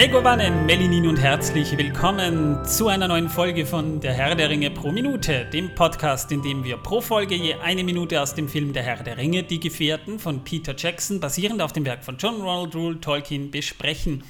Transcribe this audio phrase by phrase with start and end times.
[0.00, 4.90] Megowannen, Melinin und herzlich willkommen zu einer neuen Folge von Der Herr der Ringe pro
[4.90, 8.82] Minute, dem Podcast, in dem wir pro Folge je eine Minute aus dem Film Der
[8.82, 12.74] Herr der Ringe, Die Gefährten von Peter Jackson, basierend auf dem Werk von John Ronald
[12.74, 14.24] Rule Tolkien, besprechen.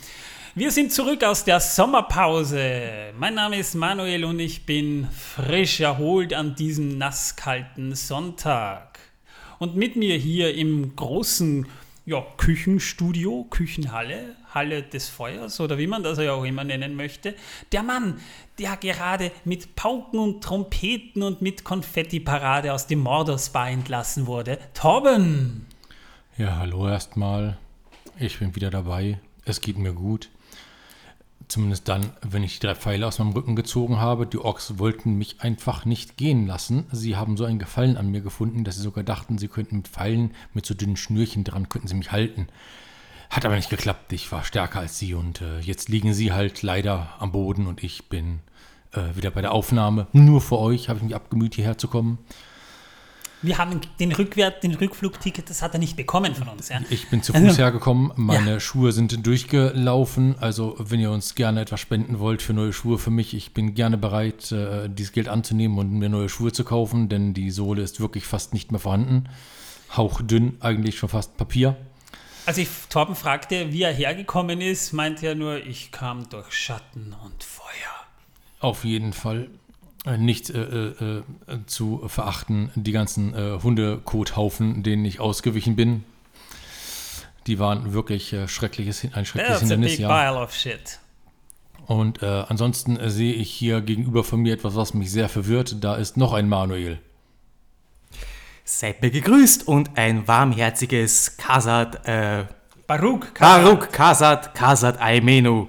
[0.57, 3.13] Wir sind zurück aus der Sommerpause.
[3.17, 8.99] Mein Name ist Manuel und ich bin frisch erholt an diesem nasskalten Sonntag.
[9.61, 11.69] Und mit mir hier im großen
[12.07, 17.35] ja, Küchenstudio, Küchenhalle, Halle des Feuers oder wie man das ja auch immer nennen möchte,
[17.73, 18.21] der Mann,
[18.59, 24.59] der gerade mit Pauken und Trompeten und mit Konfettiparade aus dem Mordor-Spa entlassen wurde.
[24.75, 25.67] Torben!
[26.37, 27.59] Ja, hallo erstmal.
[28.19, 29.21] Ich bin wieder dabei.
[29.45, 30.31] Es geht mir gut.
[31.51, 34.25] Zumindest dann, wenn ich die drei Pfeile aus meinem Rücken gezogen habe.
[34.25, 36.87] Die Orks wollten mich einfach nicht gehen lassen.
[36.93, 39.89] Sie haben so einen Gefallen an mir gefunden, dass sie sogar dachten, sie könnten mit
[39.89, 42.47] Pfeilen, mit so dünnen Schnürchen dran, könnten sie mich halten.
[43.31, 44.13] Hat aber nicht geklappt.
[44.13, 47.83] Ich war stärker als sie und äh, jetzt liegen sie halt leider am Boden und
[47.83, 48.39] ich bin
[48.93, 50.07] äh, wieder bei der Aufnahme.
[50.13, 52.19] Nur für euch habe ich mich abgemüht, hierher zu kommen.
[53.43, 56.69] Wir haben den Rückwert, den Rückflugticket, das hat er nicht bekommen von uns.
[56.69, 56.81] Ja?
[56.91, 58.61] Ich bin zu Fuß hergekommen, meine ja.
[58.61, 60.37] Schuhe sind durchgelaufen.
[60.39, 63.75] Also, wenn ihr uns gerne etwas spenden wollt für neue Schuhe für mich, ich bin
[63.75, 67.83] gerne bereit, äh, dieses Geld anzunehmen und mir neue Schuhe zu kaufen, denn die Sohle
[67.83, 69.25] ist wirklich fast nicht mehr vorhanden.
[69.97, 71.77] Hauchdünn, eigentlich schon fast Papier.
[72.45, 77.15] Als ich Torben fragte, wie er hergekommen ist, meinte er nur, ich kam durch Schatten
[77.25, 77.65] und Feuer.
[78.61, 79.49] Auf jeden Fall.
[80.07, 81.23] Äh, nicht äh, äh, äh,
[81.67, 86.05] zu verachten, die ganzen äh, Hundekothaufen, denen ich ausgewichen bin.
[87.47, 89.93] Die waren wirklich äh, schreckliches, ein schreckliches That's Hindernis.
[89.93, 90.09] A big ja.
[90.09, 90.99] pile of shit.
[91.87, 95.83] Und äh, ansonsten sehe ich hier gegenüber von mir etwas, was mich sehr verwirrt.
[95.83, 96.99] Da ist noch ein Manuel.
[98.65, 102.07] Seid mir gegrüßt und ein warmherziges Kasat.
[102.07, 102.45] Äh,
[102.87, 103.65] Baruch Kasat.
[103.65, 105.69] Baruch Kasat, Kasat Aimenu.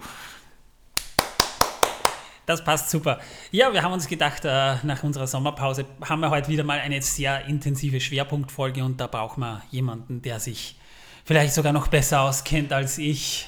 [2.51, 3.21] Das passt super.
[3.51, 7.01] Ja, wir haben uns gedacht, äh, nach unserer Sommerpause haben wir heute wieder mal eine
[7.01, 10.75] sehr intensive Schwerpunktfolge und da brauchen wir jemanden, der sich
[11.23, 13.47] vielleicht sogar noch besser auskennt als ich.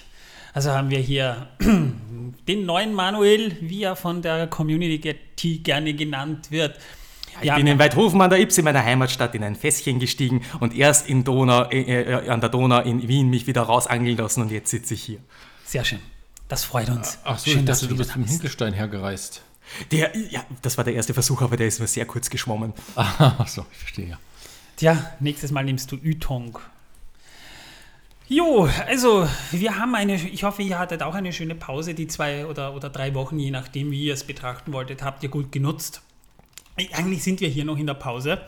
[0.54, 5.18] Also haben wir hier den neuen Manuel, wie er von der Community
[5.58, 6.80] gerne genannt wird.
[7.42, 10.44] Ich ja, bin in Weidhofen an der Ips in meiner Heimatstadt in ein Fässchen gestiegen
[10.62, 14.44] und erst in Donau, äh, äh, an der Donau in Wien mich wieder rausangeln lassen
[14.44, 15.20] und jetzt sitze ich hier.
[15.66, 16.00] Sehr schön.
[16.54, 17.18] Das freut uns.
[17.24, 19.42] Ach so, Schön, ich dachte, du bist vom Hinkelstein hergereist.
[19.92, 22.74] Der, ja, das war der erste Versuch, aber der ist nur sehr kurz geschwommen.
[22.96, 24.20] Ach so, ich verstehe, ja.
[24.76, 26.60] Tja, nächstes Mal nimmst du Ytong.
[28.28, 32.46] Jo, also wir haben eine, ich hoffe, ihr hattet auch eine schöne Pause, die zwei
[32.46, 36.04] oder, oder drei Wochen, je nachdem, wie ihr es betrachten wolltet, habt ihr gut genutzt.
[36.78, 38.40] Eigentlich sind wir hier noch in der Pause,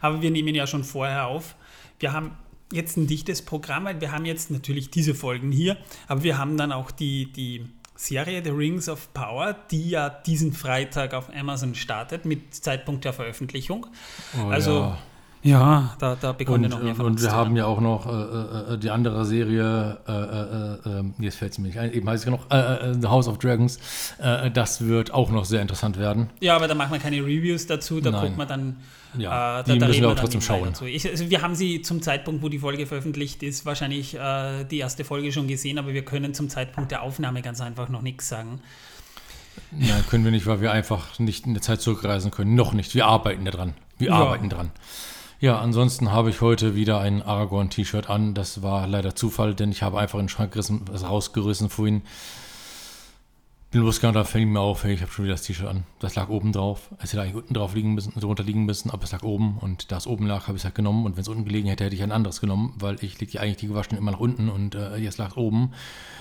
[0.00, 1.56] aber wir nehmen ja schon vorher auf.
[1.98, 2.36] Wir haben
[2.72, 6.56] jetzt ein dichtes Programm, weil wir haben jetzt natürlich diese Folgen hier, aber wir haben
[6.56, 11.74] dann auch die, die Serie The Rings of Power, die ja diesen Freitag auf Amazon
[11.74, 13.86] startet mit Zeitpunkt der Veröffentlichung.
[14.38, 14.98] Oh, also ja.
[15.42, 18.10] Ja, da, da bekommen wir noch mehr von Und wir haben ja auch noch äh,
[18.10, 22.08] äh, äh, die andere Serie, äh, äh, äh jetzt fällt es mir nicht ein, eben
[22.08, 23.78] heißt es noch, The House of Dragons.
[24.52, 26.30] das wird auch noch sehr interessant werden.
[26.40, 28.20] Ja, aber da machen wir keine Reviews dazu, da Nein.
[28.22, 28.76] guckt man dann.
[29.16, 30.72] Ja, da, die da müssen wir aber trotzdem schauen.
[30.86, 35.04] Ich, also wir haben sie zum Zeitpunkt, wo die Folge veröffentlicht ist, wahrscheinlich die erste
[35.04, 38.60] Folge schon gesehen, aber wir können zum Zeitpunkt der Aufnahme ganz einfach noch nichts sagen.
[39.70, 42.54] Nein, können wir nicht, weil wir einfach nicht in der Zeit zurückreisen können.
[42.54, 42.94] Noch nicht.
[42.94, 43.74] Wir arbeiten daran.
[43.98, 44.14] Wir ja.
[44.14, 44.70] arbeiten dran.
[45.40, 48.34] Ja, ansonsten habe ich heute wieder ein Aragorn-T-Shirt an.
[48.34, 52.02] Das war leider Zufall, denn ich habe einfach in den Schrank gerissen, rausgerissen vorhin.
[53.70, 55.84] Bin losgegangen, da fällt mir auf, hey, ich habe schon wieder das T-Shirt an.
[55.98, 56.88] Das lag oben drauf.
[57.02, 59.92] Es hätte eigentlich unten drauf liegen müssen, drunter liegen müssen, aber es lag oben und
[59.92, 61.04] da es oben lag, habe ich es halt genommen.
[61.04, 63.58] Und wenn es unten gelegen hätte, hätte ich ein anderes genommen, weil ich lege eigentlich
[63.58, 65.72] die gewaschenen immer nach unten und äh, jetzt lag es oben.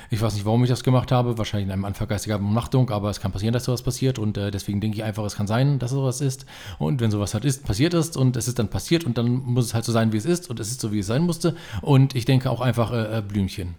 [0.09, 1.38] Ich weiß nicht, warum ich das gemacht habe.
[1.38, 4.52] Wahrscheinlich in einem Anfall geistiger Umnachtung, aber es kann passieren, dass sowas passiert und äh,
[4.52, 6.46] deswegen denke ich einfach, es kann sein, dass sowas ist.
[6.79, 9.67] Und wenn sowas halt ist, passiert ist und es ist dann passiert und dann muss
[9.67, 11.55] es halt so sein, wie es ist und es ist so, wie es sein musste.
[11.82, 13.76] Und ich denke auch einfach äh, äh Blümchen.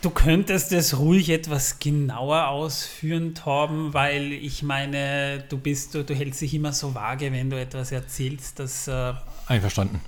[0.00, 6.14] Du könntest es ruhig etwas genauer ausführen, Torben, weil ich meine, du bist, du, du
[6.14, 8.88] hältst dich immer so vage, wenn du etwas erzählst, dass.
[8.88, 9.12] Äh
[9.46, 10.00] Einverstanden.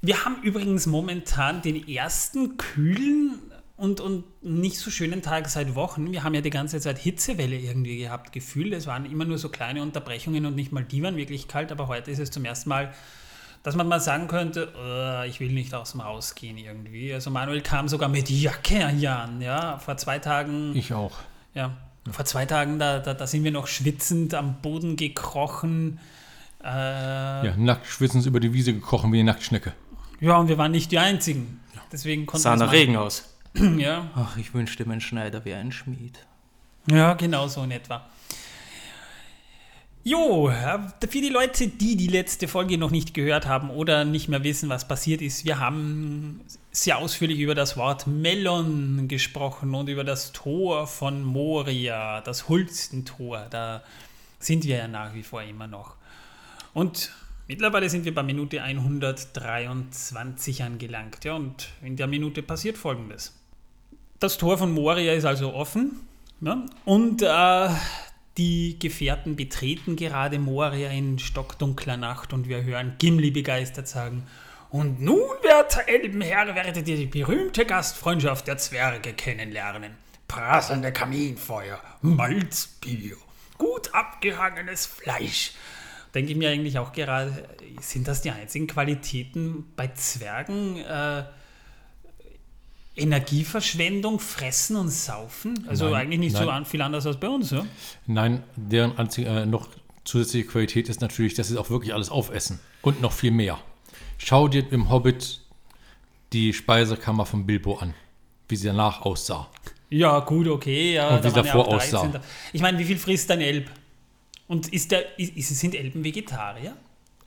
[0.00, 3.40] Wir haben übrigens momentan den ersten kühlen
[3.76, 6.12] und, und nicht so schönen Tag seit Wochen.
[6.12, 8.72] Wir haben ja die ganze Zeit Hitzewelle irgendwie gehabt, gefühlt.
[8.72, 11.88] Es waren immer nur so kleine Unterbrechungen und nicht mal die waren wirklich kalt, aber
[11.88, 12.94] heute ist es zum ersten Mal
[13.64, 17.12] dass man mal sagen könnte, oh, ich will nicht aus dem Haus gehen irgendwie.
[17.12, 20.76] Also Manuel kam sogar mit Jacke an, ja, vor zwei Tagen.
[20.76, 21.16] Ich auch.
[21.54, 21.70] Ja,
[22.10, 25.98] vor zwei Tagen, da, da, da sind wir noch schwitzend am Boden gekrochen.
[26.62, 26.66] Äh,
[27.46, 29.72] ja, nackt schwitzend über die Wiese gekrochen wie eine Nacktschnecke.
[30.20, 31.60] Ja, und wir waren nicht die Einzigen.
[31.90, 33.34] Deswegen konnten Sah nach Regen aus.
[33.78, 34.10] ja.
[34.14, 36.18] Ach, ich wünschte, mein Schneider wäre ein Schmied.
[36.90, 38.04] Ja, genau so in etwa.
[40.06, 44.28] Jo, äh, für die Leute, die die letzte Folge noch nicht gehört haben oder nicht
[44.28, 46.42] mehr wissen, was passiert ist, wir haben
[46.72, 53.46] sehr ausführlich über das Wort Melon gesprochen und über das Tor von Moria, das Hulstentor.
[53.48, 53.82] Da
[54.38, 55.94] sind wir ja nach wie vor immer noch.
[56.74, 57.10] Und
[57.48, 61.24] mittlerweile sind wir bei Minute 123 angelangt.
[61.24, 63.34] Ja, und in der Minute passiert Folgendes.
[64.20, 65.92] Das Tor von Moria ist also offen.
[66.42, 67.68] Ja, und äh,
[68.36, 74.26] die Gefährten betreten gerade Moria in stockdunkler Nacht und wir hören Gimli begeistert sagen,
[74.70, 79.92] und nun, werter Elbenherr, werdet ihr die berühmte Gastfreundschaft der Zwerge kennenlernen.
[80.26, 83.16] Prasselnde Kaminfeuer, Malzbier,
[83.56, 85.52] gut abgehangenes Fleisch.
[86.12, 87.48] Denke ich mir eigentlich auch gerade,
[87.80, 90.78] sind das die einzigen Qualitäten bei Zwergen?
[90.78, 91.22] Äh,
[92.96, 95.64] Energieverschwendung, Fressen und Saufen?
[95.68, 96.48] Also Nein, eigentlich nicht so nein.
[96.50, 97.64] an, viel anders als bei uns, ja?
[98.06, 99.68] Nein, deren einzige, äh, noch
[100.04, 102.60] zusätzliche Qualität ist natürlich, dass sie auch wirklich alles aufessen.
[102.82, 103.58] Und noch viel mehr.
[104.18, 105.40] Schau dir im Hobbit
[106.32, 107.94] die Speisekammer von Bilbo an,
[108.48, 109.48] wie sie danach aussah.
[109.90, 110.94] Ja, gut, okay.
[110.94, 112.02] Ja, Und wie da waren davor ja aussah.
[112.08, 112.20] 13.
[112.52, 113.70] Ich meine, wie viel frisst ein Elb?
[114.46, 116.76] Und ist der, ist- sind Elben Vegetarier?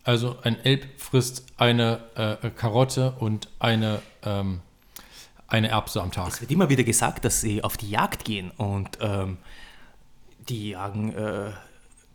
[0.03, 4.61] Also ein Elb frisst eine äh, Karotte und eine, ähm,
[5.47, 6.27] eine Erbse am Tag.
[6.29, 9.37] Es wird immer wieder gesagt, dass sie auf die Jagd gehen und ähm,
[10.49, 11.51] die jagen äh,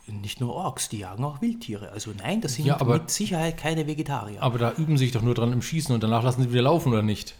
[0.06, 1.90] nicht nur Orks, die jagen auch Wildtiere.
[1.90, 4.43] Also nein, das sind Ja, aber- mit Sicherheit keine Vegetarier.
[4.43, 6.62] Aber da üben sie sich doch nur dran im Schießen und danach lassen sie wieder
[6.62, 7.34] laufen, oder nicht?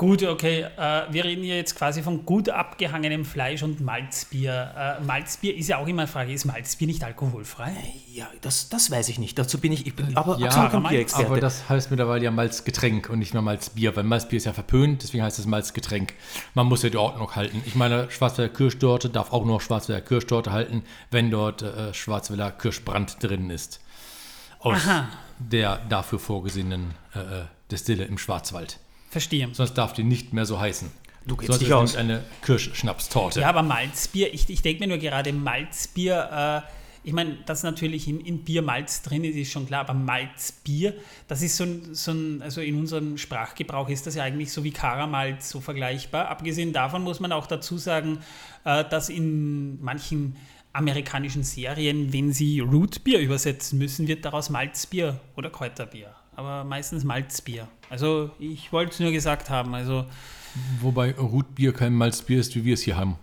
[0.00, 0.62] Gut, okay.
[0.78, 4.96] Äh, wir reden hier jetzt quasi von gut abgehangenem Fleisch und Malzbier.
[4.98, 7.74] Äh, Malzbier ist ja auch immer eine Frage, ist Malzbier nicht alkoholfrei?
[8.14, 9.38] ja, das, das weiß ich nicht.
[9.38, 11.26] Dazu bin ich, ich bin aber Ja, absolut kein aber- Bierexperte.
[11.26, 15.02] Aber das heißt mittlerweile ja Malzgetränk und nicht mehr Malzbier, weil Malzbier ist ja verpönt,
[15.02, 16.14] deswegen heißt es Malzgetränk.
[16.54, 17.60] Man muss ja die Ordnung halten.
[17.66, 23.22] Ich meine, Schwarzwälder Kirschtorte darf auch noch Schwarzwälder Kirschtorte halten, wenn dort äh, Schwarzwälder Kirschbrand
[23.22, 23.80] drin ist.
[24.60, 25.10] Aus Aha.
[25.38, 28.78] der dafür vorgesehenen äh, äh, Destille im Schwarzwald.
[29.10, 29.48] Verstehe.
[29.52, 30.90] Sonst darf die nicht mehr so heißen.
[31.26, 31.96] Du kennst Sonst dich aus.
[31.96, 33.40] eine Kirschschnapstorte.
[33.40, 36.70] Ja, aber Malzbier, ich, ich denke mir nur gerade Malzbier, äh,
[37.02, 40.94] ich meine, dass natürlich in, in Bier Malz drin ist, ist schon klar, aber Malzbier,
[41.28, 44.64] das ist so ein, so ein, also in unserem Sprachgebrauch ist das ja eigentlich so
[44.64, 46.28] wie Karamalz so vergleichbar.
[46.28, 48.18] Abgesehen davon muss man auch dazu sagen,
[48.64, 50.36] äh, dass in manchen
[50.72, 56.14] amerikanischen Serien, wenn sie Rootbier übersetzen müssen, wird daraus Malzbier oder Kräuterbier.
[56.36, 57.68] Aber meistens Malzbier.
[57.90, 59.74] Also ich wollte es nur gesagt haben.
[59.74, 60.06] Also
[60.80, 63.16] Wobei Rotbier kein Malzbier ist, wie wir es hier haben.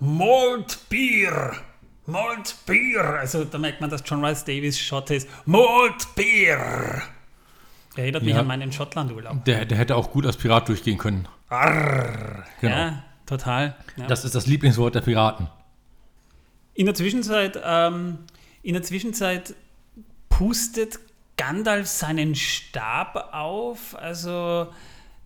[0.00, 1.52] Maltbier.
[2.06, 3.00] Maltbier.
[3.04, 5.28] Also da merkt man, dass John Rice Davis Schotte ist.
[5.46, 7.02] Maltbier.
[7.96, 8.40] Erinnert mich Ja.
[8.40, 9.44] an meinen Schottlandurlaub.
[9.44, 11.26] Der, der hätte auch gut als Pirat durchgehen können.
[11.48, 12.44] Arr.
[12.60, 12.76] Genau.
[12.76, 13.76] Ja, total.
[13.96, 14.06] Ja.
[14.06, 15.48] Das ist das Lieblingswort der Piraten.
[16.74, 18.18] In der Zwischenzeit, ähm,
[18.62, 19.54] in der Zwischenzeit
[20.28, 20.98] pustet
[21.38, 23.96] Gandalf seinen Stab auf.
[23.96, 24.68] Also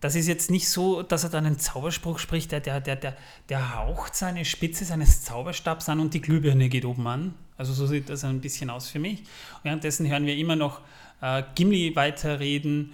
[0.00, 2.52] das ist jetzt nicht so, dass er dann einen Zauberspruch spricht.
[2.52, 3.16] Der, der, der, der,
[3.48, 7.34] der haucht seine Spitze seines Zauberstabs an und die Glühbirne geht oben an.
[7.56, 9.24] Also so sieht das ein bisschen aus für mich.
[9.64, 10.80] Währenddessen hören wir immer noch
[11.20, 12.92] äh, Gimli weiterreden.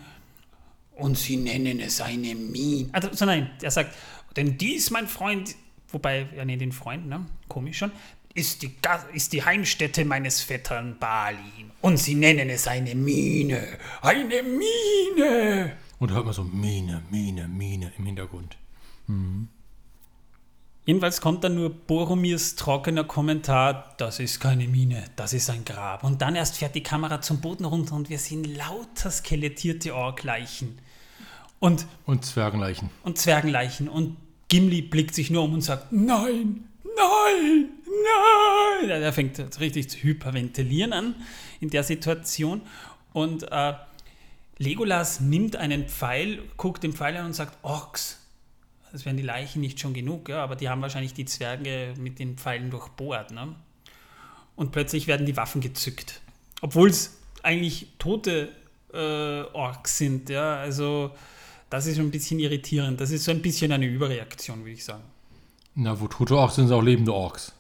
[0.97, 2.89] Und sie nennen es eine Mine.
[2.93, 3.95] Also, so nein, er sagt,
[4.37, 5.55] denn dies, mein Freund,
[5.89, 7.25] wobei, ja, nee, den Freund, ne?
[7.49, 7.93] Komisch schon,
[8.39, 8.71] ist die,
[9.13, 11.71] ist die Heimstätte meines Vettern Balin.
[11.81, 13.79] Und sie nennen es eine Mine.
[14.01, 15.77] Eine Mine.
[15.99, 18.57] Und hört man so Mine, Mine, Mine im Hintergrund.
[20.87, 26.05] Jedenfalls kommt dann nur Boromirs trockener Kommentar, das ist keine Mine, das ist ein Grab.
[26.05, 30.79] Und dann erst fährt die Kamera zum Boden runter und wir sehen lauter skelettierte Orkleichen.
[31.59, 32.91] Und Und Zwergenleichen.
[33.03, 33.89] und Zwergenleichen.
[33.89, 34.17] Und
[34.49, 37.69] Gimli blickt sich nur um und sagt, nein, nein,
[38.83, 39.03] nein.
[39.03, 41.15] Er fängt richtig zu hyperventilieren an
[41.61, 42.63] in der Situation.
[43.13, 43.75] Und äh,
[44.59, 48.21] Legolas nimmt einen Pfeil, guckt den Pfeil an und sagt, Orks.
[48.91, 52.19] Das wären die Leichen nicht schon genug, ja, aber die haben wahrscheinlich die Zwerge mit
[52.19, 53.33] den Pfeilen durchbohrt.
[53.33, 53.55] Ne?
[54.57, 56.23] Und plötzlich werden die Waffen gezückt.
[56.63, 58.49] Obwohl es eigentlich tote
[58.93, 61.11] äh, Orks sind, ja, also
[61.71, 63.01] das ist schon ein bisschen irritierend.
[63.01, 65.05] Das ist so ein bisschen eine Überreaktion, würde ich sagen.
[65.75, 67.53] Na, wo tote Orks sind, sind auch lebende Orks.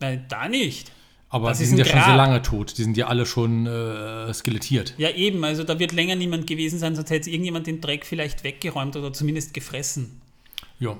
[0.00, 0.92] Nein, da nicht.
[1.28, 2.06] Aber Das die ist sind ja schon Grab.
[2.06, 2.78] sehr lange tot.
[2.78, 4.94] Die sind ja alle schon äh, skelettiert.
[4.96, 8.44] Ja, eben, also da wird länger niemand gewesen sein, sonst hätte irgendjemand den Dreck vielleicht
[8.44, 10.20] weggeräumt oder zumindest gefressen.
[10.78, 10.96] Ja,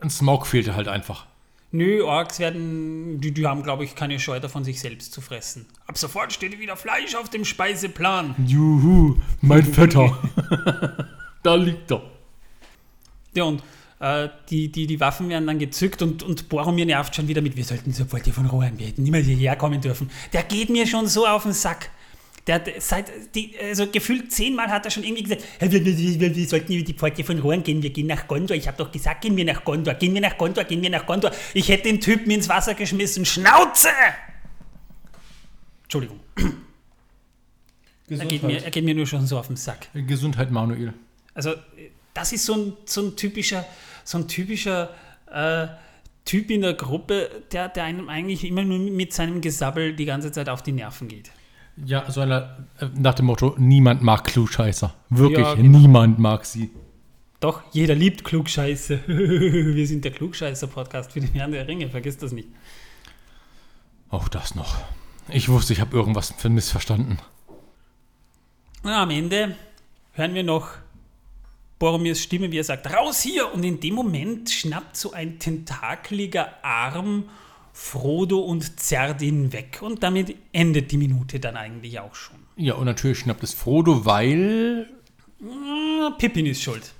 [0.00, 1.26] ein Smog fehlte halt einfach.
[1.72, 5.66] Nö, Orks werden, die, die haben, glaube ich, keine Scheu davon, sich selbst zu fressen.
[5.86, 8.36] Ab sofort steht wieder Fleisch auf dem Speiseplan.
[8.46, 10.16] Juhu, mein Vetter.
[11.42, 12.02] da liegt er.
[13.34, 13.62] Ja, und
[14.00, 17.56] äh, die, die, die Waffen werden dann gezückt und, und Boromir nervt schon wieder mit,
[17.56, 20.10] wir sollten sofort hier von Rohan, wir hätten niemals hierher kommen dürfen.
[20.32, 21.90] Der geht mir schon so auf den Sack.
[22.46, 26.20] Der hat seit, die, also gefühlt zehnmal hat er schon irgendwie gesagt, "Hey, wir, wir,
[26.20, 28.56] wir, wir sollten über die Pforte von Rohan gehen, wir gehen nach Gondor.
[28.56, 31.06] Ich habe doch gesagt, gehen wir nach Gondor, gehen wir nach Gondor, gehen wir nach
[31.06, 31.32] Gondor.
[31.54, 33.24] Ich hätte den Typen ins Wasser geschmissen.
[33.24, 33.88] Schnauze!
[35.82, 36.20] Entschuldigung,
[38.08, 39.88] er geht, mir, er geht mir nur schon so auf den Sack.
[39.94, 40.94] Gesundheit, Manuel.
[41.34, 41.54] Also
[42.16, 43.64] das ist so ein, so ein typischer,
[44.04, 44.90] so ein typischer
[45.30, 45.66] äh,
[46.24, 50.32] Typ in der Gruppe, der, der einem eigentlich immer nur mit seinem Gesabbel die ganze
[50.32, 51.30] Zeit auf die Nerven geht.
[51.84, 54.92] Ja, so einer, äh, nach dem Motto, niemand mag Klugscheißer.
[55.10, 55.78] Wirklich, Ja, genau.
[55.78, 56.70] niemand mag sie.
[57.38, 59.00] Doch, jeder liebt Klugscheiße.
[59.06, 62.48] Wir sind der Klugscheißer-Podcast für den Herrn der Ringe, vergiss das nicht.
[64.08, 64.78] Auch das noch.
[65.28, 67.18] Ich wusste, ich habe irgendwas missverstanden.
[68.82, 69.54] Na, am Ende
[70.12, 70.70] hören wir noch
[71.78, 73.52] Boromirs Stimme, wie er sagt, raus hier!
[73.52, 77.24] Und in dem Moment schnappt so ein tentakeliger Arm
[77.72, 79.80] Frodo und zerrt ihn weg.
[79.82, 82.36] Und damit endet die Minute dann eigentlich auch schon.
[82.56, 84.88] Ja, und natürlich schnappt es Frodo, weil.
[85.42, 86.92] Ah, Pippin ist schuld.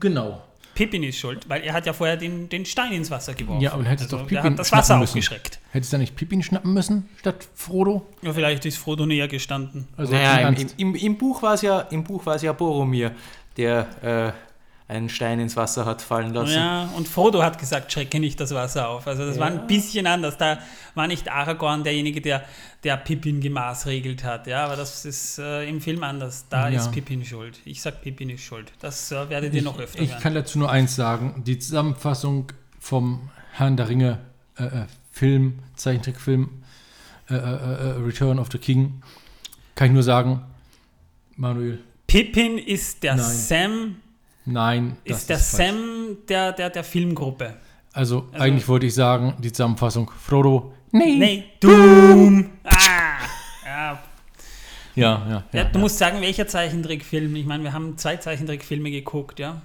[0.00, 0.42] Genau.
[0.74, 3.60] Pippin ist schuld, weil er hat ja vorher den, den Stein ins Wasser geworfen.
[3.60, 5.10] Ja, aber hätte es Also, doch Pippin hat das Wasser müssen.
[5.10, 5.60] aufgeschreckt.
[5.70, 8.04] Hättest du da nicht Pippin schnappen müssen, statt Frodo?
[8.22, 9.86] Ja, vielleicht ist Frodo näher gestanden.
[9.96, 10.74] Also Naja, im im, Ernst.
[10.78, 13.12] im, im, im Buch war es ja, im Buch war es ja Boromir,
[13.56, 16.52] der äh, einen Stein ins Wasser hat fallen lassen.
[16.54, 19.06] Ja, und Frodo hat gesagt, schrecke nicht das Wasser auf.
[19.06, 20.36] Also das war ein bisschen anders.
[20.36, 20.58] Da
[20.94, 22.44] war nicht Aragorn derjenige, der,
[22.84, 24.46] der Pippin gemaßregelt hat.
[24.46, 26.46] Ja, aber das ist äh, im Film anders.
[26.50, 26.80] Da Ja.
[26.80, 27.60] ist Pippin schuld.
[27.64, 28.72] Ich sag, Pippin ist schuld.
[28.80, 30.20] Das äh, werdet ihr noch öfter Ich hören.
[30.20, 31.42] kann dazu nur eins sagen.
[31.46, 34.18] Die Zusammenfassung vom Herrn der Ringe
[34.58, 36.62] äh, äh, Film, Zeichentrickfilm
[37.30, 39.00] äh, Return of the King,
[39.76, 40.42] kann ich nur sagen,
[41.36, 41.78] Manuel,
[42.14, 43.24] Pippin ist der Nein.
[43.24, 43.96] Sam,
[44.44, 44.96] nein.
[45.02, 45.66] ist der falsch.
[45.68, 47.56] Sam der, der, der Filmgruppe.
[47.92, 51.16] Also, eigentlich wollte ich sagen, die Zusammenfassung, Frodo, nee.
[51.16, 52.50] Nee, Doom.
[52.62, 52.78] Ah,
[53.66, 54.02] ja,
[54.94, 55.64] Ja, ja, Ja, ja.
[55.64, 57.34] du musst sagen, welcher Zeichentrickfilm.
[57.34, 59.60] Ich meine, wir haben zwei Zeichentrickfilme geguckt, ja.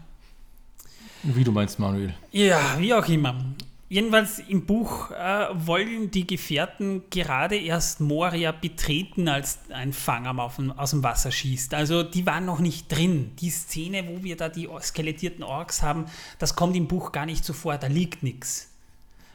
[1.21, 2.15] Wie du meinst, Manuel.
[2.31, 3.45] Ja, wie auch immer.
[3.91, 10.39] Jedenfalls im Buch äh, wollen die Gefährten gerade erst Moria betreten, als ein Fang am
[10.39, 11.73] auf dem, aus dem Wasser schießt.
[11.73, 13.31] Also die waren noch nicht drin.
[13.39, 16.05] Die Szene, wo wir da die skelettierten Orks haben,
[16.37, 17.79] das kommt im Buch gar nicht so vor.
[17.79, 18.69] Da liegt nichts.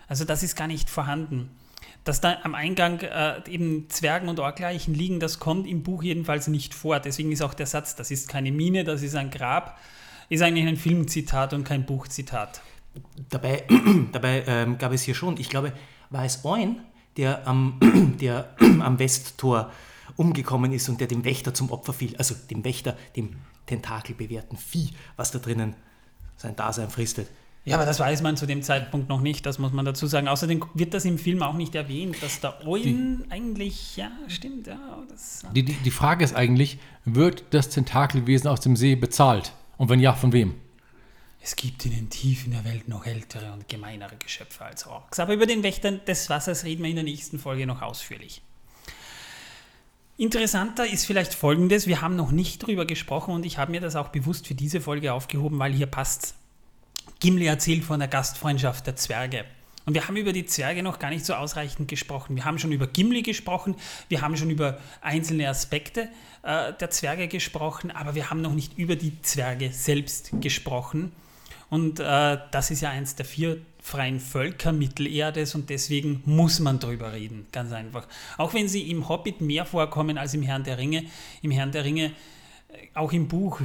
[0.07, 1.51] Also das ist gar nicht vorhanden.
[2.05, 6.47] Dass da am Eingang äh, eben Zwergen und Orkleichen liegen, das kommt im Buch jedenfalls
[6.47, 7.01] nicht vor.
[7.01, 9.81] Deswegen ist auch der Satz, das ist keine Mine, das ist ein Grab,
[10.29, 12.61] ist eigentlich ein Filmzitat und kein Buchzitat.
[13.29, 13.65] Dabei,
[14.13, 15.73] dabei ähm, gab es hier schon, ich glaube,
[16.11, 16.81] war es Oin,
[17.17, 17.79] der am,
[18.21, 19.71] der am Westtor
[20.17, 22.17] umgekommen ist und der dem Wächter zum Opfer fiel.
[22.17, 23.37] Also dem Wächter, dem
[23.67, 25.75] tentakelbewehrten Vieh, was da drinnen
[26.37, 27.29] sein Dasein fristet.
[27.67, 30.29] Ja, aber das weiß man zu dem Zeitpunkt noch nicht, das muss man dazu sagen.
[30.29, 34.79] Außerdem wird das im Film auch nicht erwähnt, dass der Oin eigentlich, ja, stimmt, ja.
[35.09, 39.53] Das, Die, die, die Frage ist eigentlich, wird das Tentakelwesen aus dem See bezahlt?
[39.79, 40.55] Und wenn ja, von wem?
[41.45, 45.21] Es gibt in den Tiefen der Welt noch ältere und gemeinere Geschöpfe als Orks.
[45.21, 48.41] Aber über den Wächter des Wassers reden wir in der nächsten Folge noch ausführlich.
[50.17, 53.95] Interessanter ist vielleicht folgendes: Wir haben noch nicht drüber gesprochen und ich habe mir das
[53.95, 56.35] auch bewusst für diese Folge aufgehoben, weil hier passt.
[57.21, 59.45] Gimli erzählt von der Gastfreundschaft der Zwerge.
[59.85, 62.37] Und wir haben über die Zwerge noch gar nicht so ausreichend gesprochen.
[62.37, 63.77] Wir haben schon über Gimli gesprochen,
[64.09, 66.09] wir haben schon über einzelne Aspekte
[66.43, 71.13] äh, der Zwerge gesprochen, aber wir haben noch nicht über die Zwerge selbst gesprochen.
[71.71, 76.78] Und äh, das ist ja eins der vier freien Völker Mittelerdes und deswegen muss man
[76.78, 78.09] drüber reden, ganz einfach.
[78.38, 81.04] Auch wenn sie im Hobbit mehr vorkommen als im Herrn der Ringe.
[81.42, 82.06] Im Herrn der Ringe,
[82.68, 83.61] äh, auch im Buch,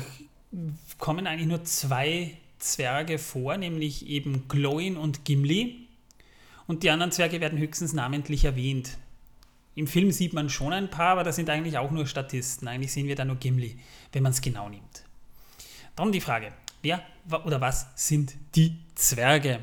[0.97, 5.87] kommen eigentlich nur zwei Zwerge vor, nämlich eben Glóin und Gimli.
[6.67, 8.97] Und die anderen Zwerge werden höchstens namentlich erwähnt.
[9.75, 12.67] Im Film sieht man schon ein paar, aber das sind eigentlich auch nur Statisten.
[12.67, 13.79] Eigentlich sehen wir da nur Gimli,
[14.11, 15.03] wenn man es genau nimmt.
[15.95, 16.51] Darum die Frage,
[16.81, 17.03] wer
[17.45, 19.59] oder was sind die Zwerge?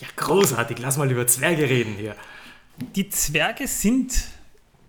[0.00, 2.16] Ja, großartig, lass mal über Zwerge reden hier.
[2.96, 4.24] Die Zwerge sind,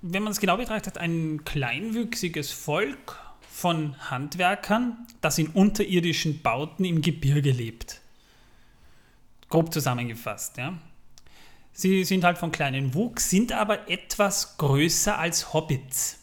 [0.02, 3.20] wenn man es genau betrachtet, ein kleinwüchsiges Volk
[3.52, 8.02] von Handwerkern, das in unterirdischen Bauten im Gebirge lebt.
[9.50, 10.74] Grob zusammengefasst, ja.
[11.74, 16.20] Sie sind halt von kleinem Wuchs, sind aber etwas größer als Hobbits,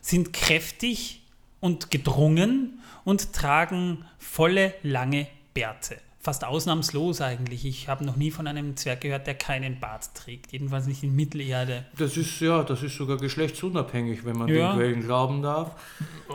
[0.00, 1.22] sind kräftig
[1.60, 5.96] und gedrungen und tragen volle, lange Bärte.
[6.20, 7.66] fast ausnahmslos eigentlich.
[7.66, 10.52] Ich habe noch nie von einem Zwerg gehört, der keinen Bart trägt.
[10.52, 11.84] Jedenfalls nicht in Mittelerde.
[11.98, 14.70] Das ist ja, das ist sogar geschlechtsunabhängig, wenn man Ja.
[14.72, 15.72] den Quellen glauben darf.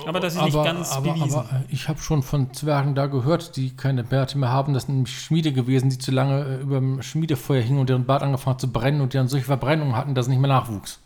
[0.05, 1.39] Aber das ist nicht ganz aber, bewiesen.
[1.39, 4.75] aber äh, ich habe schon von Zwergen da gehört, die keine Bärte mehr haben.
[4.75, 8.05] Das sind nämlich Schmiede gewesen, die zu lange äh, über dem Schmiedefeuer hingen und deren
[8.05, 10.49] Bart angefangen hat zu brennen und die dann solche Verbrennungen hatten, dass es nicht mehr
[10.49, 10.99] nachwuchs.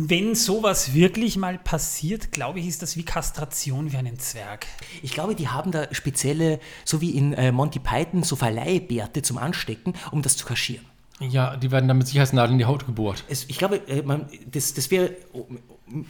[0.00, 4.66] Wenn sowas wirklich mal passiert, glaube ich, ist das wie Kastration für einen Zwerg.
[5.02, 9.38] Ich glaube, die haben da spezielle, so wie in äh, Monty Python, so Verleihbärte zum
[9.38, 10.84] Anstecken, um das zu kaschieren.
[11.18, 13.24] Ja, die werden dann mit Sicherheitsnadeln in die Haut gebohrt.
[13.28, 15.16] Es, ich glaube, äh, man, das, das wäre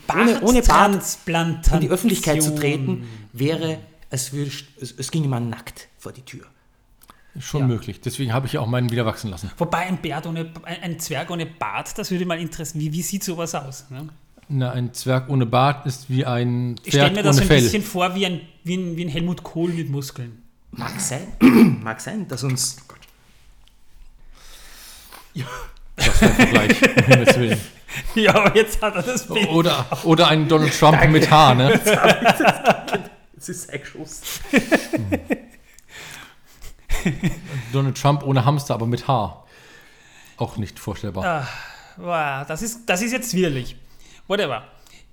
[0.06, 1.18] ohne, ohne Bart
[1.72, 3.78] in die Öffentlichkeit zu treten, wäre,
[4.10, 6.44] als würde, es, es ginge man nackt vor die Tür.
[7.40, 7.66] Schon Ja.
[7.68, 8.00] möglich.
[8.00, 9.50] Deswegen habe ich ja auch meinen wieder wachsen lassen.
[9.58, 12.80] Wobei ein Bart ohne, ein ein Zwerg ohne Bart, das würde mal interessieren.
[12.80, 13.86] Wie, wie sieht sowas aus?
[13.90, 14.08] Ne?
[14.48, 17.48] Na, ein Zwerg ohne Bart ist wie ein Ich stelle Pferd mir das so ein
[17.48, 17.60] Fell.
[17.60, 20.42] bisschen vor wie ein, wie, ein, wie ein Helmut Kohl mit Muskeln.
[20.70, 21.26] Mag sein,
[21.82, 22.76] mag sein, dass uns.
[25.96, 26.82] Das ist ein Vergleich.
[26.82, 27.60] um Himmels Willen.
[28.14, 29.48] Ja, aber jetzt hat er das Bild.
[29.48, 31.80] Oder, oder ein Donald Trump mit Haar, ne?
[33.36, 34.20] Es ist ein Schuss.
[37.72, 39.46] Donald Trump ohne Hamster, aber mit Haar.
[40.36, 41.48] Auch nicht vorstellbar.
[41.98, 43.76] Ah, das, ist, das ist jetzt widerlich.
[44.28, 44.64] Whatever.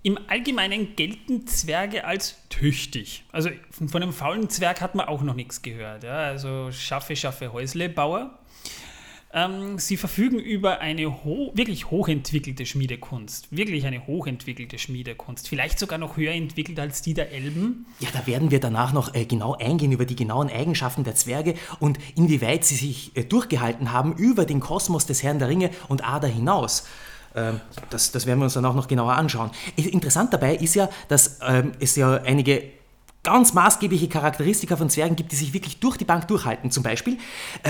[0.04, 3.24] Im Allgemeinen gelten Zwerge als tüchtig.
[3.32, 6.04] Also von von einem faulen Zwerg hat man auch noch nichts gehört.
[6.04, 6.18] Ja?
[6.18, 8.38] Also schaffe, schaffe Häuslebauer.
[9.38, 13.48] Ähm, sie verfügen über eine ho wirklich hochentwickelte Schmiedekunst.
[13.52, 15.50] Wirklich eine hochentwickelte Schmiedekunst.
[15.50, 17.86] Vielleicht sogar noch höher entwickelt als die der Elben.
[18.00, 21.56] Ja, da werden wir danach noch äh, genau eingehen über die genauen Eigenschaften der Zwerge
[21.82, 26.08] und inwieweit sie sich äh, durchgehalten haben über den Kosmos des Herrn der Ringe und
[26.08, 26.88] Ada hinaus.
[27.36, 29.52] Ähm, das, das werden wir uns dann auch noch genauer anschauen.
[29.78, 32.64] I- Interessant dabei ist ja, dass ähm, es ja einige
[33.26, 36.72] ganz maßgebliche Charakteristika von Zwergen gibt, die sich wirklich durch die Bank durchhalten.
[36.72, 37.16] Zum Beispiel,
[37.64, 37.70] äh,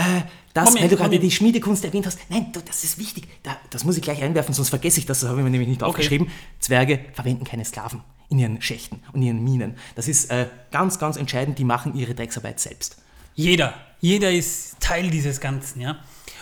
[0.53, 3.83] dass, Moment, weil du gerade die Schmiedekunst erwähnt hast, nein, das ist wichtig, da, das
[3.83, 6.27] muss ich gleich einwerfen, sonst vergesse ich das, das habe ich mir nämlich nicht aufgeschrieben.
[6.59, 9.75] Zwerge verwenden keine Sklaven in ihren Schächten und ihren Minen.
[9.95, 12.97] Das ist äh, ganz, ganz entscheidend, die machen ihre Drecksarbeit selbst.
[13.33, 13.73] Jeder.
[14.01, 15.97] Jeder ist Teil dieses Ganzen, ja.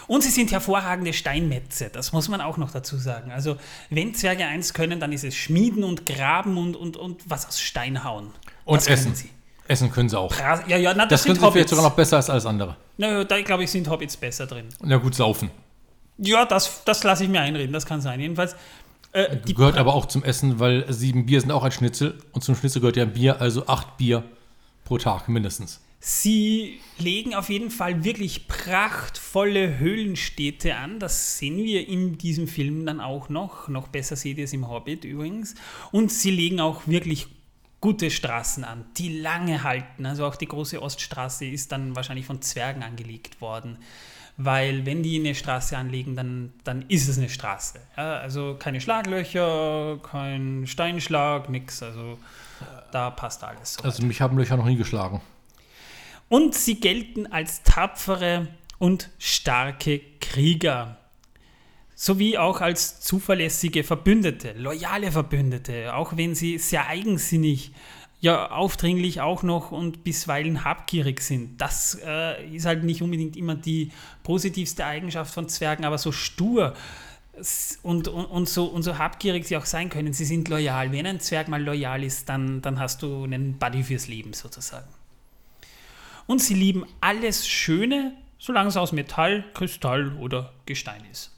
[0.08, 3.32] Und sie sind hervorragende Steinmetze, das muss man auch noch dazu sagen.
[3.32, 3.56] Also,
[3.90, 7.62] wenn Zwerge eins können, dann ist es Schmieden und Graben und, und, und was aus
[7.62, 8.32] Stein hauen.
[8.66, 9.16] Und das essen.
[9.16, 9.30] Sie.
[9.68, 10.34] Essen können sie auch.
[10.36, 11.70] Bra- Ja, ja, na, Das das, können sind sie vielleicht Hobbits.
[11.72, 12.76] sogar noch besser als alles andere.
[12.98, 14.66] Na, da glaube ich, sind Hobbits besser drin.
[14.82, 15.50] Na gut, saufen.
[16.18, 18.20] Ja, das, das lasse ich mir einreden, das kann sein.
[18.20, 18.56] Jedenfalls,
[19.14, 22.18] äh, die Gehört aber auch zum Essen, weil sieben Bier sind auch ein Schnitzel.
[22.34, 24.24] Und zum Schnitzel gehört ja ein Bier, also acht Bier
[24.84, 25.80] pro Tag mindestens.
[26.00, 31.00] Sie legen auf jeden Fall wirklich prachtvolle Höhlenstädte an.
[31.00, 33.70] Das sehen wir in diesem Film dann auch noch.
[33.70, 35.56] Noch besser seht ihr es im Hobbit übrigens.
[35.94, 37.28] Und sie legen auch wirklich
[37.84, 40.06] gute Straßen an, die lange halten.
[40.06, 43.78] Also auch die große Oststraße ist dann wahrscheinlich von Zwergen angelegt worden.
[44.38, 47.82] Weil wenn die eine Straße anlegen, dann, dann ist es eine Straße.
[47.98, 51.84] Ja, also keine Schlaglöcher, kein Steinschlag, nix.
[51.84, 52.18] Also
[52.94, 53.74] da passt alles.
[53.74, 53.84] So.
[53.84, 55.20] Also mich haben Löcher noch nie geschlagen.
[56.30, 58.48] Und sie gelten als tapfere
[58.80, 61.00] und starke Krieger.
[61.96, 67.72] Sowie auch als zuverlässige Verbündete, loyale Verbündete, auch wenn sie sehr eigensinnig,
[68.20, 71.60] ja aufdringlich auch noch und bisweilen habgierig sind.
[71.60, 73.92] Das äh, ist halt nicht unbedingt immer die
[74.24, 76.74] positivste Eigenschaft von Zwergen, aber so stur
[77.82, 80.92] und, und, und, so, und so habgierig sie auch sein können, sie sind loyal.
[80.92, 84.88] Wenn ein Zwerg mal loyal ist, dann, dann hast du einen Buddy fürs Leben sozusagen.
[86.28, 91.33] Und sie lieben alles Schöne, solange es aus Metall, Kristall oder Gestein ist.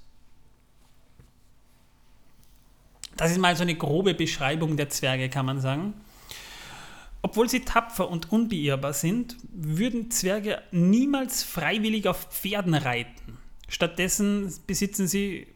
[3.17, 5.93] Das ist mal so eine grobe Beschreibung der Zwerge, kann man sagen.
[7.21, 13.39] Obwohl sie tapfer und unbeirrbar sind, würden Zwerge niemals freiwillig auf Pferden reiten.
[13.67, 15.47] Stattdessen besitzen sie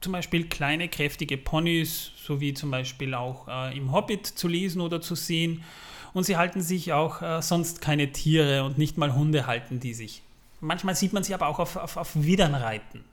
[0.00, 5.00] zum Beispiel kleine, kräftige Ponys, sowie zum Beispiel auch äh, im Hobbit zu lesen oder
[5.00, 5.64] zu sehen.
[6.12, 9.94] Und sie halten sich auch äh, sonst keine Tiere und nicht mal Hunde halten die
[9.94, 10.22] sich.
[10.60, 13.04] Manchmal sieht man sie aber auch auf, auf, auf Widern reiten.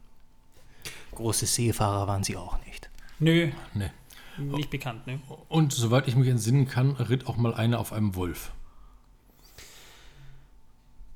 [1.14, 2.90] Große Seefahrer waren sie auch nicht.
[3.20, 3.90] Nö, Nee.
[4.38, 5.20] nicht bekannt, ne?
[5.48, 8.52] Und soweit ich mich entsinnen kann, ritt auch mal einer auf einem Wolf.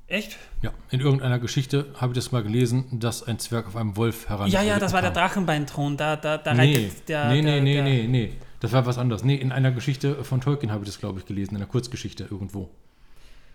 [0.06, 0.38] Echt?
[0.62, 4.28] Ja, in irgendeiner Geschichte habe ich das mal gelesen, dass ein Zwerg auf einem Wolf
[4.28, 4.50] heran.
[4.50, 5.96] Ja, ja, das war der Drachenbeinthron.
[5.96, 7.28] Da, da, da Nee, reitet der.
[7.28, 8.32] nee, nee, der, nee, der, nee, nee.
[8.58, 9.22] Das war was anderes.
[9.22, 12.24] Nee, in einer Geschichte von Tolkien habe ich das, glaube ich, gelesen, in einer Kurzgeschichte
[12.28, 12.68] irgendwo.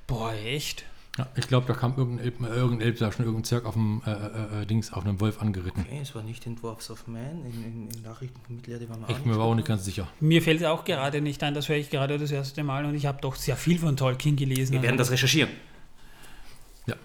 [0.07, 0.85] Boah, echt?
[1.17, 4.01] Ja, ich glaube, da kam irgendein Elb, irgendein Elb, da schon irgendein Zwerg auf dem
[4.05, 5.85] äh, äh, äh, Dings, auf einem Wolf angeritten.
[5.87, 8.99] Okay, es war nicht in Dwarfs of Man, in, in, in Nachrichten von Mittelerde waren
[9.01, 10.09] wir Ich bin mir aber auch nicht ganz sicher.
[10.19, 12.95] Mir fällt es auch gerade nicht ein, das höre ich gerade das erste Mal und
[12.95, 14.73] ich habe doch sehr viel von Tolkien gelesen.
[14.73, 15.49] Wir werden das recherchieren.
[16.85, 16.95] Ja.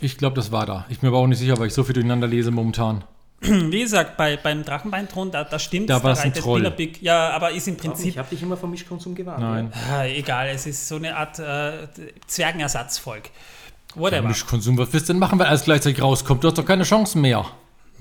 [0.00, 0.86] Ich glaube, das war da.
[0.88, 3.04] Ich bin mir aber auch nicht sicher, weil ich so viel durcheinander lese momentan.
[3.42, 6.60] Wie gesagt, bei, beim Drachenbeinthron, da, da stimmt Da war es ein Troll.
[6.60, 7.00] Billerbeck.
[7.00, 9.40] Ja, aber ist im Ich Prinzip habe dich immer vom Mischkonsum gewarnt.
[9.40, 9.72] Nein.
[9.90, 11.88] Ah, egal, es ist so eine Art äh,
[12.26, 13.30] Zwergenersatzvolk.
[13.94, 14.28] Whatever.
[14.28, 16.44] Mischkonsum, was willst du denn machen, wenn alles gleichzeitig rauskommt?
[16.44, 17.46] Du hast doch keine Chancen mehr.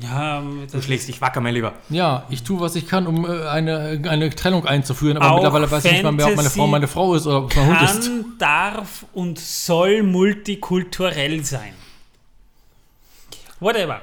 [0.01, 1.73] Ja, Du schlägst dich wacker, mein Lieber.
[1.89, 5.69] Ja, ich tue, was ich kann, um äh, eine, eine Trennung einzuführen, aber Auch mittlerweile
[5.71, 7.81] weiß ich nicht mal mehr, ob meine Frau meine Frau ist oder ob mein Hund
[7.81, 8.03] ist.
[8.07, 11.73] kann, darf und soll multikulturell sein.
[13.59, 14.01] Whatever.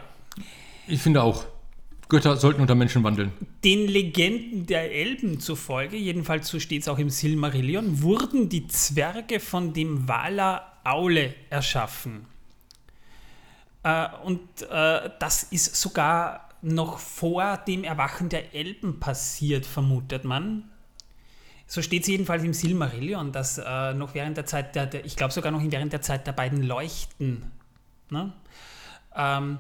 [0.88, 1.44] Ich finde auch,
[2.09, 3.33] Götter sollten unter Menschen wandeln.
[3.64, 9.40] Den Legenden der Elben zufolge, jedenfalls so steht es auch im Silmarillion, wurden die Zwerge
[9.40, 12.27] von dem Valar Aule erschaffen.
[13.83, 20.70] Äh, und äh, das ist sogar noch vor dem Erwachen der Elben passiert, vermutet man.
[21.66, 25.16] So steht es jedenfalls im Silmarillion, dass äh, noch während der Zeit der, der ich
[25.16, 27.51] glaube sogar noch während der Zeit der beiden Leuchten,
[28.11, 28.33] ne?
[29.16, 29.59] ähm,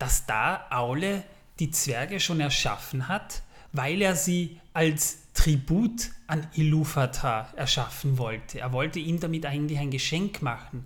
[0.00, 1.22] dass da Aule
[1.60, 8.60] die Zwerge schon erschaffen hat, weil er sie als Tribut an Iluvatar erschaffen wollte.
[8.60, 10.84] Er wollte ihm damit eigentlich ein Geschenk machen.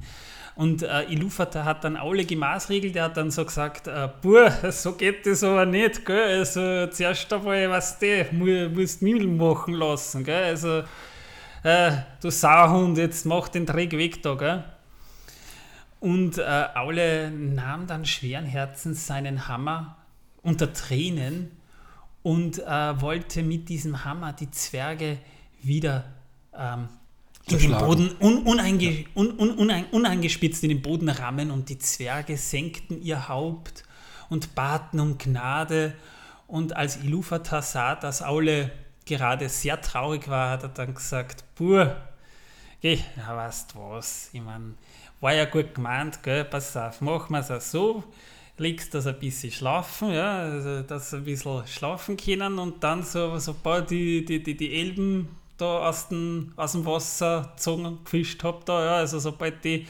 [0.56, 4.92] Und äh, Iluvatar hat dann Aule gemaßregelt, er hat dann so gesagt, äh, Buh, so
[4.92, 6.38] geht das aber nicht, gell?
[6.38, 10.44] Also zuerst einmal, was du, mu musst Müll machen lassen, gell?
[10.44, 10.84] Also,
[11.64, 14.64] äh, du Sauhund, jetzt mach den Dreck weg da, gell?
[16.04, 19.96] Und äh, Aule nahm dann schweren Herzens seinen Hammer
[20.42, 21.50] unter Tränen
[22.22, 25.16] und äh, wollte mit diesem Hammer die Zwerge
[25.62, 26.04] wieder
[26.54, 26.90] ähm,
[27.46, 27.78] in den.
[27.78, 33.00] Boden un, uneinge, un, un, unein, uneingespitzt in den Boden rammen und die Zwerge senkten
[33.00, 33.84] ihr Haupt
[34.28, 35.94] und baten um Gnade.
[36.46, 38.70] Und als Iluvatar sah, dass Aule
[39.06, 41.86] gerade sehr traurig war, hat er dann gesagt, Buh,
[42.82, 44.74] geh, ja weißt was, ich mein,
[45.24, 48.04] war ja gut gemeint, gell, pass auf, machen wir es auch so,
[48.58, 53.38] legst das ein bisschen schlafen, ja, also, dass ein bisschen schlafen können und dann so,
[53.38, 58.66] sobald die, die, die, die Elben da aus dem, aus dem Wasser gezogen gefischt hab
[58.66, 59.86] da, ja, also sobald die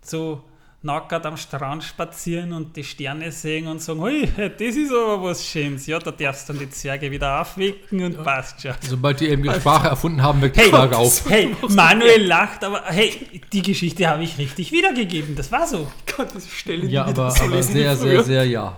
[0.00, 0.42] so
[0.84, 5.44] nackert am Strand spazieren und die Sterne sehen und sagen, hui, das ist aber was
[5.46, 8.72] Schönes, ja, da darfst du dann die Zwerge wieder aufwecken und passt schon.
[8.80, 11.22] Sobald die eben ihre Sprache erfunden haben, wirkt die Hey, Frage auf.
[11.28, 15.86] hey, Manuel lacht, aber hey, die Geschichte habe ich richtig wiedergegeben, das war so.
[16.16, 18.76] Gott, das stelle Ja, aber, aber sehr, sehr, sehr ja.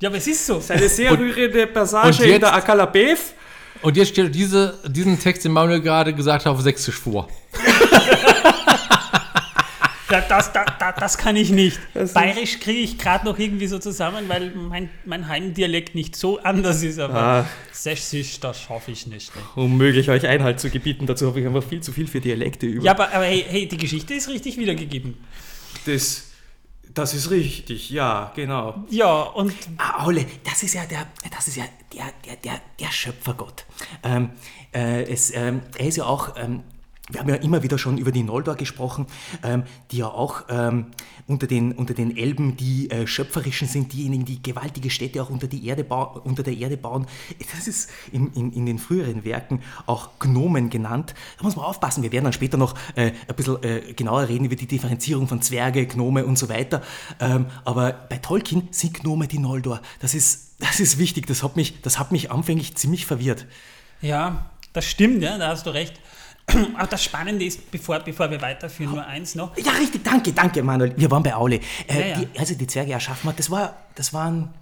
[0.00, 0.60] Ja, aber es ist so.
[0.68, 3.32] Eine sehr Und- rührende Passage jetzt- in der Akalabev.
[3.80, 7.28] Und jetzt stellt diese, diesen Text, den Manuel gerade gesagt hat, auf Sächsisch vor.
[10.12, 11.78] Da, das, da, da, das kann ich nicht.
[12.14, 16.82] Bayerisch kriege ich gerade noch irgendwie so zusammen, weil mein, mein Heimdialekt nicht so anders
[16.82, 17.46] ist, aber Ah.
[17.72, 19.34] Sächsisch, das schaffe ich nicht.
[19.34, 19.42] Ne?
[19.54, 21.06] Unmöglich, euch Einhalt zu gebieten.
[21.06, 22.84] Dazu habe ich einfach viel zu viel für Dialekte über.
[22.84, 25.16] Ja, aber, aber hey, hey, die Geschichte ist richtig wiedergegeben.
[25.86, 26.24] Das,
[26.92, 28.84] das ist richtig, ja, genau.
[28.90, 32.92] Ja, und Ah, Aule, das ist ja der, das ist ja der, der, der, der
[32.92, 33.64] Schöpfergott.
[34.02, 34.30] Ähm,
[34.74, 36.64] äh, es, ähm, er ist ja auch, ähm,
[37.12, 39.06] wir haben ja immer wieder schon über die Noldor gesprochen,
[39.42, 40.86] ähm, die ja auch ähm,
[41.26, 45.46] unter, den, unter den Elben die äh, schöpferischen sind, diejenigen, die gewaltige Städte auch unter,
[45.46, 45.84] die Erde
[46.24, 47.06] unter der Erde bauen.
[47.54, 51.14] Das ist in, in, in den früheren Werken auch Gnomen genannt.
[51.38, 54.44] Da muss man aufpassen, wir werden dann später noch äh, ein bisschen äh, genauer reden
[54.44, 56.82] über die Differenzierung von Zwerge, Gnome und so weiter.
[57.20, 59.80] Ähm, aber bei Tolkien sind Gnome die Noldor.
[60.00, 63.46] Das ist, das ist wichtig, das hat, mich, das hat mich anfänglich ziemlich verwirrt.
[64.00, 66.00] ja, das stimmt, ja, da hast du recht.
[66.76, 69.56] Aber das Spannende ist, bevor, bevor wir weiterführen, nur eins noch.
[69.56, 70.92] Ja, richtig, danke, danke, Manuel.
[70.96, 71.60] Wir waren bei Aule.
[71.86, 72.18] Äh, Ja, ja.
[72.18, 74.52] Die, also die Zwerge erschaffen hat, das, war, das waren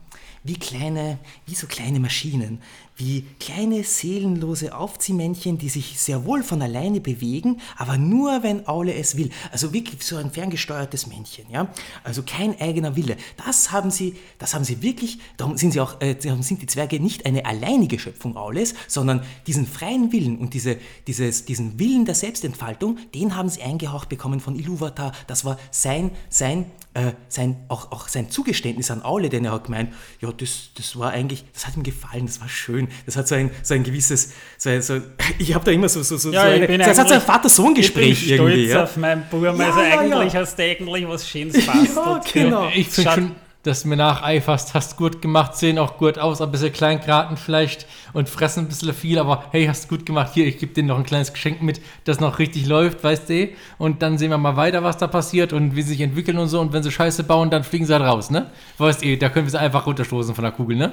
[0.45, 2.62] wie kleine, wie so kleine Maschinen,
[3.01, 8.95] wie kleine seelenlose Aufziehmännchen, die sich sehr wohl von alleine bewegen, aber nur wenn Aule
[8.95, 9.31] es will.
[9.51, 11.73] Also wirklich so ein ferngesteuertes Männchen, ja.
[12.05, 13.17] Also kein eigener Wille.
[13.45, 17.01] Das haben sie, das haben sie wirklich, darum sind sie auch, äh, sind die Zwerge
[17.01, 22.15] nicht eine alleinige Schöpfung Aules, sondern diesen freien Willen und diese, dieses, diesen Willen der
[22.15, 25.13] Selbstentfaltung, den haben sie eingehaucht bekommen von Iluvatar.
[25.27, 29.65] Das war sein, sein äh, sein, auch, auch sein Zugeständnis an Aule, denn er hat
[29.65, 33.29] gemeint, ja, das, das war eigentlich, das hat ihm gefallen, das war schön, das hat
[33.29, 35.00] so ein, so ein gewisses, so, ein- so,
[35.38, 37.03] ich habe da immer so, so, so, Ja, so ich eine, bin das hat so
[37.03, 38.64] ein eigentlich- Vater-Sohn-Gespräch ich bin irgendwie.
[38.64, 38.83] stolz Ja?
[38.85, 40.40] auf meinen Buben, Ja, also eigentlich ja.
[40.40, 41.90] hast du eigentlich was Schönes bastelt.
[41.96, 42.68] Ja, genau.
[42.74, 43.31] Ich finde schon,
[43.62, 47.37] dass du mir nacheiferst, hast gut gemacht, sehen auch gut aus, ein bisschen klein geraten
[47.37, 50.83] vielleicht und fressen ein bisschen viel, aber hey, hast gut gemacht, hier, ich gebe dir
[50.83, 54.38] noch ein kleines Geschenk mit, das noch richtig läuft, weißt du, und dann sehen wir
[54.38, 56.90] mal weiter, was da passiert und wie sie sich entwickeln und so und wenn sie
[56.90, 58.46] Scheiße bauen, dann fliegen sie halt raus, ne?
[58.79, 60.92] Weißt du, da können wir sie einfach runterstoßen von der Kugel, ne?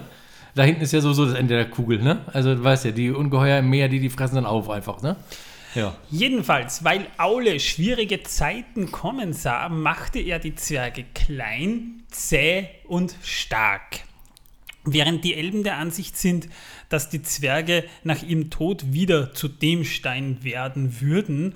[0.58, 2.22] Da hinten ist ja sowieso das Ende der Kugel, ne?
[2.34, 5.16] Also, du weißt ja, die Ungeheuer im Meer, die, die fressen dann auf einfach, ne?
[5.76, 5.96] Ja.
[6.10, 14.00] Jedenfalls, weil Aule schwierige Zeiten kommen sah, machte er die Zwerge klein, zäh und stark.
[14.84, 16.50] Während die Elben der Ansicht sind,
[16.90, 21.56] dass die Zwerge nach ihrem Tod wieder zu dem Stein werden würden,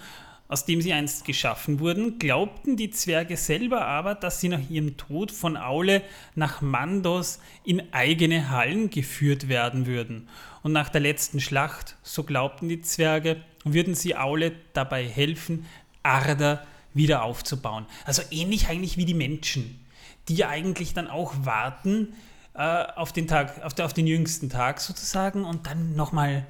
[0.52, 4.98] aus dem sie einst geschaffen wurden, glaubten die Zwerge selber aber, dass sie nach ihrem
[4.98, 6.02] Tod von Aule
[6.36, 10.28] nach Mandos in eigene Hallen geführt werden würden.
[10.62, 15.68] Und nach der letzten Schlacht, so glaubten die Zwerge, würden sie Aule dabei helfen,
[16.04, 17.86] Arda wieder aufzubauen.
[18.04, 19.80] Also ähnlich eigentlich wie die Menschen,
[20.28, 22.10] die ja eigentlich dann auch warten
[22.56, 26.46] äh, auf den Tag, auf, der, auf den jüngsten Tag sozusagen und dann nochmal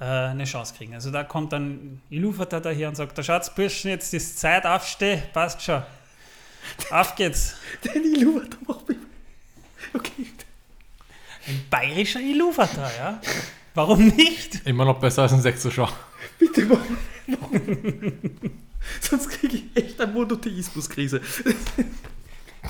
[0.00, 0.94] äh, eine Chance kriegen.
[0.94, 5.22] Also da kommt dann Ilufata daher und sagt, da schaut's Burschen, jetzt ist Zeit, aufsteh,
[5.32, 5.82] passt schon.
[6.90, 7.56] Auf geht's.
[7.84, 8.98] Der Ilufata macht mich...
[9.94, 10.26] Okay.
[11.46, 13.20] Ein bayerischer Ilufata, ja.
[13.74, 14.66] Warum nicht?
[14.66, 15.88] Immer noch besser als ein sächsischer.
[16.38, 16.80] Bitte mach
[19.00, 21.20] Sonst kriege ich echt eine Monotheismuskrise.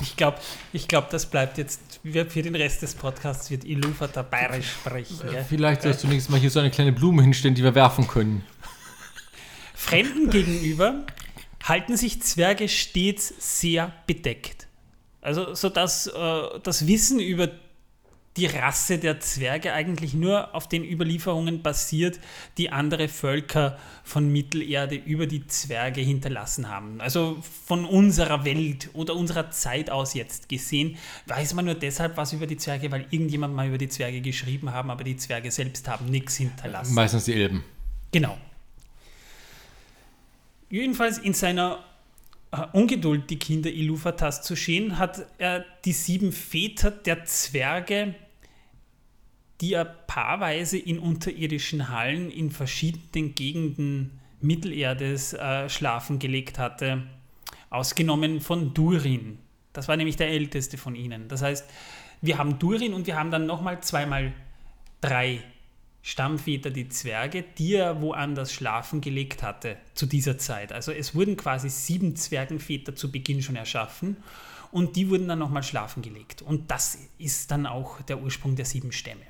[0.01, 0.37] Ich glaube,
[0.71, 5.19] ich glaub, das bleibt jetzt für den Rest des Podcasts wird Ilufata bayerisch sprechen.
[5.29, 5.45] Gell?
[5.47, 8.43] Vielleicht sollst du nächstes Mal hier so eine kleine Blume hinstellen, die wir werfen können.
[9.73, 11.05] Fremden gegenüber
[11.63, 14.67] halten sich Zwerge stets sehr bedeckt.
[15.21, 17.49] Also, sodass äh, das Wissen über
[18.39, 22.19] die Rasse der Zwerge eigentlich nur auf den Überlieferungen basiert,
[22.57, 27.01] die andere Völker von Mittelerde über die Zwerge hinterlassen haben.
[27.01, 32.31] Also von unserer Welt oder unserer Zeit aus jetzt gesehen, weiß man nur deshalb was
[32.31, 35.87] über die Zwerge, weil irgendjemand mal über die Zwerge geschrieben haben, aber die Zwerge selbst
[35.89, 36.93] haben nichts hinterlassen.
[36.93, 37.65] Meistens die Elben.
[38.11, 38.37] Genau.
[40.69, 41.83] Jedenfalls in seiner
[42.51, 48.15] äh, Ungeduld, die Kinder Ilufatas zu schehen, hat er die sieben Väter der Zwerge
[49.61, 57.03] die er paarweise in unterirdischen Hallen in verschiedenen Gegenden Mittelerdes äh, schlafen gelegt hatte,
[57.69, 59.37] ausgenommen von Durin.
[59.73, 61.27] Das war nämlich der älteste von ihnen.
[61.27, 61.69] Das heißt,
[62.21, 64.33] wir haben Durin und wir haben dann nochmal zweimal
[65.01, 65.41] drei
[66.01, 70.71] Stammväter, die Zwerge, die er woanders schlafen gelegt hatte zu dieser Zeit.
[70.71, 74.17] Also es wurden quasi sieben Zwergenväter zu Beginn schon erschaffen
[74.71, 76.41] und die wurden dann nochmal schlafen gelegt.
[76.41, 79.21] Und das ist dann auch der Ursprung der sieben Stämme.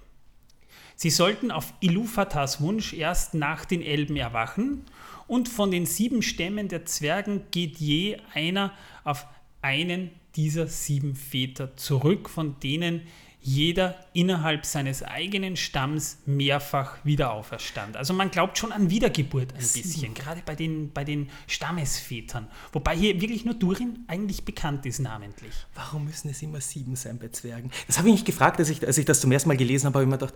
[1.02, 4.84] Sie sollten auf Ilufatas Wunsch erst nach den Elben erwachen
[5.28, 8.74] und von den sieben Stämmen der Zwergen geht je einer
[9.06, 9.26] auf
[9.62, 13.04] einen dieser sieben Väter zurück, von denen
[13.42, 17.96] jeder innerhalb seines eigenen Stamms mehrfach wieder auferstand.
[17.96, 22.48] Also man glaubt schon an Wiedergeburt ein bisschen, gerade bei den, bei den Stammesvätern.
[22.74, 25.54] Wobei hier wirklich nur Durin eigentlich bekannt ist namentlich.
[25.74, 27.72] Warum müssen es immer sieben sein bei Zwergen?
[27.88, 30.00] Das habe ich mich gefragt, als ich, als ich das zum ersten Mal gelesen habe,
[30.00, 30.34] habe ich mir gedacht,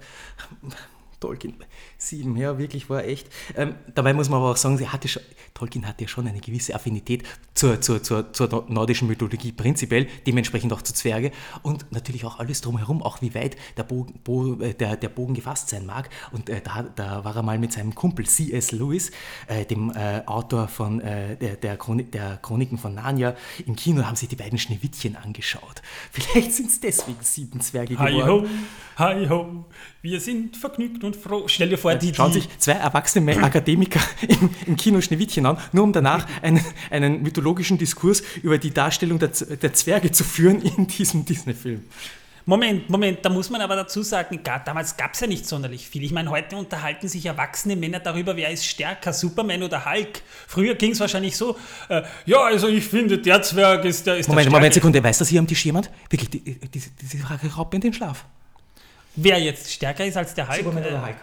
[1.23, 1.53] Tolkien,
[1.97, 3.29] sieben, ja, wirklich war echt.
[3.55, 6.41] Ähm, dabei muss man aber auch sagen, sie hatte schon, Tolkien hatte ja schon eine
[6.41, 11.31] gewisse Affinität zur, zur, zur, zur nordischen Mythologie prinzipiell, dementsprechend auch zu Zwerge
[11.62, 15.33] und natürlich auch alles drumherum, auch wie weit der Bogen, Bo, äh, der, der Bogen
[15.33, 16.09] gefasst sein mag.
[16.33, 18.73] Und äh, da, da war er mal mit seinem Kumpel C.S.
[18.73, 19.12] Lewis,
[19.47, 24.03] äh, dem äh, Autor von äh, der, der, Chronik, der Chroniken von Narnia, im Kino
[24.03, 25.81] haben sich die beiden Schneewittchen angeschaut.
[26.12, 28.49] Vielleicht sind es deswegen sieben Zwerge geworden.
[28.97, 29.65] Hi ho, hi ho,
[30.01, 31.43] wir sind vergnügt und froh.
[31.47, 32.13] Stell dir vor, die.
[32.13, 37.23] Schauen sich zwei erwachsene Akademiker im, im, Kino Schneewittchen an, nur um danach einen, einen
[37.23, 41.84] mythologischen Diskurs über die Darstellung der, der Zwerge zu führen in diesem Disney-Film.
[42.45, 46.04] Moment, Moment, da muss man aber dazu sagen, damals gab es ja nicht sonderlich viel.
[46.04, 50.21] Ich meine, heute unterhalten sich erwachsene Männer darüber, wer ist stärker, Superman oder Hulk.
[50.47, 54.28] Früher ging es wahrscheinlich so, äh, ja, also ich finde, der Zwerg ist der ist
[54.28, 55.89] Moment, der Moment, Sekunde, weiß das hier am Tisch jemand?
[56.10, 58.26] Wirklich, die, diese, diese Frage raubt mir in den Schlaf.
[59.15, 60.60] Wer jetzt stärker ist als der Hulk?
[60.60, 61.15] Superman oder Hulk?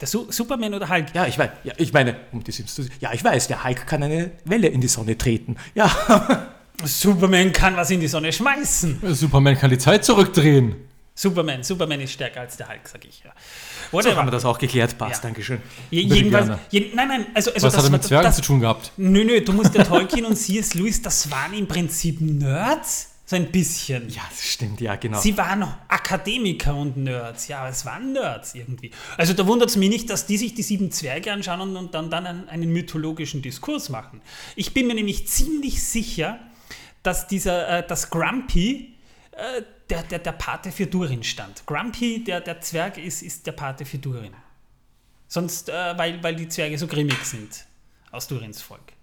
[0.00, 1.14] Der Su Superman oder Hulk?
[1.14, 1.50] Ja, ich weiß.
[1.62, 4.68] Ja, ich meine, um die Sims zu Ja, ich weiß, der Hulk kann eine Welle
[4.68, 5.56] in die Sonne treten.
[5.74, 5.90] Ja.
[6.84, 9.00] Superman kann was in die Sonne schmeißen.
[9.14, 10.74] Superman kann die Zeit zurückdrehen.
[11.16, 13.30] Superman, Superman ist stärker als der Hulk, sag ich ja.
[13.92, 14.12] Whatever.
[14.12, 14.98] So haben wir das auch geklärt.
[14.98, 15.28] Passt, ja.
[15.28, 15.60] Dankeschön.
[15.90, 18.90] Je, jedenfalls, je, nein, nein, also, also Was hat er mit Zwergen zu tun gehabt?
[18.96, 20.74] Nö, nö, du musst der Tolkien und C.S.
[20.74, 23.13] Lewis, das waren im Prinzip Nerds.
[23.26, 24.10] So ein bisschen.
[24.10, 25.18] Ja, das stimmt, ja, genau.
[25.18, 27.48] Sie waren Akademiker und Nerds.
[27.48, 28.90] Ja, es waren Nerds irgendwie.
[29.16, 31.94] Also da wundert es mich nicht, dass die sich die sieben Zwerge anschauen und, und
[31.94, 34.20] dann, dann einen, einen, mythologischen Diskurs machen.
[34.56, 36.38] Ich bin mir nämlich ziemlich sicher,
[37.02, 38.94] dass dieser, äh, dass Grumpy
[39.32, 41.64] äh, der, der, der Pate für Durin stand.
[41.66, 44.34] Grumpy, der, der Zwerg ist, ist der Pate für Durin.
[45.28, 47.64] Sonst, äh, weil, weil die Zwerge so grimmig sind
[48.10, 48.93] aus Durins Volk.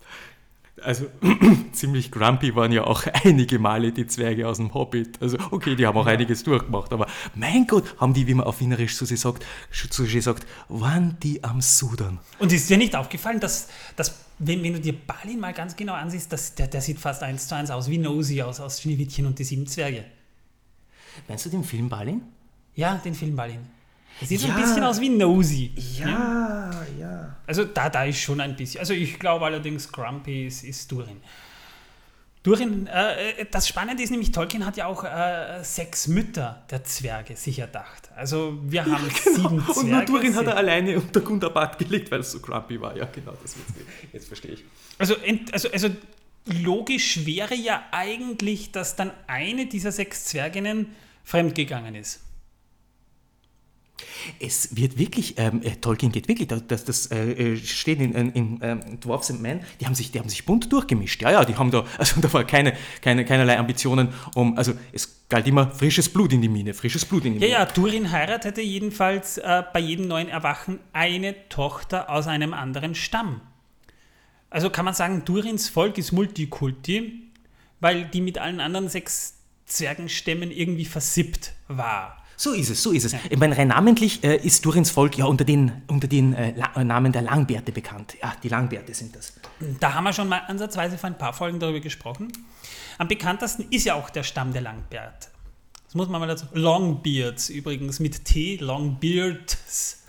[0.81, 1.05] Also
[1.73, 5.21] ziemlich grumpy waren ja auch einige Male die Zwerge aus dem Hobbit.
[5.21, 8.59] Also okay, die haben auch einiges durchgemacht, aber mein Gott, haben die, wie man auf
[8.59, 12.19] Wienerisch zu sie sagt, zu sie sagt waren die am Sudern.
[12.39, 15.93] Und ist dir nicht aufgefallen, dass, dass wenn, wenn du dir Balin mal ganz genau
[15.93, 19.25] ansiehst, dass, der, der sieht fast eins zu eins aus wie Nosy aus, aus Schneewittchen
[19.25, 20.05] und die sieben Zwerge.
[21.27, 22.21] Meinst du den Film Balin?
[22.75, 23.59] Ja, den Film Balin.
[24.23, 25.71] Sieht so ein bisschen aus wie Nosy.
[25.99, 27.35] Ja, ja.
[27.47, 28.79] Also da, da ist schon ein bisschen.
[28.79, 31.21] Also ich glaube allerdings, Grumpy ist, ist Durin.
[32.43, 37.35] Durin, äh, das Spannende ist nämlich, Tolkien hat ja auch äh, sechs Mütter der Zwerge
[37.35, 38.09] sich erdacht.
[38.15, 39.49] Also wir haben Genau.
[39.49, 39.79] sieben Zwerge.
[39.79, 42.97] Und nur Durin hat er alleine unter Gundabad gelegt, weil es so grumpy war.
[42.97, 43.55] Ja, genau, das.
[44.11, 44.63] Jetzt verstehe ich.
[44.97, 45.15] Also,
[45.51, 45.89] also, also
[46.45, 52.21] logisch wäre ja eigentlich, dass dann eine dieser sechs Zwerginnen fremdgegangen ist.
[54.39, 58.31] Es wird wirklich, ähm, äh, Tolkien geht wirklich, das, das, äh, äh, steht in, in,
[58.33, 61.21] in ähm, Dwarfs and Men, die haben, sich, die haben sich bunt durchgemischt.
[61.21, 65.27] Ja, ja, die haben da, also da war keine, keine, keinerlei Ambitionen um, also es
[65.29, 67.59] galt immer frisches Blut in die Mine, frisches Blut in die Ja, Mine.
[67.59, 73.41] ja, Durin heiratete jedenfalls äh, bei jedem neuen Erwachen eine Tochter aus einem anderen Stamm.
[74.49, 77.23] Also kann man sagen, Durins Volk ist Multikulti,
[77.79, 82.20] weil die mit allen anderen sechs Zwergenstämmen irgendwie versippt war.
[82.43, 83.13] So ist es, so ist es.
[83.29, 86.83] Ich meine, rein namentlich äh, ist Durins Volk ja unter den, unter den äh, äh,
[86.83, 88.15] Namen der Langbärte bekannt.
[88.19, 89.33] Ja, die Langbärte sind das.
[89.79, 92.31] Da haben wir schon mal ansatzweise vor ein paar Folgen darüber gesprochen.
[92.97, 95.27] Am bekanntesten ist ja auch der Stamm der Langbärte.
[95.85, 96.47] Das muss man mal dazu.
[96.53, 100.01] Longbeards übrigens mit T, Longbeards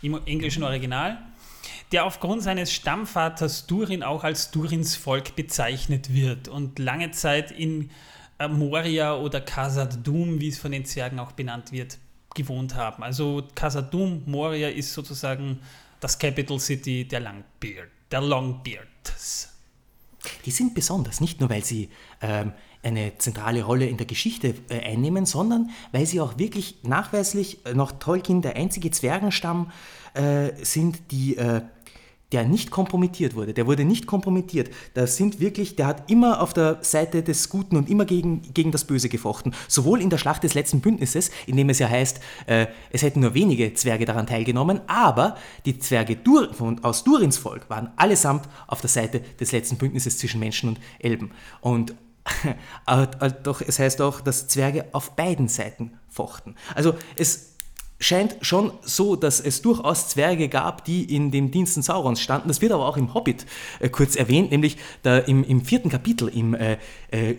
[0.00, 1.18] im englischen Original,
[1.92, 7.90] der aufgrund seines Stammvaters Durin auch als Durins Volk bezeichnet wird und lange Zeit in
[8.48, 11.98] Moria oder Khazad Dum, wie es von den Zwergen auch benannt wird,
[12.34, 13.02] gewohnt haben.
[13.02, 15.60] Also Khazad Dum, Moria ist sozusagen
[16.00, 19.50] das Capital City der Langbeard, der Longbeards.
[20.44, 24.80] Die sind besonders, nicht nur weil sie ähm, eine zentrale Rolle in der Geschichte äh,
[24.80, 29.70] einnehmen, sondern weil sie auch wirklich nachweislich äh, nach Tolkien der einzige Zwergenstamm
[30.14, 31.62] äh, sind, die, äh,
[32.32, 33.54] der nicht kompromittiert wurde.
[33.54, 34.70] Der wurde nicht kompromittiert.
[34.94, 38.72] Das sind wirklich, der hat immer auf der Seite des Guten und immer gegen, gegen
[38.72, 39.54] das Böse gefochten.
[39.68, 43.20] Sowohl in der Schlacht des letzten Bündnisses, in dem es ja heißt, äh, es hätten
[43.20, 48.48] nur wenige Zwerge daran teilgenommen, aber die Zwerge Dur von, aus Durins Volk waren allesamt
[48.66, 51.30] auf der Seite des letzten Bündnisses zwischen Menschen und Elben.
[51.60, 51.94] Und
[52.86, 56.54] aber, aber doch, es heißt auch, dass Zwerge auf beiden Seiten fochten.
[56.74, 57.53] Also es
[58.00, 62.48] scheint schon so, dass es durchaus Zwerge gab, die in den Diensten Saurons standen.
[62.48, 63.46] Das wird aber auch im Hobbit
[63.80, 66.78] äh, kurz erwähnt, nämlich da im, im vierten Kapitel, im, äh,
[67.10, 67.36] äh,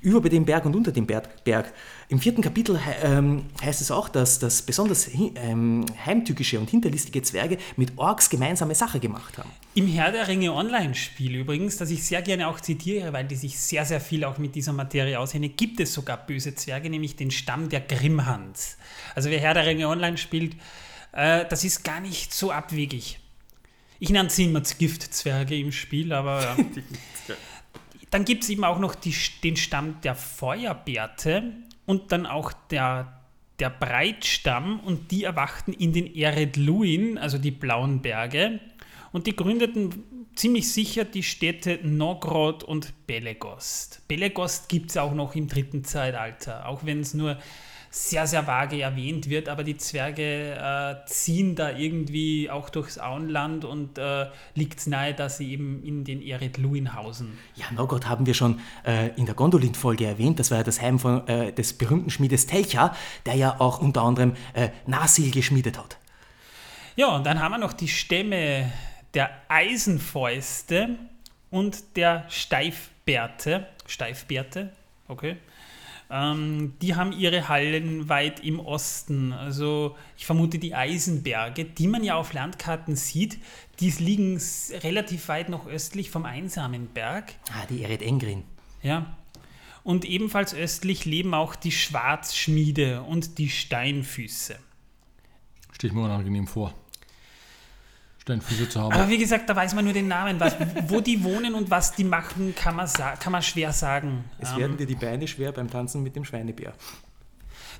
[0.00, 1.44] über dem Berg und unter dem Berg.
[1.44, 1.72] Berg.
[2.08, 7.58] Im vierten Kapitel ähm, heißt es auch, dass, dass besonders ähm, heimtückische und hinterlistige Zwerge
[7.76, 9.50] mit Orks gemeinsame Sache gemacht haben.
[9.74, 13.58] Im Herr der Ringe Online-Spiel übrigens, das ich sehr gerne auch zitiere, weil die sich
[13.58, 17.32] sehr, sehr viel auch mit dieser Materie auskennen, gibt es sogar böse Zwerge, nämlich den
[17.32, 18.76] Stamm der Grimhans.
[19.16, 20.54] Also wer Herr der Ringe Online spielt,
[21.10, 23.18] äh, das ist gar nicht so abwegig.
[23.98, 26.56] Ich nenne sie immer Giftzwerge im Spiel, aber ja.
[28.10, 31.52] Dann gibt es eben auch noch die, den Stamm der Feuerbärte
[31.86, 33.20] und dann auch der,
[33.58, 38.60] der Breitstamm und die erwachten in den Ered Luin, also die blauen Berge.
[39.12, 44.02] Und die gründeten ziemlich sicher die Städte Nogrod und Belegost.
[44.08, 47.38] Belegost gibt es auch noch im dritten Zeitalter, auch wenn es nur
[47.96, 53.64] sehr, sehr vage erwähnt wird, aber die Zwerge äh, ziehen da irgendwie auch durchs Auenland
[53.64, 57.38] und äh, liegt nahe, dass sie eben in den Ered Luin hausen.
[57.54, 60.38] Ja, Norgott haben wir schon äh, in der Gondolin-Folge erwähnt.
[60.38, 64.02] Das war ja das Heim von, äh, des berühmten Schmiedes Telcha, der ja auch unter
[64.02, 65.96] anderem äh, Nasil geschmiedet hat.
[66.96, 68.70] Ja, und dann haben wir noch die Stämme
[69.14, 70.90] der Eisenfäuste
[71.50, 73.66] und der Steifbärte.
[73.86, 74.70] Steifbärte,
[75.08, 75.38] okay.
[76.08, 79.32] Ähm, die haben ihre Hallen weit im Osten.
[79.32, 83.38] Also ich vermute die Eisenberge, die man ja auf Landkarten sieht,
[83.80, 84.40] die liegen
[84.82, 87.34] relativ weit noch östlich vom Einsamen Berg.
[87.52, 88.44] Ah, die Ered Engrin.
[88.82, 89.16] Ja.
[89.82, 94.56] Und ebenfalls östlich leben auch die Schwarzschmiede und die Steinfüße.
[95.72, 96.74] Stehe ich mir unangenehm vor.
[98.26, 98.92] Steinfüße zu haben.
[98.92, 100.40] Aber wie gesagt, da weiß man nur den Namen.
[100.40, 100.56] Was,
[100.88, 104.24] wo die wohnen und was die machen, kann man, sa- kann man schwer sagen.
[104.40, 106.72] Es Ähm, werden dir die Beine schwer beim Tanzen mit dem Schweinebär.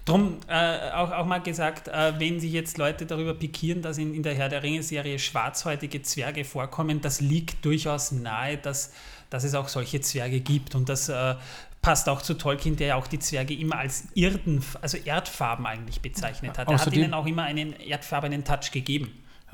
[0.04, 4.14] Drum äh, auch, auch mal gesagt, äh, wenn sich jetzt Leute darüber pikieren, dass in,
[4.14, 8.92] in der Herr der Ringe-Serie schwarzhäutige Zwerge vorkommen, das liegt durchaus nahe, dass,
[9.30, 10.76] dass es auch solche Zwerge gibt.
[10.76, 11.34] Und das äh,
[11.82, 16.00] passt auch zu Tolkien, der ja auch die Zwerge immer als Irden, also Erdfarben eigentlich
[16.02, 16.68] bezeichnet hat.
[16.68, 19.10] Er hat Außerdem- ihnen auch immer einen erdfarbenen Touch gegeben.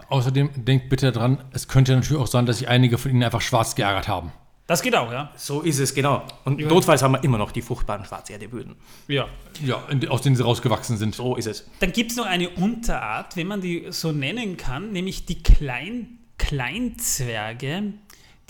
[0.09, 3.41] Außerdem denkt bitte dran, es könnte natürlich auch sein, dass sich einige von ihnen einfach
[3.41, 4.33] schwarz geärgert haben.
[4.67, 5.31] Das geht auch, ja.
[5.37, 6.23] So ist es, genau.
[6.45, 6.69] Und Ja.
[6.69, 8.77] notfalls haben wir immer noch die fruchtbaren Schwarzerdeböden.
[9.09, 9.27] Ja.
[9.65, 11.15] Ja, aus denen sie rausgewachsen sind.
[11.15, 11.69] So ist es.
[11.81, 16.19] Dann gibt es noch eine Unterart, wenn man die so nennen kann, nämlich die Klein
[16.39, 17.95] Kleinzwerge,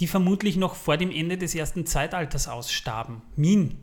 [0.00, 3.22] die vermutlich noch vor dem Ende des ersten Zeitalters ausstarben.
[3.36, 3.78] Min.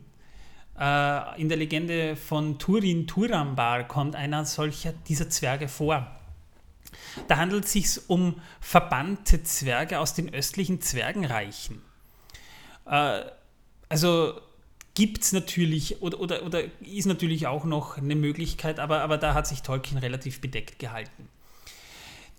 [0.78, 6.06] Äh, in der Legende von Turin Turambar kommt einer solcher dieser Zwerge vor.
[7.28, 11.82] Da handelt es sich um verbannte Zwerge aus den östlichen Zwergenreichen.
[12.86, 13.22] Äh,
[13.88, 14.40] also
[14.94, 19.34] gibt es natürlich oder, oder, oder ist natürlich auch noch eine Möglichkeit, aber, aber da
[19.34, 21.28] hat sich Tolkien relativ bedeckt gehalten.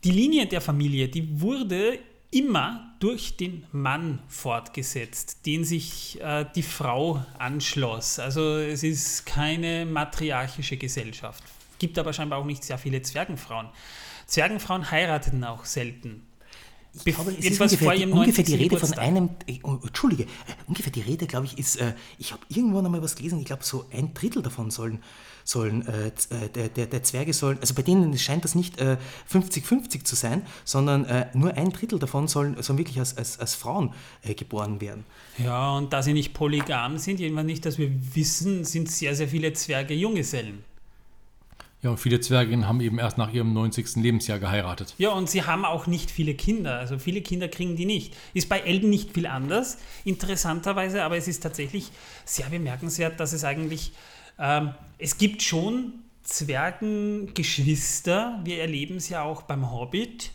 [0.03, 1.99] Die Linie der Familie, die wurde
[2.31, 8.19] immer durch den Mann fortgesetzt, den sich äh, die Frau anschloss.
[8.19, 11.43] Also es ist keine matriarchische Gesellschaft.
[11.77, 13.67] Gibt aber scheinbar auch nicht sehr viele Zwergenfrauen.
[14.31, 16.25] Zwergenfrauen heirateten auch selten.
[16.93, 18.59] Ich Bef- glaube, es ist ungefähr, die, ungefähr die 90.
[18.59, 20.27] Rede von einem, äh, oh, Entschuldige, äh,
[20.67, 23.63] ungefähr die Rede, glaube ich, ist, äh, ich habe irgendwann einmal was gelesen, ich glaube,
[23.65, 25.01] so ein Drittel davon sollen,
[25.43, 28.97] sollen äh, äh, der, der, der Zwerge sollen, also bei denen scheint das nicht äh,
[29.29, 33.55] 50-50 zu sein, sondern äh, nur ein Drittel davon sollen, sollen wirklich als, als, als
[33.55, 35.03] Frauen äh, geboren werden.
[35.37, 39.27] Ja, und da sie nicht polygam sind, jedenfalls nicht, dass wir wissen, sind sehr, sehr
[39.27, 40.63] viele Zwerge Junggesellen.
[41.83, 43.95] Ja, und viele Zwerginnen haben eben erst nach ihrem 90.
[43.95, 44.93] Lebensjahr geheiratet.
[44.99, 46.77] Ja, und sie haben auch nicht viele Kinder.
[46.77, 48.13] Also viele Kinder kriegen die nicht.
[48.35, 51.89] Ist bei Elben nicht viel anders, interessanterweise, aber es ist tatsächlich
[52.23, 53.93] sehr bemerkenswert, dass es eigentlich,
[54.37, 60.33] ähm, es gibt schon Zwergengeschwister, wir erleben es ja auch beim Hobbit,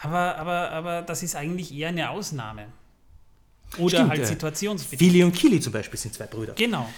[0.00, 2.66] aber, aber, aber das ist eigentlich eher eine Ausnahme.
[3.76, 5.12] Oder Stimmt, halt äh, situationsbedingt.
[5.12, 6.54] Fili und Kili zum Beispiel sind zwei Brüder.
[6.54, 6.88] Genau.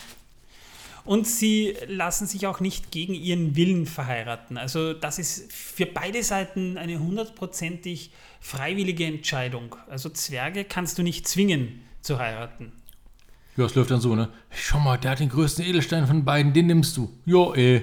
[1.10, 4.56] Und sie lassen sich auch nicht gegen ihren Willen verheiraten.
[4.56, 9.74] Also das ist für beide Seiten eine hundertprozentig freiwillige Entscheidung.
[9.88, 12.70] Also Zwerge kannst du nicht zwingen zu heiraten.
[13.56, 14.28] Ja, es läuft dann so, ne?
[14.50, 17.12] Schau mal, der hat den größten Edelstein von beiden, den nimmst du.
[17.26, 17.82] Jo, eh.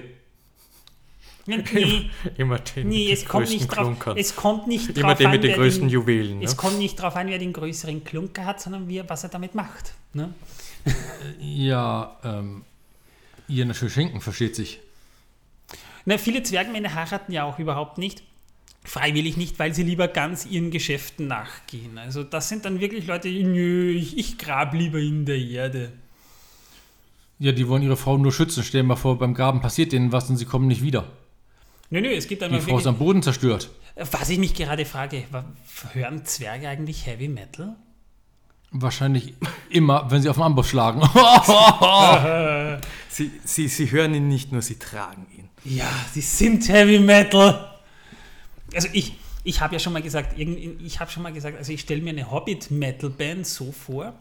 [1.47, 5.31] Nee, Immer den nee es, kommt nicht drauf, es kommt nicht Immer drauf den an,
[5.33, 6.39] mit den größten den, Juwelen.
[6.39, 6.45] Ne?
[6.45, 9.53] Es kommt nicht darauf an, wer den größeren Klunker hat, sondern wie, was er damit
[9.53, 9.95] macht.
[10.13, 10.33] Ne?
[11.41, 12.63] Ja, ähm,
[13.47, 14.79] ihr natürlich schenken, versteht sich.
[16.05, 18.23] Na, viele Zwergmänner heiraten ja auch überhaupt nicht.
[18.83, 21.97] Freiwillig nicht, weil sie lieber ganz ihren Geschäften nachgehen.
[21.97, 25.91] Also das sind dann wirklich Leute, die, nö, ich, ich grab lieber in der Erde.
[27.39, 28.63] Ja, die wollen ihre Frau nur schützen.
[28.63, 31.11] Stell dir mal vor, beim Graben passiert denen was und sie kommen nicht wieder.
[31.89, 33.69] Nö, nö, es gibt Die einmal Frau ist am Boden zerstört.
[33.95, 35.23] Was ich mich gerade frage,
[35.93, 37.75] hören Zwerge eigentlich Heavy Metal?
[38.71, 39.33] Wahrscheinlich
[39.69, 41.01] immer, wenn sie auf den Amboss schlagen.
[43.09, 45.49] Sie, sie, sie hören ihn nicht nur, sie tragen ihn.
[45.63, 47.67] Ja, sie sind Heavy Metal.
[48.75, 51.81] Also ich, ich habe ja schon mal gesagt, ich habe schon mal gesagt, also ich
[51.81, 54.13] stelle mir eine Hobbit-Metal-Band so vor.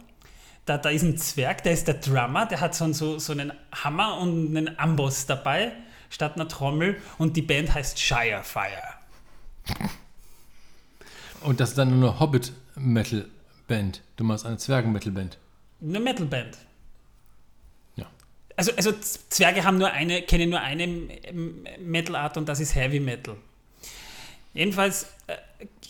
[0.65, 3.33] Da, da ist ein Zwerg, der ist der Drummer, der hat so, einen- so, so
[3.33, 3.53] einen
[3.85, 5.73] Hammer und einen Amboss dabei,
[6.09, 6.97] statt einer Trommel.
[7.19, 8.95] Und die Band heißt Shirefire.
[11.43, 12.21] Und das ist dann nur eine
[13.67, 14.03] Hobbit-Metal-Band.
[14.17, 15.39] Du meinst eine Zwergen-Metal-Band.
[15.83, 16.59] Eine Metal-Band.
[17.97, 18.07] Ja.
[18.57, 18.93] Also, also
[19.29, 20.87] Zwerge haben nur eine, kennen nur eine
[21.79, 23.37] Metal-Art und das ist Heavy Metal.
[24.55, 25.37] Jedenfalls, äh,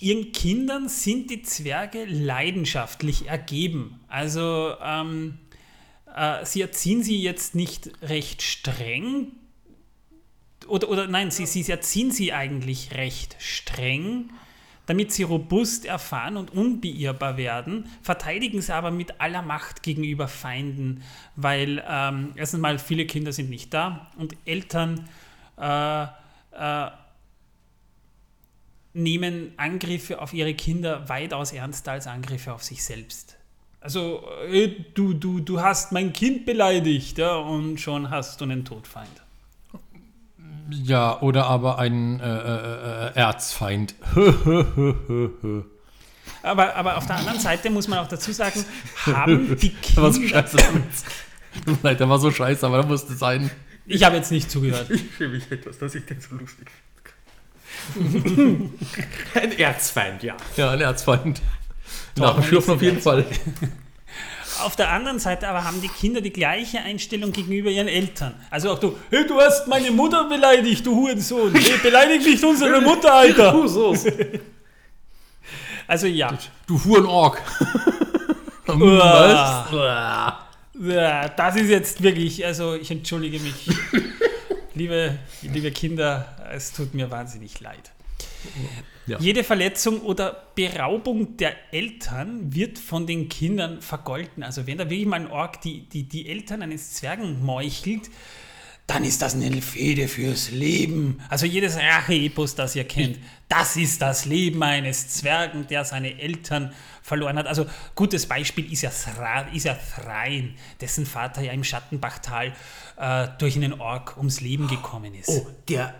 [0.00, 4.00] ihren Kindern sind die Zwerge leidenschaftlich ergeben.
[4.08, 5.38] Also ähm,
[6.14, 9.32] äh, sie erziehen sie jetzt nicht recht streng.
[10.66, 14.30] Oder, oder nein, sie, sie erziehen sie eigentlich recht streng,
[14.86, 21.02] damit sie robust, erfahren und unbeirrbar werden, verteidigen sie aber mit aller Macht gegenüber Feinden,
[21.34, 25.08] weil ähm, erstens mal viele Kinder sind nicht da und Eltern
[25.58, 26.90] äh, äh,
[28.94, 33.36] nehmen Angriffe auf ihre Kinder weitaus ernster als Angriffe auf sich selbst.
[33.80, 38.64] Also, äh, du, du, du hast mein Kind beleidigt ja, und schon hast du einen
[38.64, 39.25] Todfeind.
[40.70, 43.94] Ja, oder aber ein äh, äh, äh, Erzfeind.
[46.42, 48.64] Aber, aber auf der anderen Seite muss man auch dazu sagen,
[49.06, 50.42] haben die Der war so Kinder...
[50.42, 50.58] scheiße.
[51.64, 53.50] Tut leid, der war so scheiße, aber da musste sein.
[53.86, 54.90] Ich habe jetzt nicht zugehört.
[54.90, 56.86] Ich schäme mich etwas, dass ich den so lustig finde.
[59.34, 60.36] Ein Erzfeind, ja.
[60.56, 61.40] Ja, ein Erzfeind.
[62.14, 63.24] Doch, Nach dem Schürfen auf jeden Fall.
[64.60, 68.34] Auf der anderen Seite aber haben die Kinder die gleiche Einstellung gegenüber ihren Eltern.
[68.50, 71.54] Also auch du, hey, du hast meine Mutter beleidigt, du Hurensohn.
[71.66, 73.68] Hey, beleidig nicht unsere Mutter, Alter.
[73.68, 73.94] so.
[75.88, 76.36] Also ja.
[76.66, 77.40] Du Hurenorg.
[78.66, 79.66] Uah.
[79.70, 80.92] Was?
[80.92, 83.68] Ja, das ist jetzt wirklich, also ich entschuldige mich.
[84.74, 87.92] liebe, liebe Kinder, es tut mir wahnsinnig leid.
[89.06, 89.18] Ja.
[89.18, 94.42] Jede Verletzung oder Beraubung der Eltern wird von den Kindern vergolten.
[94.42, 98.10] Also wenn da wirklich mal ein Ork die, die, die Eltern eines Zwergen meuchelt,
[98.86, 101.20] dann ist das eine Fehde fürs Leben.
[101.28, 106.72] Also jedes Rache-Epos, das ihr kennt, das ist das Leben eines Zwergen, der seine Eltern
[107.02, 107.46] verloren hat.
[107.48, 112.52] Also gutes Beispiel ist ja, Thra ist ja Thrain, dessen Vater ja im Schattenbachtal
[112.96, 115.28] äh, durch einen Ork ums Leben gekommen ist.
[115.28, 115.94] Oh, der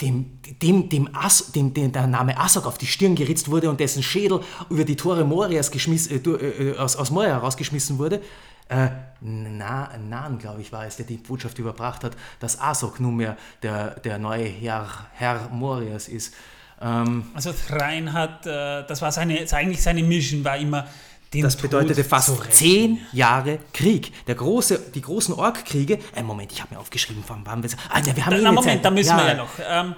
[0.00, 3.80] dem, dem, dem, As, dem, dem der Name Asok auf die Stirn geritzt wurde und
[3.80, 8.20] dessen Schädel über die Tore Morias geschmiss, äh, äh, aus, aus Moria herausgeschmissen wurde,
[8.68, 8.88] äh,
[9.20, 13.98] Na, Nan, glaube ich, war es, der die Botschaft überbracht hat, dass Asok nunmehr der,
[14.00, 16.34] der neue Herr, Herr Morias ist.
[16.80, 20.86] Ähm, also Thrain hat, äh, das war seine, eigentlich seine Mission, war immer
[21.34, 24.12] den das bedeutete fast zehn Jahre Krieg.
[24.26, 25.98] Der große, die großen Orkkriege.
[26.14, 27.70] Äh, Moment, ich habe mir aufgeschrieben, wann waren wir.
[27.90, 28.84] Ah, wir haben da, eh Moment, Zeit.
[28.84, 29.18] da müssen ja.
[29.18, 29.50] wir ja noch.
[29.66, 29.94] Ähm,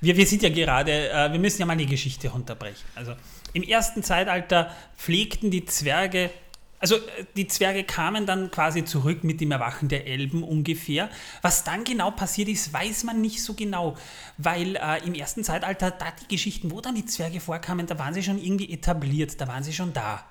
[0.00, 2.84] wir, wir sind ja gerade, äh, wir müssen ja mal die Geschichte runterbrechen.
[2.94, 3.12] Also
[3.54, 6.30] im ersten Zeitalter pflegten die Zwerge
[6.78, 11.08] also äh, die Zwerge kamen dann quasi zurück mit dem Erwachen der Elben ungefähr.
[11.42, 13.96] Was dann genau passiert ist, weiß man nicht so genau,
[14.38, 18.14] weil äh, im ersten Zeitalter, da die Geschichten, wo dann die Zwerge vorkamen, da waren
[18.14, 20.24] sie schon irgendwie etabliert, da waren sie schon da.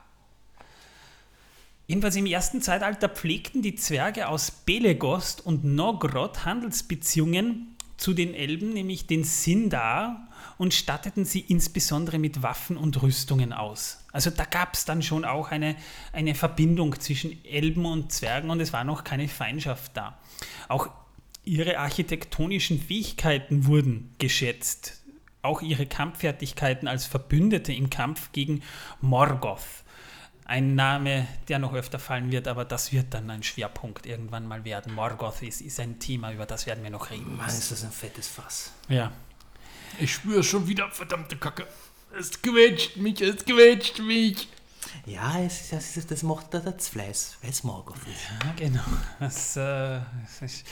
[1.88, 8.74] Jedenfalls im ersten Zeitalter pflegten die Zwerge aus Belegost und Nogrod Handelsbeziehungen zu den Elben,
[8.74, 10.28] nämlich den Sindar,
[10.58, 14.00] und statteten sie insbesondere mit Waffen und Rüstungen aus.
[14.12, 15.76] Also da gab es dann schon auch eine,
[16.14, 20.18] eine Verbindung zwischen Elben und Zwergen und es war noch keine Feindschaft da.
[20.70, 20.90] Auch
[21.44, 25.02] ihre architektonischen Fähigkeiten wurden geschätzt.
[25.42, 28.64] Auch ihre Kampffertigkeiten als Verbündete im Kampf gegen
[29.02, 29.84] Morgoth.
[30.48, 34.64] Ein Name, der noch öfter fallen wird, aber das wird dann ein Schwerpunkt irgendwann mal
[34.64, 34.94] werden.
[34.94, 37.36] Morgoth ist, ist ein Thema, über das werden wir noch reden.
[37.36, 38.72] Mann, ist das ein fettes Fass.
[38.88, 39.12] Ja.
[40.00, 41.66] Ich spüre schon wieder verdammte Kacke.
[42.18, 44.48] Es quetscht mich, es quetscht mich.
[45.06, 48.30] Ja, es, das, das macht das Fleiß, weil es Morgoth ist.
[48.44, 48.84] Ja, genau.
[49.20, 50.00] Das, äh,
[50.40, 50.64] das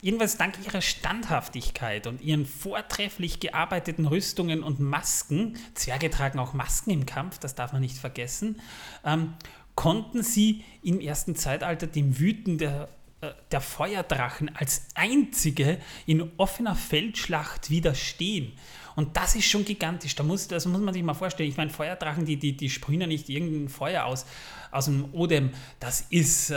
[0.00, 6.90] jedenfalls dank ihrer Standhaftigkeit und ihren vortrefflich gearbeiteten Rüstungen und Masken, Zwerge tragen auch Masken
[6.90, 8.60] im Kampf, das darf man nicht vergessen,
[9.04, 9.34] ähm,
[9.74, 12.88] konnten sie im ersten Zeitalter dem Wüten der,
[13.20, 18.52] äh, der Feuerdrachen als einzige in offener Feldschlacht widerstehen.
[18.96, 20.16] Und das ist schon gigantisch.
[20.16, 21.48] Da muss, das muss man sich mal vorstellen.
[21.48, 24.26] Ich meine, Feuerdrachen, die, die, die sprühen ja nicht irgendein Feuer aus,
[24.72, 25.50] aus dem Odem.
[25.78, 26.54] Das ist äh,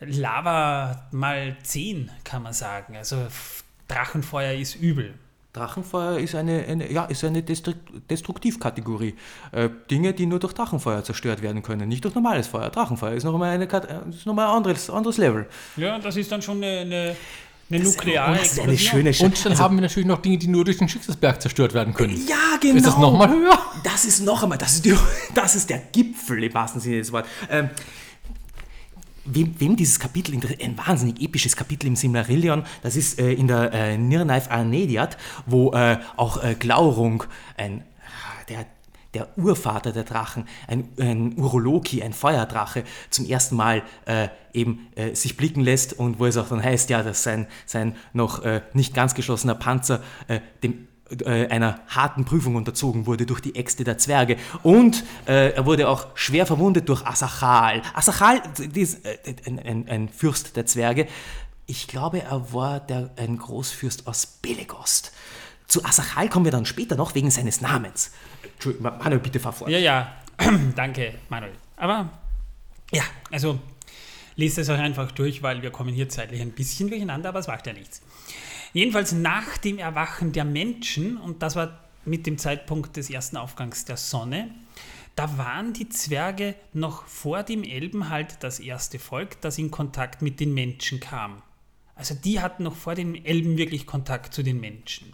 [0.00, 2.96] Lava mal 10, kann man sagen.
[2.96, 3.26] Also
[3.88, 5.14] Drachenfeuer ist übel.
[5.52, 9.14] Drachenfeuer ist eine, eine, ja, ist eine Destruktivkategorie.
[9.50, 12.70] Äh, Dinge, die nur durch Drachenfeuer zerstört werden können, nicht durch normales Feuer.
[12.70, 13.66] Drachenfeuer ist nochmal, eine,
[14.08, 15.46] ist nochmal ein anderes, anderes Level.
[15.76, 17.16] Ja, das ist dann schon eine, eine
[17.72, 20.48] eine nukleare das ist eine schöne Und dann also, haben wir natürlich noch Dinge, die
[20.48, 22.20] nur durch den Schicksalsberg zerstört werden können.
[22.28, 22.76] Ja, genau.
[22.76, 23.58] Ist das nochmal höher?
[23.84, 24.94] Das ist noch einmal, das ist, die,
[25.34, 27.30] das ist der Gipfel im wahrsten Sinne des Wortes.
[27.50, 27.70] Ähm,
[29.24, 33.72] wem, wem, dieses Kapitel, ein wahnsinnig episches Kapitel im Silmarillion, das ist äh, in der
[33.72, 35.16] äh, Nirnaif Arnediat,
[35.46, 37.24] wo äh, auch äh, Glaurung,
[37.56, 37.84] ein,
[38.48, 38.66] der
[39.14, 45.14] der Urvater der Drachen, ein, ein Urologi, ein Feuerdrache, zum ersten Mal äh, eben äh,
[45.14, 48.62] sich blicken lässt und wo es auch dann heißt, ja, dass sein, sein noch äh,
[48.72, 50.88] nicht ganz geschlossener Panzer äh, dem
[51.20, 54.36] äh, einer harten Prüfung unterzogen wurde durch die Äxte der Zwerge.
[54.62, 57.82] Und äh, er wurde auch schwer verwundet durch Asachal.
[57.92, 58.40] Asachal
[58.72, 59.00] ist
[59.46, 61.06] ein, ein, ein, Fürst der Zwerge.
[61.66, 65.12] Ich glaube, er war der, ein Großfürst aus Belegost.
[65.66, 68.12] Zu Asachal kommen wir dann später noch wegen seines Namens.
[68.44, 69.70] Entschuldigung, Manuel, bitte fahr fort.
[69.70, 70.16] Ja, ja,
[70.76, 71.52] danke, Manuel.
[71.76, 72.10] Aber
[72.92, 73.58] ja, also
[74.36, 77.46] lest es euch einfach durch, weil wir kommen hier zeitlich ein bisschen durcheinander, aber es
[77.46, 78.02] macht ja nichts.
[78.72, 83.84] Jedenfalls nach dem Erwachen der Menschen, und das war mit dem Zeitpunkt des ersten Aufgangs
[83.84, 84.50] der Sonne,
[85.14, 90.22] da waren die Zwerge noch vor dem Elben halt das erste Volk, das in Kontakt
[90.22, 91.42] mit den Menschen kam.
[91.94, 95.12] Also die hatten noch vor dem Elben wirklich Kontakt zu den Menschen.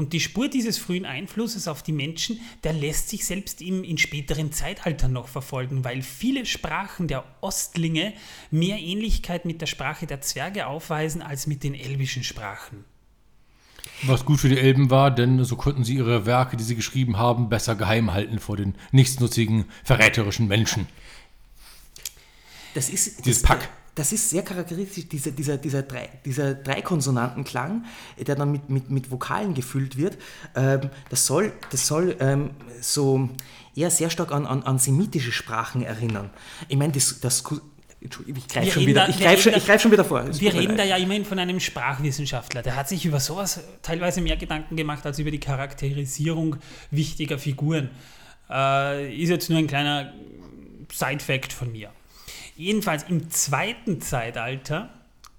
[0.00, 3.98] Und die Spur dieses frühen Einflusses auf die Menschen, der lässt sich selbst im, in
[3.98, 8.14] späteren Zeitaltern noch verfolgen, weil viele Sprachen der Ostlinge
[8.50, 12.86] mehr Ähnlichkeit mit der Sprache der Zwerge aufweisen als mit den elbischen Sprachen.
[14.04, 17.18] Was gut für die Elben war, denn so konnten sie ihre Werke, die sie geschrieben
[17.18, 20.86] haben, besser geheim halten vor den nichtsnutzigen, verräterischen Menschen.
[22.72, 27.84] Das ist dieses Pack das ist sehr charakteristisch, dieser, dieser, dieser, drei, dieser Dreikonsonantenklang,
[28.18, 30.16] der dann mit, mit, mit Vokalen gefüllt wird.
[30.54, 33.28] Ähm, das soll, das soll ähm, so
[33.74, 36.30] eher sehr stark an, an, an semitische Sprachen erinnern.
[36.68, 37.42] Ich meine, das, das
[38.02, 40.24] Entschuldigung, ich greife schon, wieder, ich greif schon, ich greif schon wieder vor.
[40.26, 42.62] wir reden da ja immerhin von einem Sprachwissenschaftler.
[42.62, 46.56] Der hat sich über sowas teilweise mehr Gedanken gemacht als über die Charakterisierung
[46.90, 47.90] wichtiger Figuren.
[48.48, 50.14] Äh, ist jetzt nur ein kleiner
[50.90, 51.90] Side-Fact von mir.
[52.60, 54.90] Jedenfalls im zweiten Zeitalter,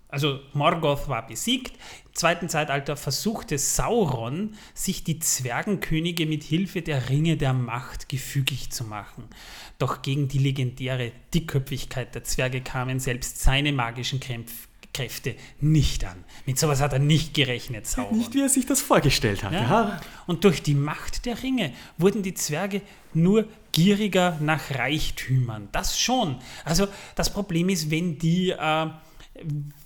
[0.08, 7.10] also Morgoth war besiegt, im zweiten Zeitalter versuchte Sauron, sich die Zwergenkönige mit Hilfe der
[7.10, 9.26] Ringe der Macht gefügig zu machen.
[9.78, 16.24] Doch gegen die legendäre Dickköpfigkeit der Zwerge kamen selbst seine magischen Krämpfe Kräfte nicht an.
[16.46, 18.18] Mit sowas hat er nicht gerechnet, Sauron.
[18.18, 19.54] Nicht, wie er sich das vorgestellt hat.
[19.54, 19.62] Ja?
[19.62, 20.02] Ja.
[20.28, 22.82] Und durch die Macht der Ringe wurden die Zwerge
[23.14, 25.70] nur gieriger nach Reichtümern.
[25.72, 26.38] Das schon.
[26.66, 28.88] Also das Problem ist, wenn die, äh,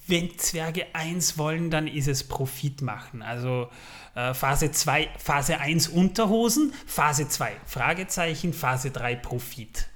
[0.08, 3.22] wenn Zwerge eins wollen, dann ist es Profit machen.
[3.22, 3.70] Also
[4.16, 9.88] äh, Phase 2, Phase 1 Unterhosen, Phase 2 Fragezeichen, Phase 3 Profit.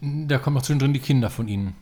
[0.00, 1.74] Da kommen auch zwischendrin die Kinder von ihnen.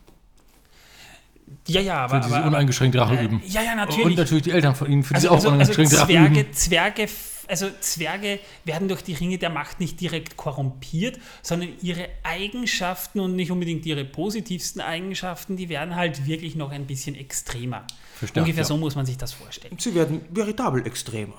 [1.66, 2.22] Ja, ja, aber.
[2.22, 3.42] Für die sie uneingeschränkt Rache äh, üben.
[3.46, 4.07] Ja, ja, natürlich.
[4.07, 6.12] Und natürlich die Eltern von ihnen, für die also, sie auch also, uneingeschränkt also Rache
[6.12, 6.53] Zwerge, üben.
[6.53, 7.09] Zwerge,
[7.48, 13.36] also Zwerge werden durch die Ringe der Macht nicht direkt korrumpiert, sondern ihre Eigenschaften und
[13.36, 17.84] nicht unbedingt ihre positivsten Eigenschaften, die werden halt wirklich noch ein bisschen extremer.
[18.14, 18.68] Verstärkt, Ungefähr ja.
[18.68, 19.76] so muss man sich das vorstellen.
[19.78, 21.34] Sie werden veritabel extremer.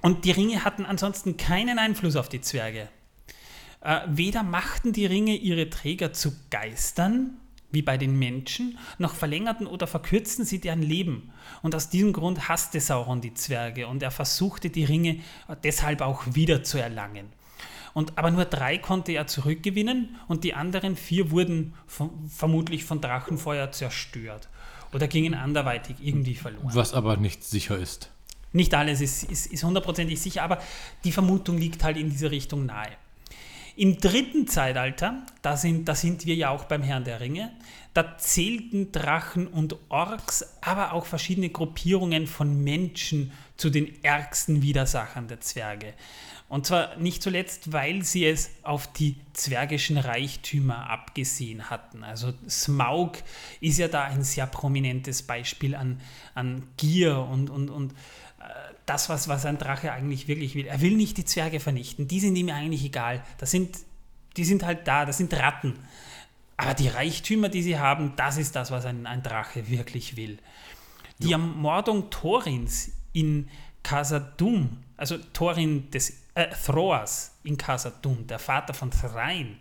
[0.00, 2.88] Und die Ringe hatten ansonsten keinen Einfluss auf die Zwerge.
[3.80, 7.38] Äh, weder machten die Ringe ihre Träger zu Geistern,
[7.74, 11.32] wie bei den Menschen, noch verlängerten oder verkürzten sie deren Leben.
[11.62, 15.20] Und aus diesem Grund hasste Sauron die Zwerge und er versuchte die Ringe
[15.62, 17.26] deshalb auch wieder zu erlangen.
[17.92, 23.00] Und, aber nur drei konnte er zurückgewinnen und die anderen vier wurden von, vermutlich von
[23.00, 24.48] Drachenfeuer zerstört
[24.92, 26.70] oder gingen anderweitig irgendwie verloren.
[26.72, 28.10] Was aber nicht sicher ist.
[28.52, 30.60] Nicht alles ist, ist, ist hundertprozentig sicher, aber
[31.04, 32.90] die Vermutung liegt halt in diese Richtung nahe.
[33.76, 37.50] Im dritten Zeitalter, da sind, da sind wir ja auch beim Herrn der Ringe,
[37.92, 45.26] da zählten Drachen und Orks, aber auch verschiedene Gruppierungen von Menschen zu den ärgsten Widersachern
[45.26, 45.94] der Zwerge.
[46.48, 52.04] Und zwar nicht zuletzt, weil sie es auf die zwergischen Reichtümer abgesehen hatten.
[52.04, 53.12] Also Smaug
[53.60, 56.00] ist ja da ein sehr prominentes Beispiel an,
[56.34, 57.94] an Gier und, und, und
[58.86, 60.66] das, was, was ein Drache eigentlich wirklich will.
[60.66, 63.24] Er will nicht die Zwerge vernichten, die sind ihm eigentlich egal.
[63.38, 63.78] Das sind,
[64.36, 65.78] die sind halt da, das sind Ratten.
[66.56, 70.38] Aber die Reichtümer, die sie haben, das ist das, was ein, ein Drache wirklich will.
[71.18, 71.38] Die ja.
[71.38, 73.48] Ermordung Thorins in
[73.82, 79.58] Casadum, also Thorin des äh, Throas in Casadum, der Vater von Thrain,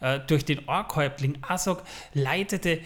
[0.00, 1.82] äh, durch den Orkhäuptling Asok
[2.14, 2.80] leitete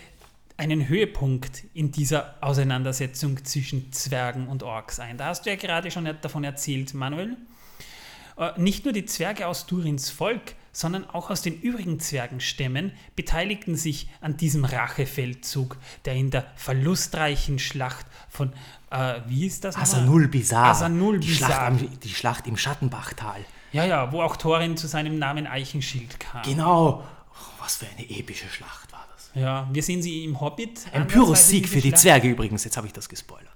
[0.63, 5.19] einen Höhepunkt in dieser Auseinandersetzung zwischen Zwergen und Orks ein.
[5.19, 7.37] Da hast du ja gerade schon davon erzählt, Manuel.
[8.37, 13.75] Äh, nicht nur die Zwerge aus Durins Volk, sondern auch aus den übrigen Zwergenstämmen beteiligten
[13.75, 18.53] sich an diesem Rachefeldzug, der in der verlustreichen Schlacht von,
[18.91, 19.77] äh, wie ist das?
[19.77, 20.67] Asanul Bizar.
[20.67, 21.49] Asanul die, Bizar.
[21.49, 23.45] Schlacht am, die Schlacht im Schattenbachtal.
[23.73, 26.43] Ja, ja, wo auch Thorin zu seinem Namen Eichenschild kam.
[26.43, 27.03] Genau.
[27.03, 28.92] Oh, was für eine epische Schlacht.
[29.35, 30.87] Ja, wir sehen sie im Hobbit.
[30.93, 31.95] Ein Pyrrhus-Sieg für die.
[31.95, 32.65] Zwerge übrigens.
[32.65, 33.49] Jetzt habe ich das gespoilert.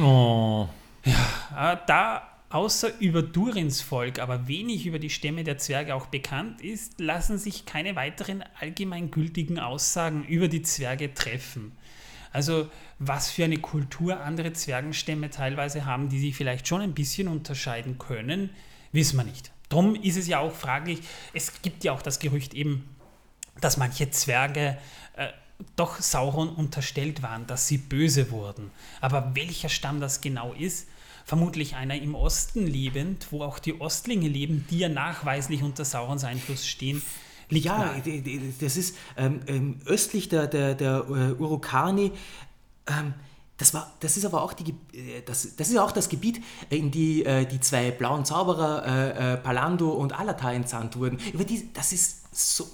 [0.00, 0.68] Oh.
[1.04, 6.60] Äh, da außer über Durins Volk, aber wenig über die Stämme der Zwerge auch bekannt
[6.60, 11.72] ist, lassen sich keine weiteren allgemeingültigen Aussagen über die Zwerge treffen.
[12.32, 12.68] Also
[12.98, 17.98] was für eine Kultur andere Zwergenstämme teilweise haben, die sich vielleicht schon ein bisschen unterscheiden
[17.98, 18.50] können,
[18.92, 19.50] wissen wir nicht.
[19.68, 21.00] Drum ist es ja auch fraglich,
[21.34, 22.88] es gibt ja auch das Gerücht eben,
[23.60, 24.78] dass manche Zwerge
[25.16, 25.28] äh,
[25.76, 28.70] doch Sauron unterstellt waren, dass sie böse wurden.
[29.00, 30.86] Aber welcher Stamm das genau ist,
[31.24, 36.24] vermutlich einer im Osten lebend, wo auch die Ostlinge leben, die ja nachweislich unter Saurons
[36.24, 37.02] Einfluss stehen,
[37.50, 38.52] liegt Ja, nahe.
[38.60, 42.12] das ist ähm, ähm, östlich der, der, der äh, Urukani.
[42.86, 43.14] Ähm,
[43.56, 46.90] das, war, das ist aber auch, die, äh, das, das ist auch das Gebiet, in
[46.90, 51.18] die äh, die zwei blauen Zauberer, äh, äh, Palando und Alatar entsandt wurden.
[51.32, 52.66] Über die, das ist so,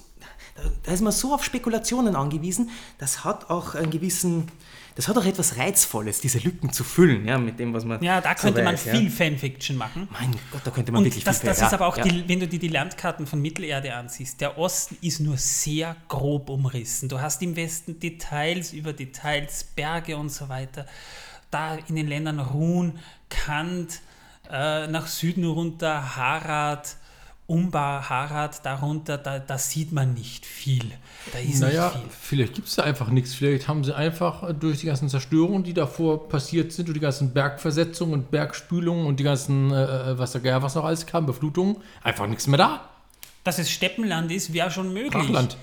[0.55, 2.69] da, da ist man so auf Spekulationen angewiesen.
[2.97, 4.47] Das hat auch einen gewissen,
[4.95, 8.21] das hat auch etwas Reizvolles, diese Lücken zu füllen, ja, mit dem, was man Ja,
[8.21, 9.09] da so könnte man weiß, viel Ja.
[9.09, 10.07] Fanfiction machen.
[10.11, 12.27] Mein Gott, da könnte man wirklich Und das, viel das ja, ist aber auch, die,
[12.27, 17.09] wenn du dir die Landkarten von Mittelerde ansiehst, der Osten ist nur sehr grob umrissen.
[17.09, 20.85] Du hast im Westen Details über Details, Berge und so weiter.
[21.51, 22.99] Da in den Ländern Run,
[23.29, 23.99] Kant,
[24.49, 26.95] äh, nach Süden runter Harad,
[27.47, 30.83] Umbar, Harad, darunter, da, da sieht man nicht viel.
[31.31, 32.09] Da ist Naja, nicht viel.
[32.21, 33.35] vielleicht gibt es da einfach nichts.
[33.35, 37.01] Vielleicht haben sie einfach äh, durch die ganzen Zerstörungen, die davor passiert sind, durch die
[37.01, 41.05] ganzen Bergversetzungen und Bergspülungen und die ganzen, äh, äh, was da ja, was noch alles
[41.05, 42.89] kam, Beflutungen, einfach nichts mehr da.
[43.43, 45.11] Dass es Steppenland ist, wäre schon möglich.
[45.11, 45.55] Brachland.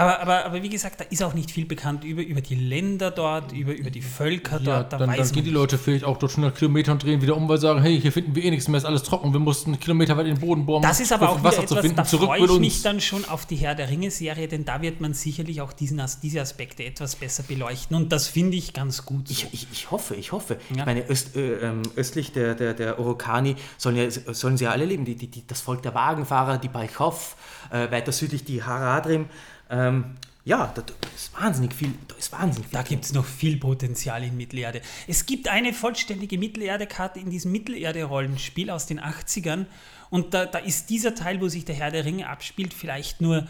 [0.00, 3.10] Aber, aber, aber wie gesagt, da ist auch nicht viel bekannt über, über die Länder
[3.10, 4.92] dort, über, über die Völker Ja, dort.
[4.92, 5.50] Da dann, dann gehen die.
[5.50, 8.12] Leute vielleicht auch dort 100 Kilometer und drehen wieder um, weil sie sagen, hey, hier
[8.12, 10.64] finden wir eh nichts mehr, ist alles trocken, wir mussten Kilometer weit in den Boden
[10.64, 10.82] bohren.
[10.82, 12.60] Das ist aber auch Wasser etwas, zu finden, da zurück freue ich uns.
[12.60, 16.02] mich dann schon auf die Herr der Ringe-Serie, denn da wird man sicherlich auch diesen,
[16.22, 19.28] diese Aspekte etwas besser beleuchten und das finde ich ganz gut.
[19.28, 19.32] So.
[19.32, 20.56] Ich, ich, ich hoffe, ich hoffe.
[20.70, 20.78] Ja.
[20.78, 24.70] Ich meine, öst, äh, ähm, östlich der, der, der Orokani sollen, ja, sollen sie ja
[24.70, 25.04] alle leben.
[25.04, 27.36] Die, die, die, das Volk der Wagenfahrer, die Balchov,
[27.70, 29.26] äh, weiter südlich die Haradrim.
[29.70, 31.92] Ähm, ja, da, da ist wahnsinnig viel.
[32.08, 32.78] Da ist wahnsinnig viel.
[32.78, 34.80] Da gibt es noch viel Potenzial in Mittelerde.
[35.06, 39.66] Es gibt eine vollständige Mittelerde-Karte in diesem Mittelerde-Rollenspiel aus den 80ern
[40.10, 43.46] und da, da ist dieser Teil, wo sich der Herr der Ringe abspielt, vielleicht nur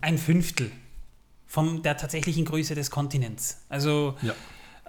[0.00, 0.72] ein Fünftel
[1.46, 3.60] von der tatsächlichen Größe des Kontinents.
[3.68, 4.34] Also Ja.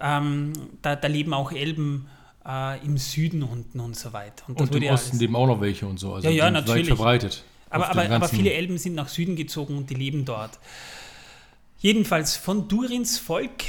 [0.00, 2.08] ähm, da, da leben auch Elben
[2.46, 4.44] äh, im Süden unten und so weiter.
[4.48, 6.14] das Und im Osten leben auch noch welche und so.
[6.14, 6.88] Also Ja, ja, natürlich.
[6.88, 7.44] Weit verbreitet.
[7.74, 10.58] Aber, aber, aber viele Elben sind nach Süden gezogen und die leben dort.
[11.78, 13.64] Jedenfalls von Durins Volk,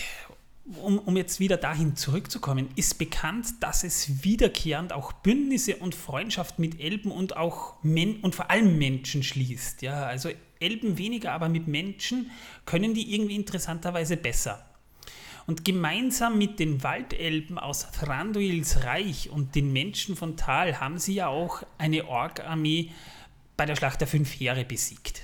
[0.82, 6.58] um, um jetzt wieder dahin zurückzukommen, ist bekannt, dass es wiederkehrend auch Bündnisse und Freundschaft
[6.58, 9.82] mit Elben und auch Men und vor allem Menschen schließt.
[9.82, 10.30] Ja, also
[10.60, 12.32] Elben weniger, aber mit Menschen
[12.66, 14.66] können die irgendwie interessanterweise besser.
[15.48, 21.16] Und gemeinsam mit den Waldelben aus Thranduils Reich und den Menschen von Tal haben sie
[21.16, 22.92] ja auch eine Ork-Armee
[23.58, 25.22] bei der Schlacht der fünf Heere besiegt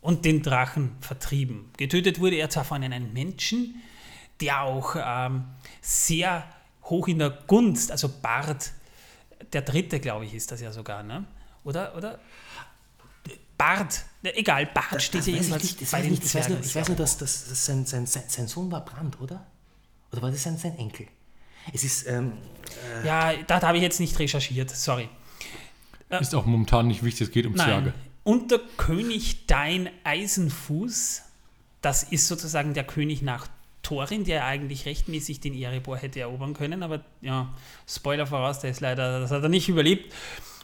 [0.00, 1.70] und den Drachen vertrieben.
[1.76, 3.82] Getötet wurde er zwar von einem Menschen,
[4.40, 5.44] der auch ähm,
[5.80, 6.44] sehr
[6.84, 8.72] hoch in der Gunst, also Bart,
[9.52, 11.24] der dritte, glaube ich, ist das ja sogar, ne?
[11.64, 11.96] Oder?
[11.96, 12.20] oder?
[13.58, 15.82] Bart, egal, Bart steht das ja jedenfalls nicht.
[15.82, 16.24] Das bei den nicht.
[16.24, 19.20] Ich weiß nur, ich weiß nur dass, dass, dass sein, sein, sein, Sohn war Brand,
[19.20, 19.46] oder?
[20.12, 21.06] Oder war das sein, sein Enkel?
[21.72, 22.34] Es ist, ähm,
[23.04, 25.08] Ja, da, da habe ich jetzt nicht recherchiert, sorry.
[26.08, 27.66] Ist auch momentan nicht wichtig, es geht um Nein.
[27.66, 27.94] Zwerge.
[28.22, 31.22] Und der König Dein Eisenfuß,
[31.80, 33.48] das ist sozusagen der König nach
[33.82, 37.54] Thorin, der eigentlich rechtmäßig den Erebor hätte erobern können, aber ja,
[37.86, 40.12] Spoiler voraus, der ist leider, das hat er nicht überlebt.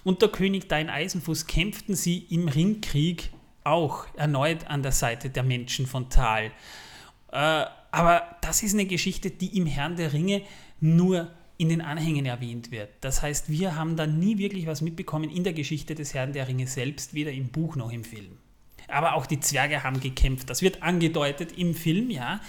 [0.03, 3.31] Und der König Dein Eisenfuß kämpften sie im Ringkrieg
[3.63, 6.47] auch erneut an der Seite der Menschen von Tal.
[7.31, 10.43] Äh, aber das ist eine Geschichte, die im Herrn der Ringe
[10.81, 11.31] nur
[11.63, 12.91] in den Anhängen erwähnt wird.
[13.03, 16.49] Das heißt, wir haben da nie wirklich was mitbekommen in der Geschichte des Herrn der
[16.49, 18.37] Ringe selbst, weder im Buch noch im Film.
[18.89, 20.51] Aber auch die Zwerge haben gekämpft.
[20.51, 22.41] Das wird angedeutet im Film, ja.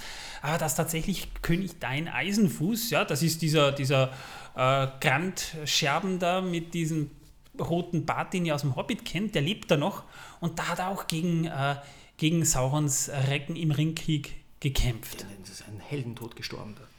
[0.41, 4.11] Aber dass tatsächlich König Dein Eisenfuß, ja, das ist dieser, dieser
[4.55, 7.11] äh, Grand-Scherben da mit diesem
[7.59, 10.05] roten Bart, den ihr aus dem Hobbit kennt, der lebt da noch.
[10.39, 11.75] Und da hat er auch gegen, äh,
[12.17, 15.27] gegen Saurons Recken im Ringkrieg gekämpft.
[15.41, 16.73] das ist ein Heldentod gestorben.
[16.75, 16.92] Da.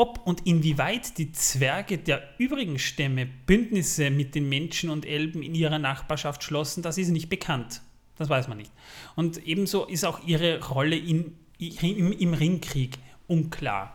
[0.00, 5.54] Ob und inwieweit die Zwerge der übrigen Stämme Bündnisse mit den Menschen und Elben in
[5.54, 7.82] ihrer Nachbarschaft schlossen, das ist nicht bekannt.
[8.16, 8.72] Das weiß man nicht.
[9.14, 12.96] Und ebenso ist auch ihre Rolle in, im, im Ringkrieg
[13.26, 13.94] unklar.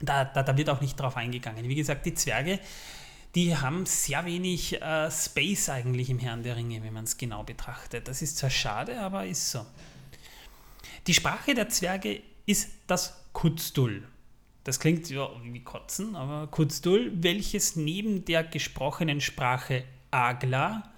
[0.00, 1.68] Da, da, da wird auch nicht drauf eingegangen.
[1.68, 2.58] Wie gesagt, die Zwerge,
[3.36, 7.44] die haben sehr wenig äh, Space eigentlich im Herrn der Ringe, wenn man es genau
[7.44, 8.08] betrachtet.
[8.08, 9.64] Das ist zwar schade, aber ist so.
[11.06, 14.02] Die Sprache der Zwerge ist das Kutzdul.
[14.66, 20.92] Das klingt ja wie Kotzen, aber Kutzdul, welches neben der gesprochenen Sprache Agla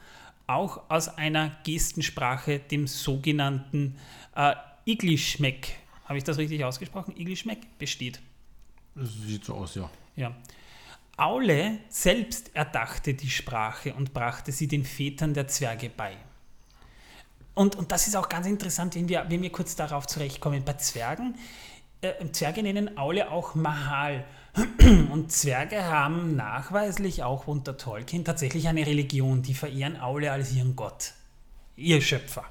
[0.46, 3.98] auch aus einer Gestensprache, dem sogenannten
[4.34, 4.54] äh,
[4.86, 7.14] Iglischmeck, habe ich das richtig ausgesprochen?
[7.14, 8.20] Iglischmeck besteht.
[8.94, 9.90] Das sieht so aus, ja.
[10.16, 10.34] Ja.
[11.18, 16.16] Aule selbst erdachte die Sprache und brachte sie den Vätern der Zwerge bei.
[17.54, 20.64] Und, und das ist auch ganz interessant, wenn wir, wenn wir kurz darauf zurechtkommen.
[20.64, 21.34] Bei Zwergen,
[22.00, 24.24] äh, Zwerge nennen Aule auch Mahal.
[25.10, 30.74] Und Zwerge haben nachweislich auch unter Tolkien tatsächlich eine Religion, die verehren Aule als ihren
[30.74, 31.12] Gott,
[31.76, 32.44] ihr Schöpfer.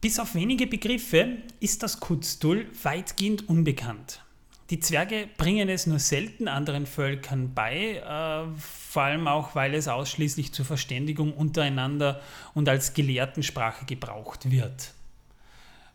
[0.00, 4.24] Bis auf wenige Begriffe ist das Kutzdul weitgehend unbekannt.
[4.70, 9.86] Die Zwerge bringen es nur selten anderen Völkern bei, äh, vor allem auch, weil es
[9.86, 12.20] ausschließlich zur Verständigung untereinander
[12.54, 14.94] und als Gelehrtensprache gebraucht wird.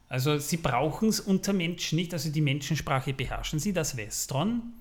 [0.09, 4.73] Also sie brauchen es unter Menschen nicht, also die Menschensprache beherrschen sie, das Westron,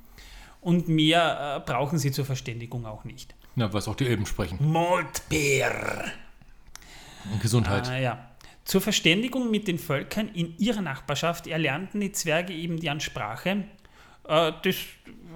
[0.60, 3.34] und mehr äh, brauchen sie zur Verständigung auch nicht.
[3.56, 4.58] Ja, was auch die Elben sprechen.
[4.60, 6.12] Moltbeer.
[7.32, 7.88] Und Gesundheit.
[7.88, 8.30] Ah, ja.
[8.64, 13.64] Zur Verständigung mit den Völkern in ihrer Nachbarschaft erlernten die Zwerge eben deren Sprache.
[14.28, 14.76] Äh, das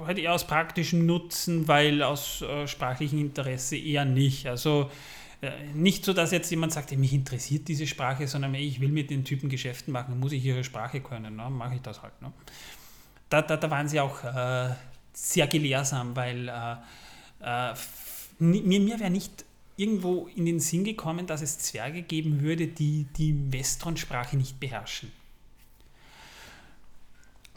[0.07, 4.47] hat eher aus praktischem Nutzen, weil aus äh, sprachlichem Interesse eher nicht.
[4.47, 4.91] Also
[5.75, 9.25] nicht so, dass jetzt jemand sagt, mich interessiert diese Sprache, sondern ich will mit den
[9.25, 11.49] Typen Geschäften machen, muss ich ihre Sprache können, ne?
[11.49, 12.21] mache ich das halt.
[12.21, 12.33] Ne?
[13.31, 14.75] Da, da, da waren sie auch äh,
[15.15, 17.75] sehr gelehrsam, weil äh, äh,
[18.39, 19.45] mir, mir wäre nicht
[19.77, 25.11] irgendwo in den Sinn gekommen, dass es Zwerge geben würde, die die Westron-Sprache nicht beherrschen.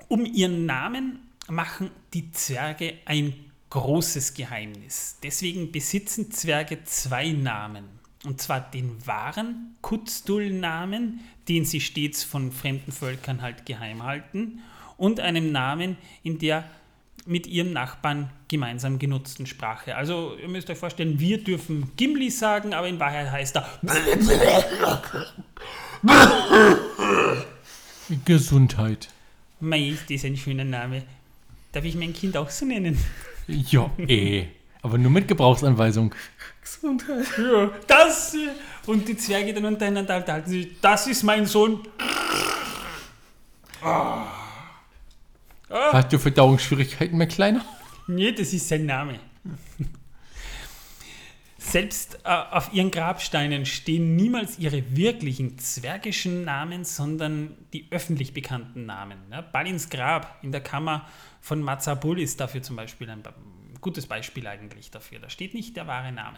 [0.07, 1.19] Um ihren Namen
[1.49, 3.33] machen die Zwerge ein
[3.73, 5.17] großes Geheimnis.
[5.23, 7.85] Deswegen besitzen Zwerge zwei Namen.
[8.23, 14.59] Und zwar den wahren Kutzdul-Namen, den sie stets von fremden Völkern halt geheim halten,
[14.95, 16.65] und einem Namen in der
[17.25, 19.95] mit ihrem Nachbarn gemeinsam genutzten Sprache.
[19.95, 23.67] Also ihr müsst euch vorstellen, wir dürfen Gimli sagen, aber in Wahrheit heißt er
[28.23, 29.09] Gesundheit.
[29.59, 31.01] Mei, das ist ein schöner Name.
[31.71, 32.99] Darf ich mein Kind auch so nennen?
[33.47, 34.47] Ja, eh.
[34.81, 36.13] Aber nur mit Gebrauchsanweisung.
[36.61, 37.25] Gesundheit.
[37.37, 38.35] Ja, das.
[38.85, 40.79] Und die Zwerge dann untereinander unterhalten sich.
[40.81, 41.79] Das ist mein Sohn.
[45.69, 47.65] Hast du Verdauungsschwierigkeiten, mein Kleiner?
[48.07, 49.19] Nee, das ist sein Name.
[51.57, 58.85] Selbst äh, auf ihren Grabsteinen stehen niemals ihre wirklichen zwergischen Namen, sondern die öffentlich bekannten
[58.85, 59.17] Namen.
[59.31, 61.07] Ja, Balins Grab in der Kammer
[61.43, 63.21] von Mazabul ist dafür zum Beispiel ein
[63.81, 65.19] gutes Beispiel eigentlich dafür.
[65.19, 66.37] Da steht nicht der wahre Name.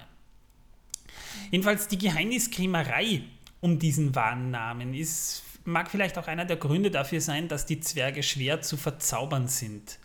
[1.52, 3.22] Jedenfalls die Geheimniskrämerei
[3.62, 7.80] um diesen wahren Namen ist, mag vielleicht auch einer der Gründe dafür sein, dass die
[7.80, 10.00] Zwerge schwer zu verzaubern sind.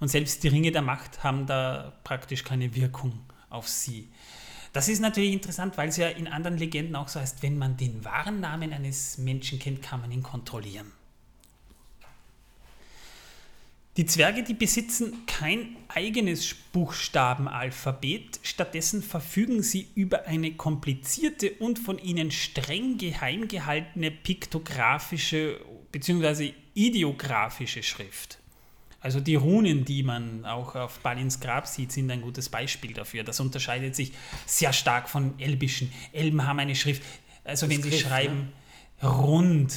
[0.00, 3.20] Und selbst die Ringe der Macht haben da praktisch keine Wirkung
[3.50, 4.08] auf sie.
[4.72, 7.76] Das ist natürlich interessant, weil es ja in anderen Legenden auch so heißt, wenn man
[7.76, 10.92] den wahren Namen eines Menschen kennt, kann man ihn kontrollieren.
[13.96, 21.98] Die Zwerge, die besitzen kein eigenes Buchstabenalphabet, stattdessen verfügen sie über eine komplizierte und von
[21.98, 25.60] ihnen streng geheim gehaltene piktografische
[25.90, 26.52] bzw.
[26.74, 28.38] ideografische Schrift.
[29.00, 33.24] Also die Runen, die man auch auf Balins Grab sieht, sind ein gutes Beispiel dafür.
[33.24, 34.12] Das unterscheidet sich
[34.46, 35.90] sehr stark von elbischen.
[36.12, 37.02] Elben haben eine Schrift,
[37.44, 38.52] also wenn sie schreiben,
[39.02, 39.74] rund,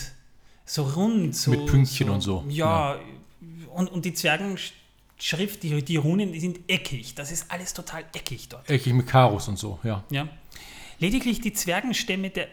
[0.66, 2.44] so rund, so Mit Pünktchen und so.
[2.50, 3.00] Ja,
[3.74, 7.16] Und, und die Zwergenschrift, die, die Runen, die sind eckig.
[7.16, 8.70] Das ist alles total eckig dort.
[8.70, 10.04] Eckig mit Karus und so, ja.
[10.10, 10.28] Ja.
[11.00, 12.48] Lediglich die Zwergenstämme der,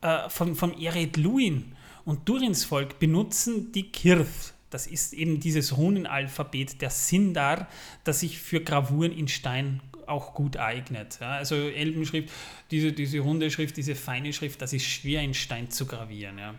[0.00, 4.54] äh, von, von Ered Luin und Durins Volk benutzen die Kirth.
[4.70, 7.68] Das ist eben dieses Runenalphabet der Sindar,
[8.04, 11.18] das sich für Gravuren in Stein auch gut eignet.
[11.20, 12.30] Ja, also Elbenschrift,
[12.70, 16.38] diese, diese runde Schrift, diese feine Schrift, das ist schwer in Stein zu gravieren.
[16.38, 16.54] Ja.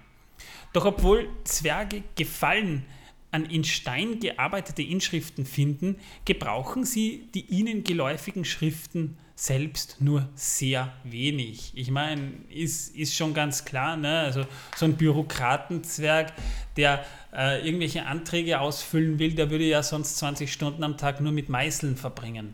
[0.74, 2.86] Doch obwohl Zwerge Gefallen
[3.32, 10.92] an in Stein gearbeitete Inschriften finden, gebrauchen sie die ihnen geläufigen Schriften selbst nur sehr
[11.06, 11.72] wenig.
[11.74, 14.20] Ich meine, ist, ist schon ganz klar, ne?
[14.20, 14.44] also
[14.76, 16.34] so ein Bürokratenzwerg,
[16.76, 21.32] der äh, irgendwelche Anträge ausfüllen will, der würde ja sonst 20 Stunden am Tag nur
[21.32, 22.54] mit Meißeln verbringen.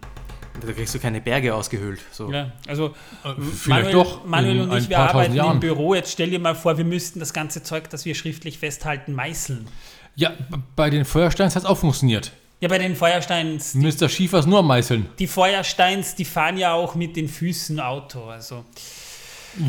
[0.62, 2.02] Da kriegst du keine Berge ausgehöhlt.
[2.12, 2.32] So.
[2.32, 4.26] Ja, also Vielleicht Manuel, doch.
[4.26, 5.60] Manuel und ich, wir arbeiten im.
[5.60, 5.96] Büro.
[5.96, 9.68] Jetzt stell dir mal vor, wir müssten das ganze Zeug, das wir schriftlich festhalten, meißeln.
[10.16, 10.34] Ja,
[10.76, 12.32] bei den Feuersteins hat es auch funktioniert.
[12.62, 14.08] Ja, bei den Feuersteins, Mr.
[14.08, 15.08] Schiefers nur meißeln.
[15.20, 18.24] die Feuersteins, die fahren ja auch mit den Füßen Auto.
[18.26, 18.64] Also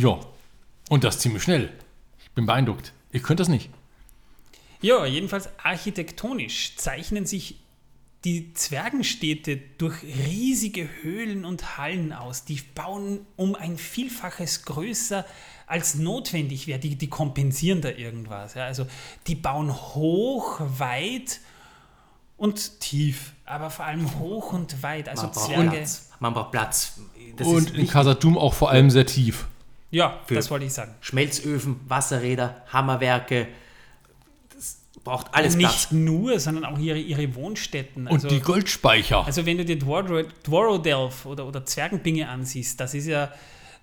[0.01, 0.18] Ja.
[0.88, 1.72] Und das ziemlich schnell.
[2.22, 2.92] Ich bin beeindruckt.
[3.11, 3.70] Ich könnte das nicht.
[4.80, 7.57] Ja, jedenfalls architektonisch zeichnen sich
[8.24, 12.44] die Zwergenstädte durch riesige Höhlen und Hallen aus.
[12.44, 15.24] Die bauen um ein Vielfaches größer
[15.66, 16.78] als notwendig wäre.
[16.78, 18.54] Die, die kompensieren da irgendwas.
[18.54, 18.64] Ja.
[18.64, 18.86] Also
[19.26, 21.40] die bauen hoch, weit
[22.36, 23.32] und tief.
[23.44, 25.08] Aber vor allem hoch und weit.
[25.08, 25.70] Also Man braucht Zwerge.
[25.70, 26.10] Platz.
[26.20, 26.98] Man braucht Platz.
[27.36, 27.86] Das Und ist in.
[27.88, 29.46] Kasadum auch vor allem sehr tief.
[29.90, 30.94] Ja, Für- das wollte ich sagen.
[31.00, 33.46] Schmelzöfen, Wasserräder, Hammerwerke.
[34.54, 35.90] Das braucht alles Platz.
[35.90, 38.08] Nicht nur, sondern auch ihre, ihre Wohnstätten.
[38.08, 39.24] Also, Und die Goldspeicher.
[39.24, 43.32] Also wenn du dir Dwaro- Dworodelf oder, oder Zwergenbinge ansiehst, das ist ja,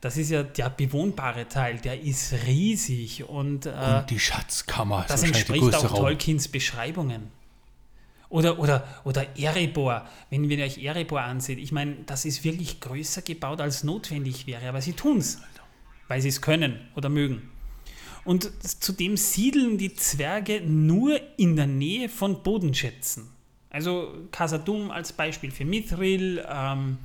[0.04, 5.10] das ist ja der bewohnbare Teil, der ist riesig und, äh, und die Schatzkammer ist
[5.10, 6.00] das entspricht auch Raum.
[6.02, 7.32] Tolkiens Beschreibungen.
[8.28, 13.22] Oder, oder, oder Erebor, wenn ihr euch Erebor ansieht, ich meine, das ist wirklich größer
[13.22, 15.42] gebaut, als notwendig wäre, aber sie tun es,
[16.10, 17.50] weil sie es können oder mögen.
[18.26, 23.30] Und zudem siedeln die Zwerge nur in der Nähe von Bodenschätzen.
[23.70, 26.98] Also Casadum als Beispiel für Mithril, ähm,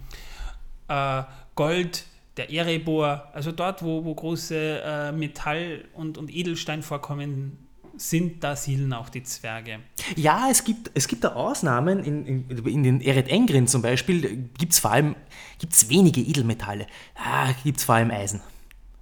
[0.88, 1.22] äh,
[1.54, 2.07] Gold,
[2.38, 7.58] der Erebor, also dort, wo, wo große äh, Metall- und, und Edelsteinvorkommen
[7.96, 9.80] sind, da siedeln auch die Zwerge.
[10.16, 11.98] Ja, es gibt, es gibt da Ausnahmen.
[12.04, 15.16] In, in, in den Eret Engrin zum Beispiel gibt es vor allem
[15.58, 16.86] gibt's wenige Edelmetalle.
[17.16, 18.40] Ah, gibt es vor allem Eisen.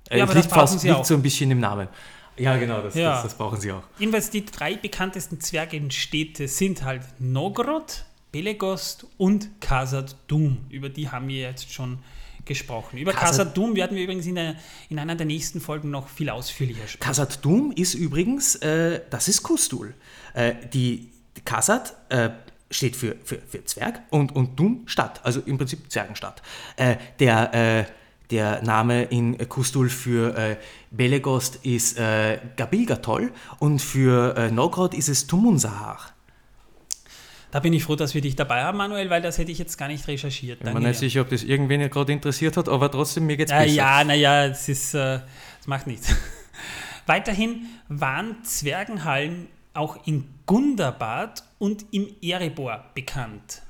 [0.08, 1.04] Äh, Ja, aber liegt das brauchen fast, sie liegt auch.
[1.04, 1.88] so ein bisschen im Namen.
[2.38, 3.12] Ja, genau, das, Ja.
[3.14, 3.82] Das, das brauchen sie auch.
[3.98, 10.58] Jedenfalls die drei bekanntesten Zwergenstädte sind halt Nogrod, Belegost und Khazad Dum.
[10.70, 12.04] Über die haben wir jetzt schon gesprochen.
[12.98, 14.56] Über Khazad- Khazad-dûm werden wir übrigens in, der,
[14.88, 17.00] in einer der nächsten Folgen noch viel ausführlicher sprechen.
[17.00, 19.94] Khazad Dum ist übrigens, äh, das ist Kustul.
[20.34, 21.10] Äh, die
[21.44, 22.30] Khazad äh,
[22.70, 26.42] steht für, für, für Zwerg und, und Dum Stadt, also im Prinzip Zwergenstadt.
[26.76, 27.84] Äh, der, äh,
[28.30, 30.56] der Name in Kustul für äh,
[30.90, 36.15] Belegost ist Gabilgatol und für Novgorod ist es Tumunsahar.
[37.52, 39.76] Da bin ich froh, dass wir dich dabei haben, Manuel, weil das hätte ich jetzt
[39.78, 40.60] gar nicht recherchiert.
[40.64, 43.52] Ich bin nicht sicher, ob das irgendwen ja gerade interessiert hat, aber trotzdem, mir geht's
[43.52, 43.74] Ja, besser.
[43.74, 45.20] ja, naja, es ist, äh,
[45.60, 46.14] es macht nichts.
[47.06, 53.62] Weiterhin waren Zwergenhallen auch in Gundabad und im Erebor bekannt.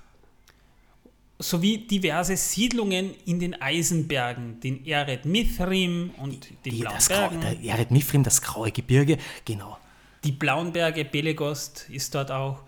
[1.38, 7.28] Sowie diverse Siedlungen in den Eisenbergen, den Eret Mithrim und den Die, Blauen das Grau,
[7.28, 7.40] Bergen.
[7.42, 9.76] der Jared Mifrim, das graue Gebirge, genau.
[10.24, 12.62] Die Blauen Berge, Belegost ist dort auch.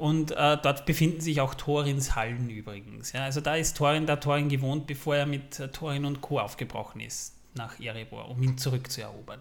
[0.00, 3.12] Und äh, dort befinden sich auch Thorins Hallen übrigens.
[3.12, 6.38] Ja, also da ist Thorin, der Thorin gewohnt, bevor er mit äh, Thorin und Co.
[6.38, 9.40] aufgebrochen ist nach Erebor, um ihn zurückzuerobern.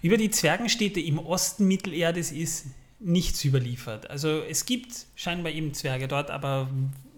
[0.00, 2.64] Über die Zwergenstädte im Osten Mittelerdes ist
[2.98, 4.08] nichts überliefert.
[4.08, 6.70] Also es gibt scheinbar eben Zwerge dort, aber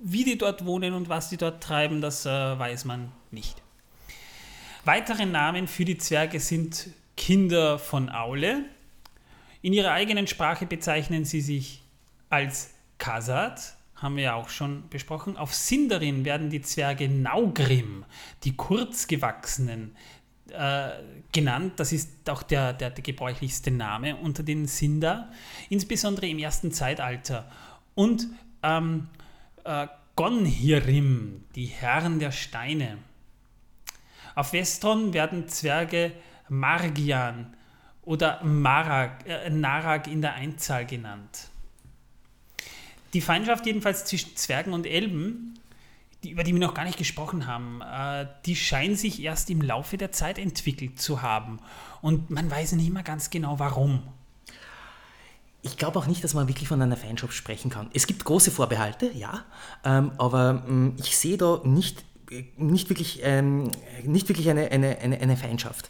[0.03, 3.62] wie die dort wohnen und was die dort treiben, das äh, weiß man nicht.
[4.85, 8.64] Weitere Namen für die Zwerge sind Kinder von Aule.
[9.62, 11.84] In ihrer eigenen Sprache bezeichnen sie sich
[12.31, 15.37] als Khazad, haben wir ja auch schon besprochen.
[15.37, 18.05] Auf Sindarin werden die Zwerge Naugrim,
[18.43, 19.97] die kurzgewachsenen,
[20.51, 20.91] äh,
[21.33, 21.75] genannt.
[21.77, 25.31] Das ist auch der, der, der gebräuchlichste Name unter den Sindar,
[25.68, 27.51] insbesondere im ersten Zeitalter.
[27.95, 28.29] Und
[28.62, 29.09] ähm,
[29.64, 32.99] äh, Gonhirim, die Herren der Steine.
[34.35, 36.12] Auf Westron werden Zwerge
[36.49, 37.57] Margian
[38.03, 41.49] oder Marag, äh, Narag in der Einzahl genannt.
[43.14, 45.54] Die Feindschaft jedenfalls zwischen Zwergen und Elben,
[46.24, 49.62] die, über die wir noch gar nicht gesprochen haben, äh, die scheint sich erst im
[49.62, 51.60] Laufe der Zeit entwickelt zu haben.
[52.02, 54.02] Und man weiß nicht mehr ganz genau warum.
[55.62, 57.88] Ich glaube auch nicht, dass man wirklich von einer Feindschaft sprechen kann.
[57.94, 59.44] Es gibt große Vorbehalte, ja,
[59.84, 63.70] ähm, aber ähm, ich sehe da nicht, äh, nicht wirklich, ähm,
[64.02, 65.88] nicht wirklich eine, eine, eine, eine Feindschaft.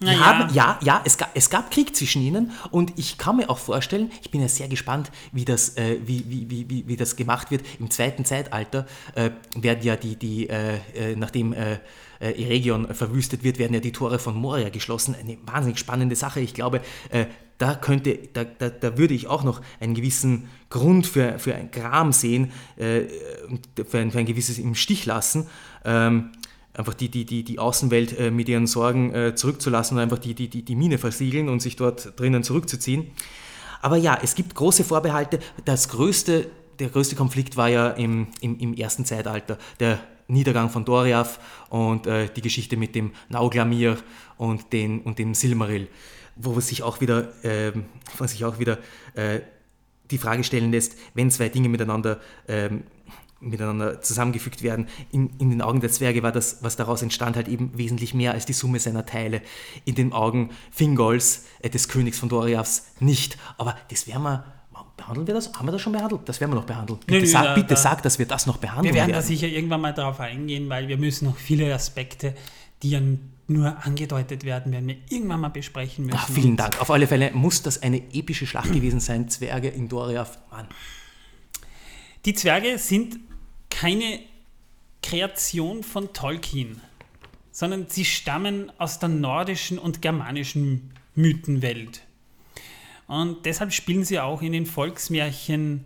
[0.00, 0.20] Na ja.
[0.20, 3.58] haben, ja, ja, es gab, es gab Krieg zwischen ihnen und ich kann mir auch
[3.58, 7.16] vorstellen, ich bin ja sehr gespannt, wie das, äh, wie, wie, wie, wie, wie das
[7.16, 7.64] gemacht wird.
[7.80, 8.86] Im zweiten Zeitalter
[9.16, 11.78] äh, werden ja die, die äh, äh, nachdem äh,
[12.20, 15.16] äh, Eregion verwüstet wird, werden ja die Tore von Moria geschlossen.
[15.18, 16.38] Eine wahnsinnig spannende Sache.
[16.40, 16.80] Ich glaube,
[17.10, 17.26] äh,
[17.58, 21.72] da könnte, da, da, da würde ich auch noch einen gewissen Grund für, für ein
[21.72, 25.48] Gram sehen, für, ein, für ein gewisses im Stich lassen.
[25.84, 26.30] Ähm,
[26.78, 30.34] einfach die, die, die, die Außenwelt äh, mit ihren Sorgen äh, zurückzulassen und einfach die,
[30.34, 33.10] die, die, die Mine versiegeln und sich dort drinnen zurückzuziehen.
[33.82, 35.40] Aber ja, es gibt große Vorbehalte.
[35.64, 36.48] Das größte,
[36.78, 39.98] der größte Konflikt war ja im, im, im ersten Zeitalter, der
[40.28, 43.98] Niedergang von Doriath und äh, die Geschichte mit dem Nauglamir
[44.36, 45.88] und, den, und dem Silmaril,
[46.36, 47.86] wo sich auch wieder, ähm,
[48.18, 48.78] wo sich auch wieder
[49.14, 49.40] äh,
[50.10, 52.84] die Frage stellen lässt, wenn zwei Dinge miteinander, ähm,
[53.40, 54.88] miteinander zusammengefügt werden.
[55.12, 58.32] In, in den Augen der Zwerge war das, was daraus entstand, halt eben wesentlich mehr
[58.32, 59.42] als die Summe seiner Teile.
[59.84, 63.38] In den Augen Fingols, äh, des Königs von Doriaths, nicht.
[63.56, 64.44] Aber das werden wir,
[64.96, 65.52] behandeln wir das?
[65.54, 66.22] Haben wir das schon behandelt?
[66.28, 66.98] Das werden wir noch behandeln.
[67.06, 69.12] Bitte, Nö, nö, sag, da- bitte da- sag, dass wir das noch behandeln Wir werden
[69.12, 72.34] da sicher irgendwann mal darauf eingehen, weil wir müssen noch viele Aspekte,
[72.82, 73.00] die ja
[73.46, 76.18] nur angedeutet werden, werden wir irgendwann mal besprechen müssen.
[76.18, 76.80] Ah, vielen Dank.
[76.82, 79.28] Auf alle Fälle muss das eine epische Schlacht gewesen sein.
[79.28, 80.38] Zwerge in Doriath.
[80.50, 80.66] Mann.
[82.24, 83.18] Die Zwerge sind
[83.70, 84.20] keine
[85.02, 86.80] Kreation von Tolkien,
[87.52, 92.02] sondern sie stammen aus der nordischen und germanischen Mythenwelt.
[93.06, 95.84] Und deshalb spielen sie auch in den Volksmärchen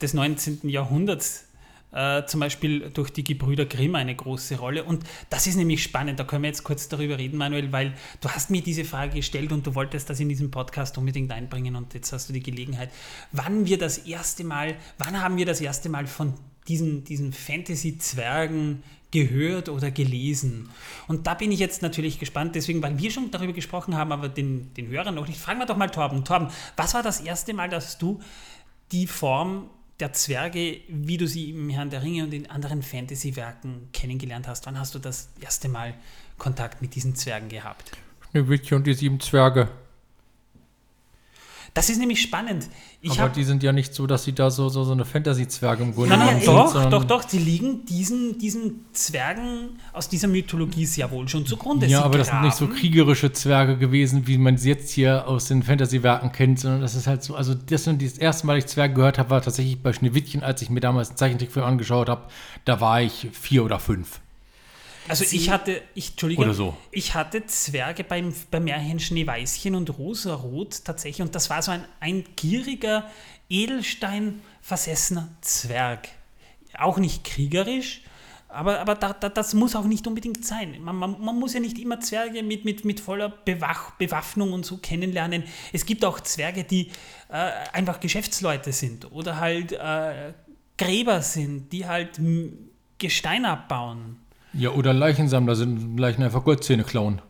[0.00, 0.68] des 19.
[0.68, 1.46] Jahrhunderts,
[1.92, 4.84] äh, zum Beispiel durch die Gebrüder Grimm, eine große Rolle.
[4.84, 8.28] Und das ist nämlich spannend, da können wir jetzt kurz darüber reden, Manuel, weil du
[8.28, 11.92] hast mir diese Frage gestellt und du wolltest das in diesem Podcast unbedingt einbringen und
[11.92, 12.90] jetzt hast du die Gelegenheit,
[13.32, 16.34] wann wir das erste Mal, wann haben wir das erste Mal von
[16.68, 20.70] diesen, diesen Fantasy-Zwergen gehört oder gelesen.
[21.08, 24.28] Und da bin ich jetzt natürlich gespannt, deswegen, weil wir schon darüber gesprochen haben, aber
[24.28, 25.40] den, den Hörern noch nicht.
[25.40, 26.24] Fragen wir doch mal Torben.
[26.24, 28.20] Torben, was war das erste Mal, dass du
[28.92, 33.88] die Form der Zwerge, wie du sie im Herrn der Ringe und in anderen Fantasy-Werken
[33.92, 34.66] kennengelernt hast?
[34.66, 35.94] Wann hast du das erste Mal
[36.38, 37.92] Kontakt mit diesen Zwergen gehabt?
[38.30, 39.68] Schneewittchen und die sieben Zwerge.
[41.74, 42.68] Das ist nämlich spannend.
[43.00, 45.04] Ich Aber hab, die sind ja nicht so, dass sie da so, so, so eine
[45.04, 50.08] Fantasy-Zwerge im Grunde Nein, nein, doch, sondern- doch, doch, die liegen diesen, diesen Zwergen aus
[50.08, 51.86] dieser Mythologie sehr wohl schon zugrunde.
[51.86, 54.90] Ja, Sie aber das sind nicht so graben- kriegerische Zwerge gewesen, wie man sie jetzt
[54.90, 58.46] hier aus den Fantasy-Werken kennt, sondern das ist halt so, also das, und das erste
[58.46, 61.64] Mal, ich Zwerge gehört habe, war tatsächlich bei Schneewittchen, als ich mir damals einen Zeichentrickfilm
[61.64, 62.22] angeschaut habe,
[62.64, 64.20] da war ich vier oder fünf.
[65.08, 66.76] Also ich hatte, ich, Entschuldige, so.
[66.90, 71.84] ich hatte Zwerge beim, beim Märchen Schneeweißchen und Rosarot tatsächlich und das war so ein,
[72.00, 73.10] ein gieriger,
[73.48, 76.08] Edelstein versessener Zwerg.
[76.78, 78.02] Auch nicht kriegerisch,
[78.52, 80.76] aber, aber da, da, das muss auch nicht unbedingt sein.
[80.82, 84.66] Man, man, man muss ja nicht immer Zwerge mit, mit, mit voller Bewach, Bewaffnung und
[84.66, 85.44] so kennenlernen.
[85.72, 86.88] Es gibt auch Zwerge, die
[87.28, 90.32] äh, einfach Geschäftsleute sind oder halt äh,
[90.76, 94.19] Gräber sind, die halt m, Gestein abbauen.
[94.52, 97.22] Ja, oder Leichensammler sind Leichen einfach Goldzähne klauen.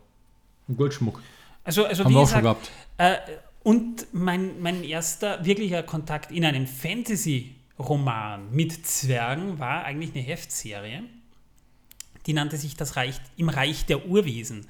[0.75, 1.21] Goldschmuck.
[1.63, 3.27] Also, also Haben wir auch schon gesagt, gehabt.
[3.27, 3.31] Äh,
[3.63, 11.03] und mein, mein erster wirklicher Kontakt in einem Fantasy-Roman mit Zwergen war eigentlich eine Heftserie.
[12.25, 14.67] Die nannte sich das Reich, Im Reich der Urwesen.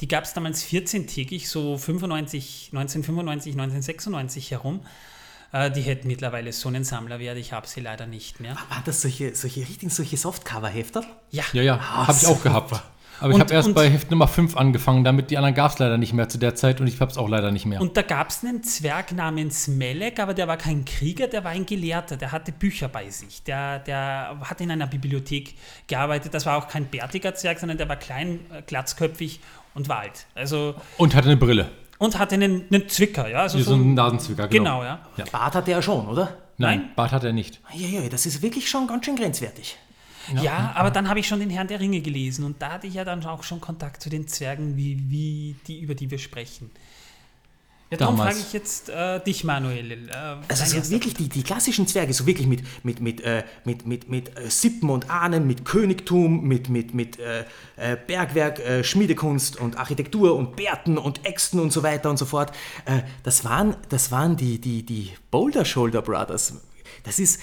[0.00, 4.80] Die gab es damals 14-tägig, so 95, 1995, 1996 herum.
[5.52, 8.54] Äh, die hätten mittlerweile so einen Sammlerwert, ich habe sie leider nicht mehr.
[8.70, 11.04] Waren das solche, solche richtig solche Softcover-Hefter?
[11.30, 12.72] Ja, Ja, ja, Ah, habe ich auch gehabt.
[13.20, 15.70] Aber ich Und- habe erst und- bei Heft Nummer 5 angefangen, damit die anderen gab
[15.72, 17.80] es leider nicht mehr zu der Zeit und ich habe es auch leider nicht mehr.
[17.80, 21.52] Und da gab es einen Zwerg namens Melek, aber der war kein Krieger, der war
[21.52, 23.44] ein Gelehrter, der hatte Bücher bei sich.
[23.44, 25.54] Der, der hat in einer Bibliothek
[25.86, 26.34] gearbeitet.
[26.34, 29.38] Das war auch kein bärtiger Zwerg, sondern der war klein, äh, glatzköpfig
[29.74, 30.26] und war alt.
[30.34, 31.70] Also, Und hatte eine Brille.
[32.02, 33.42] Und hatte einen, einen Zwicker, ja.
[33.42, 34.80] Also Wie so ein Nasenzwicker, genau.
[34.80, 35.24] genau, ja.
[35.30, 36.36] Bart hatte er schon, oder?
[36.58, 36.90] Nein, Nein?
[36.96, 37.60] Bart hat er nicht.
[37.72, 39.76] Ja, ja, das ist wirklich schon ganz schön grenzwertig.
[40.40, 42.94] Ja, aber dann habe ich schon den Herrn der Ringe gelesen und da hatte ich
[42.94, 46.70] ja dann auch schon Kontakt zu den Zwergen, wie, wie die, über die wir sprechen.
[47.92, 49.92] Ja, darum frage ich jetzt äh, dich, Manuel.
[49.92, 50.06] Äh,
[50.48, 54.08] Also so wirklich die, die klassischen Zwerge, so wirklich mit, mit, mit, äh, mit, mit,
[54.08, 57.44] mit äh, Sippen und Ahnen, mit Königtum, mit, mit, mit äh,
[57.76, 62.52] äh, Bergwerk, Schmiedekunst und Architektur und Bärten und Äxten und so weiter und so fort.
[63.24, 66.54] Das waren, das waren die, die, die Boulder Shoulder Brothers.
[67.04, 67.40] Das ist,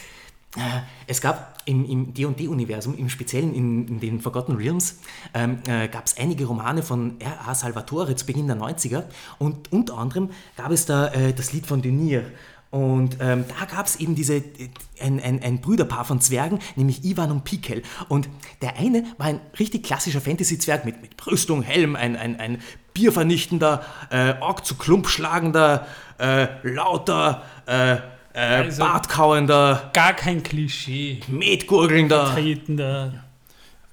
[1.06, 5.00] es gab im, im D&D-Universum, im Speziellen in, in den Forgotten Realms,
[5.36, 7.54] ähm, äh, gab es einige Romane von R.A.
[7.54, 9.04] Salvatore zu Beginn der 90er
[9.38, 12.26] und unter anderem gab es da äh, das Lied von Denier.
[12.72, 14.70] Und ähm, da gab es eben diese, äh,
[15.02, 17.82] ein, ein, ein Brüderpaar von Zwergen, nämlich Ivan und Pikel.
[18.10, 18.30] Und
[18.62, 22.62] der eine war ein richtig klassischer Fantasy-Zwerg mit, mit Rüstung, Helm, ein, ein, ein
[22.94, 25.88] biervernichtender, äh, Ork zu Klump schlagender,
[26.20, 27.98] äh, lauter, äh,
[28.40, 31.20] äh, Also- bartkauender, Gar kein Klischee.
[31.28, 33.14] Metgurgelnder, Tretender.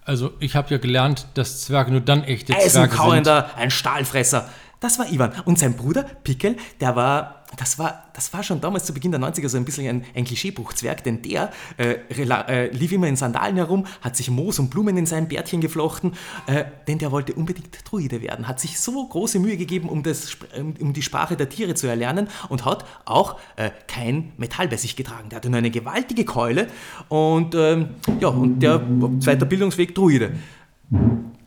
[0.04, 2.82] Also ich habe ja gelernt, dass Zwerge nur dann echte Zwerge sind.
[2.82, 4.48] Eisenkauender, ein Stahlfresser.
[4.78, 5.32] Das war Ivan.
[5.44, 9.20] Und sein Bruder Pickel, der war, das war, das war schon damals zu Beginn der
[9.20, 13.56] 90er so ein bisschen ein, ein Klischeebuchzwerg, denn der äh, äh, lief immer in Sandalen
[13.56, 16.14] herum, hat sich Moos und Blumen in sein Bärtchen geflochten,
[16.46, 20.30] äh, denn der wollte unbedingt Druide werden, hat sich so große Mühe gegeben, um, das,
[20.34, 24.76] Sp- um die Sprache der Tiere zu erlernen und hat auch äh, kein Metall bei
[24.76, 25.28] sich getragen.
[25.28, 26.66] Der hatte nur eine gewaltige Keule
[27.08, 27.90] und ähm,
[28.20, 28.82] ja, und der
[29.20, 30.32] zweiter Bildungsweg Druide.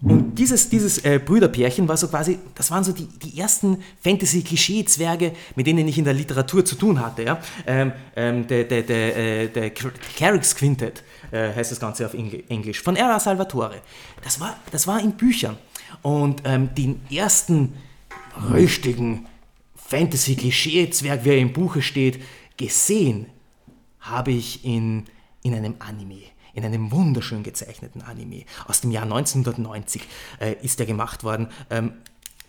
[0.02, 5.34] Und dieses, dieses äh, Brüderpärchen war so quasi, das waren so die, die ersten Fantasy-Klischee-Zwerge,
[5.56, 7.24] mit denen ich in der Literatur zu tun hatte.
[7.24, 7.42] Ja?
[7.68, 12.44] Ähm, ähm, der der, der, äh, der Carrick's Quintet äh, heißt das Ganze auf Engl
[12.48, 13.20] Englisch, von R.A.
[13.20, 13.82] Salvatore.
[14.24, 15.58] Das war, das war in Büchern.
[16.02, 17.74] Und ähm, den ersten
[18.54, 19.26] richtigen
[19.76, 22.22] Fantasy-Klischee-Zwerg, wie er im Buche steht,
[22.56, 23.26] gesehen
[24.00, 25.06] habe ich in,
[25.44, 26.22] in einem Anime.
[26.54, 30.02] In einem wunderschön gezeichneten Anime aus dem Jahr 1990
[30.40, 31.48] äh, ist der gemacht worden.
[31.70, 31.94] Ähm,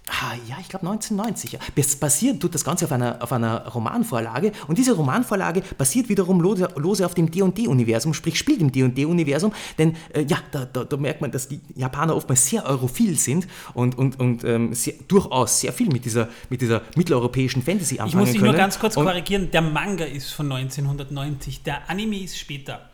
[0.09, 1.53] ah, ja, ich glaube 1990.
[1.53, 1.59] Ja.
[1.76, 6.40] Bas- Basiert tut das Ganze auf einer, auf einer Romanvorlage und diese Romanvorlage basiert wiederum
[6.40, 10.96] lose, lose auf dem D&D-Universum, sprich spielt im D&D-Universum, denn äh, ja, da, da, da
[10.96, 15.61] merkt man, dass die Japaner oftmals sehr europhil sind und, und, und ähm, sehr, durchaus
[15.61, 18.53] sehr viel mit dieser, mit dieser mitteleuropäischen Fantasy Ich anfangen muss dich können.
[18.53, 19.50] nur ganz kurz und, korrigieren.
[19.53, 22.89] Der Manga ist von 1990, der Anime ist später.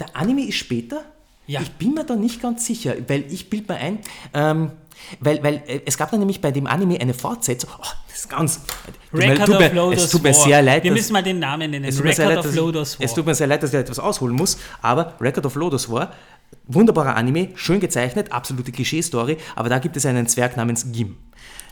[0.00, 1.02] Der Anime ist später?
[1.46, 1.60] Ja.
[1.60, 3.98] Ich bin mir da nicht ganz sicher, weil ich bild mir ein,
[4.34, 4.70] ähm,
[5.20, 7.70] weil, weil äh, es gab dann nämlich bei dem Anime eine Fortsetzung.
[7.76, 8.60] Oh, das ist ganz.
[9.10, 10.44] tut mir- Record tut of mir, Lodos Es tut mir War.
[10.44, 10.84] sehr leid.
[10.84, 11.84] Wir dass- müssen mal den Namen nennen.
[11.86, 13.04] es tut, mir sehr Record leid, of dass Lodos ich, War.
[13.06, 16.12] es tut mir sehr leid, dass ich etwas ausholen muss, aber Record of Lodos War,
[16.66, 21.16] wunderbarer Anime, schön gezeichnet, absolute Klischee-Story, aber da gibt es einen Zwerg namens Gim.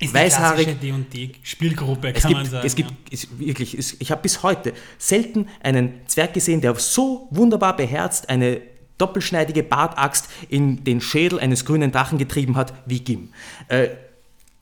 [0.01, 2.67] Ist Weißhaarig, klassische D&D-Spielgruppe, kann man gibt, sagen.
[2.67, 3.29] es gibt ja.
[3.39, 8.61] wirklich, es, ich habe bis heute selten einen Zwerg gesehen, der so wunderbar beherzt eine
[8.99, 13.33] doppelschneidige Bartaxt in den Schädel eines grünen Drachen getrieben hat wie Gim.
[13.69, 13.89] Äh,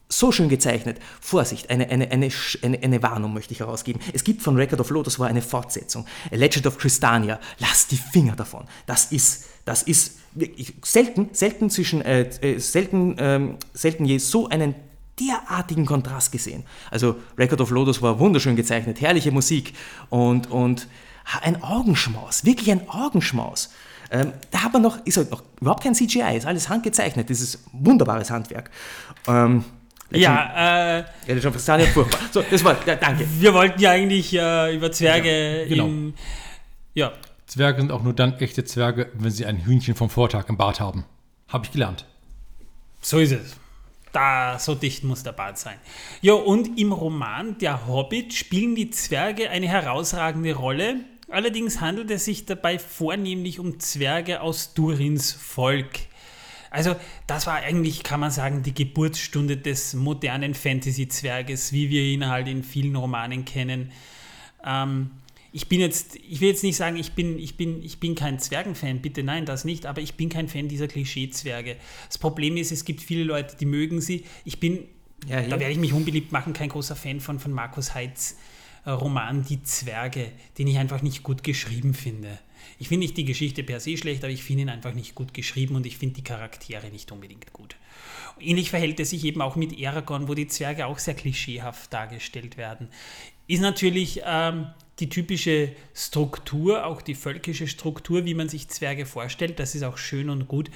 [0.08, 0.98] so schön gezeichnet.
[1.20, 2.30] Vorsicht, eine, eine, eine,
[2.62, 4.00] eine, Warnung möchte ich herausgeben.
[4.12, 6.06] Es gibt von Record of Lotus war eine Fortsetzung.
[6.30, 7.40] A Legend of Crystania.
[7.58, 8.66] Lass die Finger davon.
[8.86, 10.18] Das ist, das ist
[10.82, 14.76] selten, selten zwischen, äh, äh, selten, ähm, selten je so einen
[15.18, 16.64] derartigen Kontrast gesehen.
[16.90, 19.74] Also Record of Lotus war wunderschön gezeichnet, herrliche Musik
[20.10, 20.88] und, und
[21.42, 23.70] ein Augenschmaus, wirklich ein Augenschmaus.
[24.10, 27.40] Ähm, da hat man noch, ist halt noch überhaupt kein CGI, ist alles handgezeichnet, das
[27.40, 28.70] ist wunderbares Handwerk.
[29.26, 29.64] Ähm,
[30.10, 32.20] ja, äh, ja, schon fast furchtbar.
[32.30, 33.26] So, das war, ja, danke.
[33.40, 35.86] Wir wollten ja eigentlich äh, über Zwerge ja, genau.
[35.86, 36.14] im,
[36.94, 37.12] ja.
[37.46, 40.78] Zwerge sind auch nur dann echte Zwerge, wenn sie ein Hühnchen vom Vortag im Bart
[40.78, 41.04] haben.
[41.48, 42.04] Habe ich gelernt.
[43.00, 43.56] So ist es.
[44.16, 45.76] Da, so dicht muss der Bart sein.
[46.22, 51.00] Ja, und im Roman Der Hobbit spielen die Zwerge eine herausragende Rolle.
[51.28, 55.90] Allerdings handelt es sich dabei vornehmlich um Zwerge aus Durins Volk.
[56.70, 62.26] Also das war eigentlich, kann man sagen, die Geburtsstunde des modernen Fantasy-Zwerges, wie wir ihn
[62.26, 63.92] halt in vielen Romanen kennen.
[64.64, 65.10] Ähm,
[65.56, 68.38] ich bin jetzt, ich will jetzt nicht sagen, ich bin, ich bin, ich bin kein
[68.38, 71.76] Zwergenfan, bitte nein, das nicht, aber ich bin kein Fan dieser Klischee-Zwerge.
[72.08, 74.26] Das Problem ist, es gibt viele Leute, die mögen sie.
[74.44, 74.86] Ich bin,
[75.26, 78.36] ja, da werde ich mich unbeliebt machen, kein großer Fan von, von Markus Heitz
[78.84, 82.38] äh, Roman Die Zwerge, den ich einfach nicht gut geschrieben finde.
[82.78, 85.32] Ich finde nicht die Geschichte per se schlecht, aber ich finde ihn einfach nicht gut
[85.32, 87.76] geschrieben und ich finde die Charaktere nicht unbedingt gut.
[88.38, 92.58] Ähnlich verhält es sich eben auch mit Aragorn, wo die Zwerge auch sehr klischeehaft dargestellt
[92.58, 92.88] werden.
[93.46, 94.66] Ist natürlich ähm,
[94.98, 99.58] die typische Struktur, auch die völkische Struktur, wie man sich Zwerge vorstellt.
[99.58, 100.70] Das ist auch schön und gut.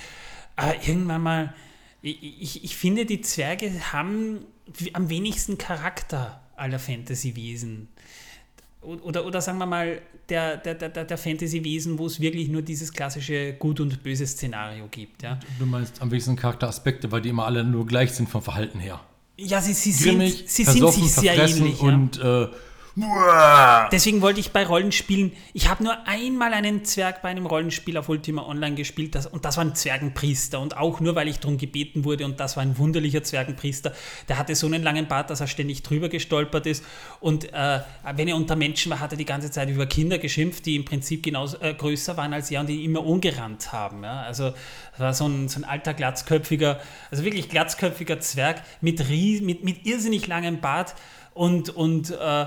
[0.56, 1.54] Aber irgendwann mal,
[2.02, 4.44] ich, ich, finde, die Zwerge haben
[4.92, 7.88] am wenigsten Charakter aller Fantasy-Wesen
[8.82, 12.92] oder, oder sagen wir mal, der, der, der, der Fantasy-Wesen, wo es wirklich nur dieses
[12.92, 15.22] klassische Gut- und Böse-Szenario gibt.
[15.22, 15.38] Ja.
[15.58, 19.00] Du meinst am wenigsten Charakteraspekte, weil die immer alle nur gleich sind vom Verhalten her.
[19.36, 21.80] Ja, sie, sie, Grimmig, sind, sie sind sich sehr ähnlich.
[21.80, 22.44] Und ja.
[22.44, 22.48] äh,
[23.92, 28.08] Deswegen wollte ich bei Rollenspielen, ich habe nur einmal einen Zwerg bei einem Rollenspiel auf
[28.08, 31.56] Ultima Online gespielt das, und das war ein Zwergenpriester und auch nur, weil ich darum
[31.56, 33.92] gebeten wurde und das war ein wunderlicher Zwergenpriester.
[34.28, 36.84] Der hatte so einen langen Bart, dass er ständig drüber gestolpert ist
[37.20, 37.80] und äh,
[38.14, 40.84] wenn er unter Menschen war, hat er die ganze Zeit über Kinder geschimpft, die im
[40.84, 44.02] Prinzip genauso äh, größer waren als er und die immer umgerannt haben.
[44.02, 44.22] Ja?
[44.22, 44.50] Also
[44.92, 46.80] das war so ein, so ein alter glatzköpfiger,
[47.10, 50.94] also wirklich glatzköpfiger Zwerg mit, mit, mit irrsinnig langem Bart
[51.34, 52.46] und, und äh,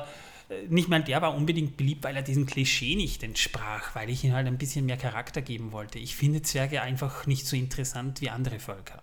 [0.69, 4.33] nicht mal der war unbedingt beliebt, weil er diesem Klischee nicht entsprach, weil ich ihm
[4.33, 5.99] halt ein bisschen mehr Charakter geben wollte.
[5.99, 9.01] Ich finde Zwerge einfach nicht so interessant wie andere Völker.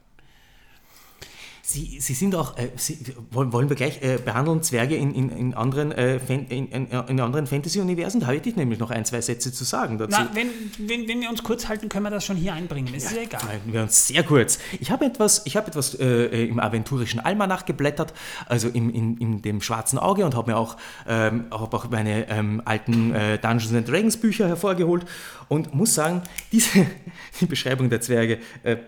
[1.72, 2.98] Sie, Sie sind auch, äh, Sie,
[3.30, 8.20] wollen wir gleich äh, behandeln Zwerge in, in, in anderen, äh, in, in, anderen Fantasy-Universen?
[8.20, 10.18] Da habe ich nämlich noch ein, zwei Sätze zu sagen dazu.
[10.18, 10.48] Na, wenn,
[10.78, 12.92] wenn, wenn wir uns kurz halten, können wir das schon hier einbringen.
[12.92, 13.42] Es ja, ist ja egal.
[13.42, 14.59] Halten wir uns sehr kurz.
[14.80, 18.14] Ich habe etwas, ich habe etwas äh, im aventurischen Almanach geblättert,
[18.47, 20.76] also im, in, in dem schwarzen Auge und habe mir auch,
[21.06, 25.06] ähm, hab auch meine ähm, alten äh, Dungeons and Dragons Bücher hervorgeholt
[25.47, 26.84] und muss sagen, diese
[27.40, 28.78] die Beschreibung der Zwerge äh,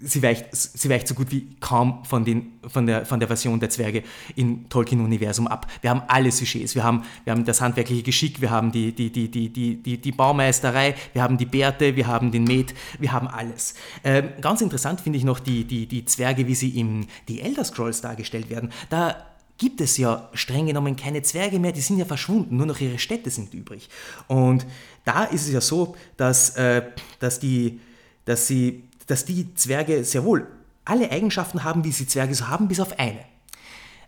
[0.00, 3.60] sie weicht, sie weicht so gut wie kaum von, den, von, der, von der Version
[3.60, 4.02] der Zwerge
[4.36, 5.66] im Tolkien-Universum ab.
[5.80, 6.74] Wir haben alle Sujets.
[6.74, 9.98] Wir haben, wir haben das handwerkliche Geschick, wir haben die, die, die, die, die, die,
[9.98, 13.74] die Baumeisterei, wir haben die Bärte, wir haben den Met, wir haben alles.
[14.04, 17.64] Ähm, ganz interessant finde ich noch die, die, die Zwerge, wie sie in die Elder
[17.64, 18.70] Scrolls dargestellt werden.
[18.90, 19.16] Da
[19.58, 22.98] gibt es ja streng genommen keine Zwerge mehr, die sind ja verschwunden, nur noch ihre
[22.98, 23.88] Städte sind übrig.
[24.28, 24.66] Und
[25.04, 26.82] da ist es ja so, dass, äh,
[27.18, 27.80] dass, die,
[28.24, 30.46] dass sie dass die Zwerge sehr wohl
[30.84, 33.20] alle Eigenschaften haben, wie sie Zwerge so haben, bis auf eine.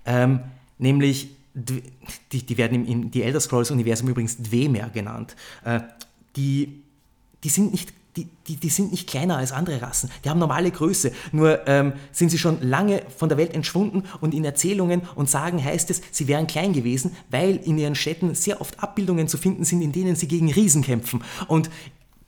[0.07, 0.41] Ähm,
[0.79, 1.83] nämlich, die,
[2.47, 5.37] die werden im die Elder Scrolls-Universum übrigens Dwemer genannt.
[5.65, 5.81] Äh,
[6.37, 6.83] die,
[7.43, 10.11] die sind nicht die, die, die, sind nicht kleiner als andere Rassen.
[10.25, 11.13] Die haben normale Größe.
[11.31, 15.63] Nur ähm, sind sie schon lange von der Welt entschwunden und in Erzählungen und Sagen
[15.63, 19.65] heißt es, sie wären klein gewesen, weil in ihren Städten sehr oft Abbildungen zu finden
[19.65, 21.23] sind, in denen sie gegen Riesen kämpfen.
[21.47, 21.71] Und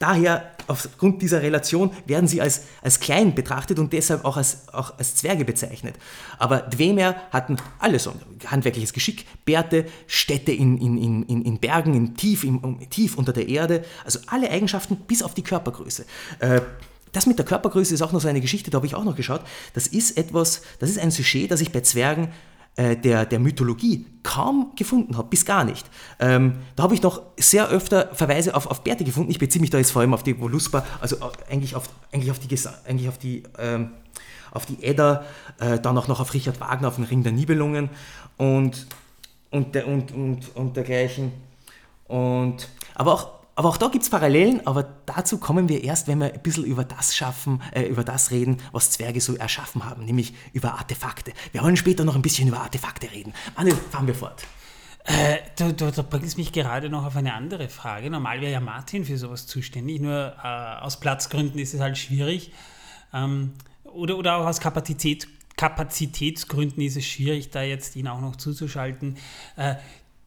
[0.02, 4.98] Daher, aufgrund dieser Relation, werden sie als, als klein betrachtet und deshalb auch als, auch
[4.98, 5.94] als Zwerge bezeichnet.
[6.38, 8.10] Aber Dwemer hatten alles,
[8.46, 13.48] handwerkliches Geschick, Bärte, Städte in, in, in, in Bergen, in tief, in, tief unter der
[13.48, 16.04] Erde, also alle Eigenschaften bis auf die Körpergröße.
[16.40, 16.62] Äh,
[17.12, 19.14] das mit der Körpergröße ist auch noch so eine Geschichte, da habe ich auch noch
[19.14, 19.42] geschaut.
[19.72, 22.32] Das ist etwas, das ist ein Sujet, das ich bei Zwergen
[22.76, 25.86] äh, der, der Mythologie kaum gefunden habe, bis gar nicht.
[26.18, 29.30] Ähm, da habe ich noch sehr öfter Verweise auf, auf Bärte gefunden.
[29.30, 31.16] Ich beziehe mich da jetzt vor allem auf die Voluspa, also
[31.50, 32.48] eigentlich auf, eigentlich auf die,
[32.86, 33.90] eigentlich auf die, ähm,
[34.52, 35.24] auf die Edda,
[35.58, 37.90] äh, dann auch noch auf Richard Wagner, auf den Ring der Nibelungen
[38.36, 38.86] und,
[39.50, 41.32] und, und, und, und dergleichen.
[42.08, 46.20] Und, aber auch aber auch da gibt es Parallelen, aber dazu kommen wir erst, wenn
[46.20, 50.04] wir ein bisschen über das schaffen, äh, über das reden, was Zwerge so erschaffen haben,
[50.04, 51.32] nämlich über Artefakte.
[51.52, 53.34] Wir wollen später noch ein bisschen über Artefakte reden.
[53.56, 54.42] Manuel, fahren wir fort.
[55.04, 58.08] Äh, du, du, du, bringst mich gerade noch auf eine andere Frage.
[58.08, 62.52] Normal wäre ja Martin für sowas zuständig, nur äh, aus Platzgründen ist es halt schwierig.
[63.12, 63.52] Ähm,
[63.84, 65.26] oder, oder auch aus Kapazität,
[65.56, 69.16] Kapazitätsgründen ist es schwierig, da jetzt ihn auch noch zuzuschalten.
[69.56, 69.74] Äh,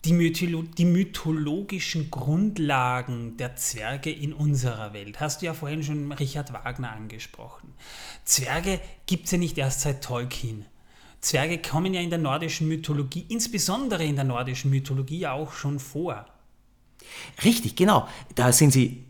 [0.06, 5.20] die, Mytholo die mythologischen Grundlagen der Zwerge in unserer Welt.
[5.20, 7.74] Hast du ja vorhin schon Richard Wagner angesprochen.
[8.24, 10.66] Zwerge gibt es ja nicht erst seit Tolkien.
[11.22, 16.26] Zwerge kommen ja in der nordischen Mythologie, insbesondere in der nordischen Mythologie auch schon vor.
[17.44, 18.08] Richtig, genau.
[18.36, 19.04] Da sind sie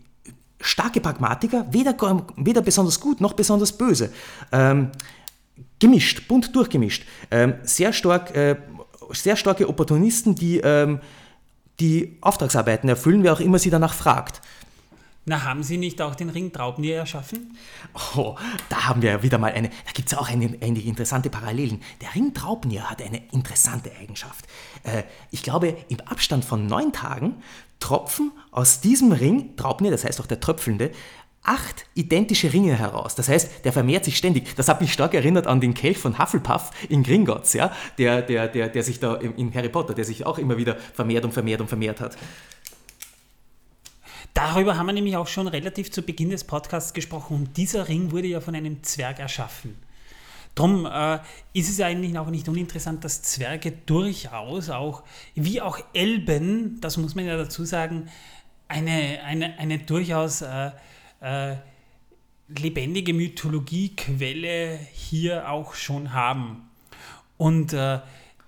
[0.60, 1.94] starke Pragmatiker, weder,
[2.36, 4.12] weder besonders gut noch besonders böse.
[4.50, 4.90] Ähm,
[5.78, 7.04] gemischt, bunt durchgemischt.
[7.30, 8.56] Ähm, sehr stark äh,
[9.10, 11.00] sehr starke Opportunisten, die ähm,
[11.80, 14.40] die Auftragsarbeiten erfüllen, wer auch immer sie danach fragt.
[15.28, 17.58] Na, haben Sie nicht auch den Ring Traubnier erschaffen?
[18.14, 18.36] Oh,
[18.68, 21.82] da haben wir wieder mal eine, da gibt es auch eine, eine, interessante Parallelen.
[22.00, 24.44] Der Ring Traubnier hat eine interessante Eigenschaft.
[24.84, 25.02] Äh,
[25.32, 27.42] ich glaube, im Abstand von neun Tagen
[27.80, 30.92] tropfen aus diesem Ring, Traubnier, das heißt auch der Tröpfelnde,
[31.46, 33.14] acht identische Ringe heraus.
[33.14, 34.54] Das heißt, der vermehrt sich ständig.
[34.56, 37.72] Das hat mich stark erinnert an den Kelch von Hufflepuff in Gringotts, ja?
[37.98, 41.24] der, der, der, der sich da in Harry Potter, der sich auch immer wieder vermehrt
[41.24, 42.16] und vermehrt und vermehrt hat.
[44.34, 48.10] Darüber haben wir nämlich auch schon relativ zu Beginn des Podcasts gesprochen und dieser Ring
[48.10, 49.76] wurde ja von einem Zwerg erschaffen.
[50.54, 51.18] Darum äh,
[51.52, 55.04] ist es eigentlich auch nicht uninteressant, dass Zwerge durchaus auch,
[55.34, 58.08] wie auch Elben, das muss man ja dazu sagen,
[58.68, 60.70] eine, eine, eine durchaus äh,
[61.20, 61.56] äh,
[62.48, 66.68] lebendige Mythologiequelle hier auch schon haben.
[67.36, 68.00] Und äh,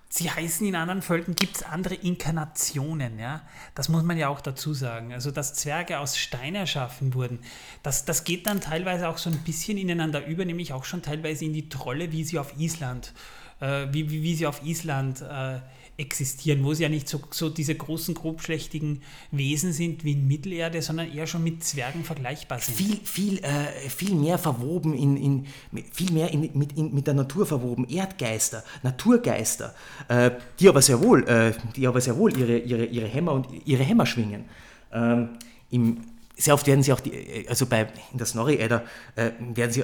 [0.09, 3.43] sie heißen in anderen Völkern, gibt es andere Inkarnationen, ja.
[3.74, 5.12] Das muss man ja auch dazu sagen.
[5.12, 7.40] Also, dass Zwerge aus Stein erschaffen wurden,
[7.82, 11.45] das, das geht dann teilweise auch so ein bisschen ineinander über, nämlich auch schon teilweise
[11.45, 13.12] in die Trolle, wie sie auf Island,
[13.61, 15.61] äh, wie, wie, wie sie auf Island äh,
[15.99, 19.03] existieren, wo sie ja nicht so, so diese großen, grobschlächtigen
[19.33, 22.77] Wesen sind wie in Mittelerde, sondern eher schon mit Zwergen vergleichbar sind.
[22.77, 25.47] Viel, viel, äh, viel mehr verwoben, in, in,
[25.93, 27.89] viel mehr in, mit, in, mit der Natur verwoben.
[27.89, 29.75] Erdgeister, Naturgeister,
[30.07, 30.31] äh,
[30.61, 33.83] die aber sehr wohl, äh, die aber sehr wohl ihre, ihre, ihre Hämmer und ihre
[33.83, 34.45] Hämmer schwingen.
[34.93, 35.31] Ähm,
[35.70, 36.05] im,
[36.37, 38.85] sehr oft werden sie auch, die, also bei, in der Snorri-Edda,
[39.16, 39.75] äh, werden,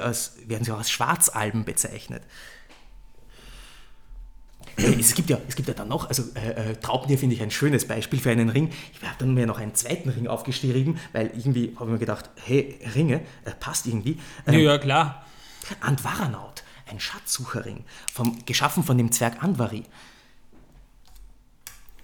[0.46, 2.22] werden sie auch als Schwarzalben bezeichnet.
[4.98, 7.50] Es gibt ja, es gibt ja dann noch, also äh, äh Traubnier finde ich ein
[7.50, 8.70] schönes Beispiel für einen Ring.
[8.92, 12.30] Ich habe dann mir noch einen zweiten Ring aufgeschrieben, weil irgendwie habe ich mir gedacht,
[12.44, 14.18] hey, Ringe, äh, passt irgendwie.
[14.46, 15.24] Ähm, ja, klar.
[15.80, 19.84] Andvaranaut, ein Schatzsucherring, vom, geschaffen von dem Zwerg Andvari.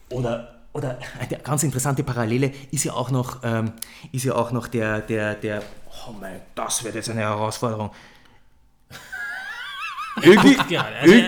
[0.08, 3.72] Oder, oder eine ganz interessante Parallele ist ja auch noch, ähm,
[4.12, 5.62] ist ja auch noch der, der, der,
[6.08, 7.90] oh mein, das wird jetzt eine Herausforderung.
[10.22, 10.56] Ögi,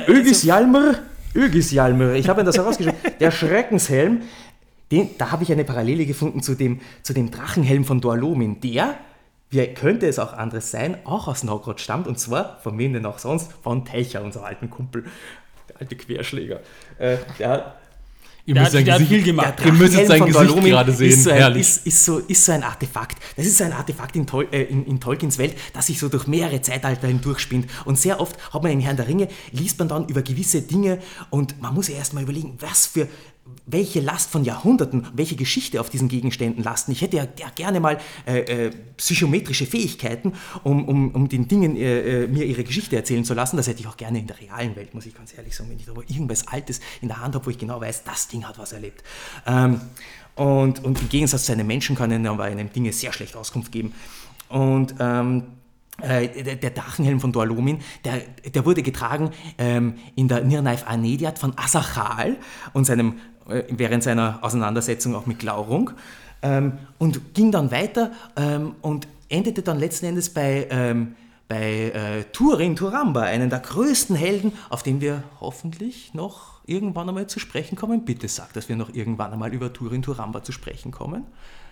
[0.09, 0.95] Ögis Jalmar
[1.35, 2.15] Ögisjalmür.
[2.15, 2.99] Ich habe mir das herausgeschrieben.
[3.21, 4.23] Der Schreckenshelm,
[4.91, 8.61] den, da habe ich eine Parallele gefunden zu dem, zu dem Drachenhelm von Dorlomin.
[8.61, 8.95] Der,
[9.51, 12.07] wie könnte es auch anderes sein, auch aus Naugrod stammt.
[12.07, 13.53] Und zwar, von wem denn auch sonst?
[13.63, 15.05] Von Techer, unser alten Kumpel.
[15.69, 16.61] Der alte Querschläger.
[16.99, 17.77] Äh, der
[18.45, 19.55] Ihr müsst sein Gesicht, gemacht.
[19.65, 21.11] Ihr müsst sein Gesicht gerade sehen.
[21.11, 23.19] Ist so, ein, ist, ist, so, ist so ein Artefakt.
[23.37, 26.09] Das ist so ein Artefakt in, Tol äh, in, in, Tolkiens Welt, das sich so
[26.09, 27.69] durch mehrere Zeitalter hindurchspinnt.
[27.85, 30.99] Und sehr oft hat man in Herrn der Ringe, liest man dann über gewisse Dinge
[31.31, 33.07] und man muss ja erstmal überlegen, was für
[33.67, 36.93] welche Last von Jahrhunderten, welche Geschichte auf diesen Gegenständen lasten.
[36.93, 40.33] Ich hätte ja, ja gerne mal äh, äh, psychometrische Fähigkeiten,
[40.65, 43.57] um, um, um den Dingen äh, äh, mir ihre Geschichte erzählen zu lassen.
[43.57, 45.79] Das hätte ich auch gerne in der realen Welt, muss ich ganz ehrlich sagen, wenn
[45.79, 48.59] ich aber irgendwas Altes in der Hand habe, wo ich genau weiß, das Ding hat
[48.59, 49.03] was erlebt.
[49.47, 49.81] Ähm,
[50.35, 53.71] und, und im Gegensatz zu einem Menschen kann er aber einem Dinge sehr schlecht Auskunft
[53.71, 53.93] geben.
[54.49, 55.45] Und ähm,
[56.01, 58.23] äh, der, Drachenhelm von Dorlomin, der,
[58.53, 62.39] der wurde getragen ähm, in der Nirnaif Anediat von Asachal
[62.73, 65.91] und seinem während seiner Auseinandersetzung auch mit Glaurung
[66.43, 71.15] ähm, und ging dann weiter ähm, und endete dann letzten Endes bei, ähm,
[71.49, 77.27] bei äh, Turin Turamba, einen der größten Helden, auf den wir hoffentlich noch irgendwann einmal
[77.27, 78.05] zu sprechen kommen.
[78.05, 81.25] Bitte sag, dass wir noch irgendwann einmal über Turin Turamba zu sprechen kommen.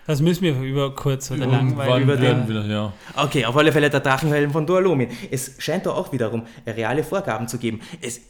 [0.07, 2.93] Das müssen wir über kurz oder lang, über den, wieder, ja.
[3.17, 5.09] Okay, auf alle Fälle der Drachenhelm von Dualomin.
[5.31, 7.81] Es scheint da auch wiederum reale Vorgaben zu geben.
[8.01, 8.21] Es,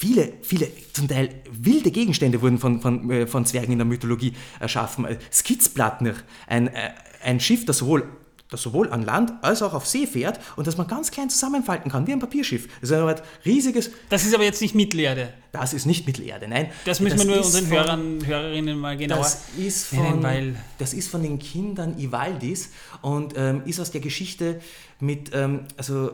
[0.00, 4.32] Viele, viele, zum Teil wilde Gegenstände wurden von, von, äh, von Zwergen in der Mythologie
[4.58, 5.04] erschaffen.
[5.04, 6.14] Äh, Skitzblattner,
[6.46, 8.04] ein, äh, ein Schiff, das sowohl
[8.48, 11.90] das sowohl an Land als auch auf See fährt und das man ganz klein zusammenfalten
[11.90, 12.66] kann, wie ein Papierschiff.
[12.80, 13.90] Das ist Art riesiges.
[14.08, 15.34] Das ist aber jetzt nicht Mittelerde.
[15.52, 16.70] Das ist nicht Mittelerde, nein.
[16.86, 20.56] Das müssen wir nur unseren von- Hörern, Hörerinnen mal genauer Das ist, nennen, von, weil
[20.78, 22.70] das ist von den Kindern Ivaldis
[23.02, 24.60] und ähm, ist aus der Geschichte
[24.98, 26.10] mit, ähm, also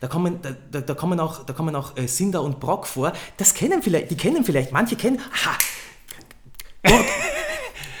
[0.00, 3.12] da kommen, da, da, kommen auch, da kommen auch äh, Cinder und Brock vor.
[3.36, 5.20] Das kennen vielleicht, die kennen vielleicht, manche kennen.
[5.34, 5.56] Aha!
[6.84, 7.04] God,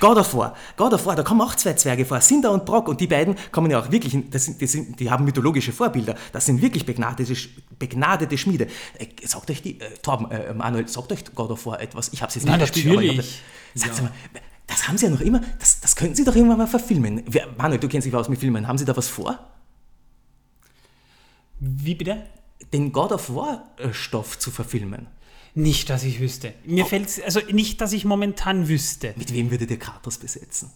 [0.00, 2.88] God of War, God of War, da kommen auch zwei Zwerge vor, Cinder und Brock
[2.88, 6.14] und die beiden kommen ja auch wirklich, das sind, die, sind, die haben mythologische Vorbilder,
[6.32, 7.34] das sind wirklich begnadete,
[7.78, 8.68] begnadete Schmiede.
[8.98, 12.10] Äh, sagt euch die, äh, Torben, äh, Manuel, sagt euch God of War etwas?
[12.12, 13.34] Ich habe es jetzt nicht gespielt, aber ich hab das-
[13.74, 14.12] Sagt mal,
[14.66, 17.22] das haben Sie ja noch immer, das, das könnten Sie doch irgendwann mal verfilmen.
[17.26, 19.38] Wer, Manuel, du kennst dich aus mit Filmen, haben Sie da was vor?
[21.60, 22.24] Wie bitte?
[22.72, 25.06] Den God of War äh, Stoff zu verfilmen.
[25.54, 26.54] Nicht, dass ich wüsste.
[26.64, 29.14] Mir fällt's, also nicht, dass ich momentan wüsste.
[29.16, 30.70] Mit wem würde der Kratos besetzen?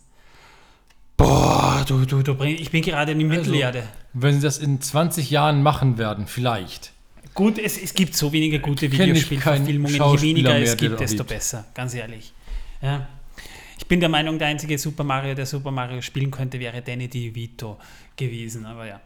[1.17, 3.85] Boah, du, du, du bring, ich bin gerade in die Mittelerde.
[4.13, 6.93] Wenn sie das in 20 Jahren machen werden, vielleicht.
[7.35, 9.95] Gut, es, es gibt so wenige gute kenn ich Videospielverfilmungen.
[9.95, 11.65] Je weniger es mehr, der gibt, desto besser.
[11.75, 12.33] Ganz ehrlich.
[12.81, 13.09] Ja.
[13.79, 17.09] Ich bin der Meinung, der einzige Super Mario, der Super Mario spielen könnte, wäre Danny
[17.09, 17.79] DeVito
[18.17, 18.67] gewesen.
[18.67, 19.01] Aber ja.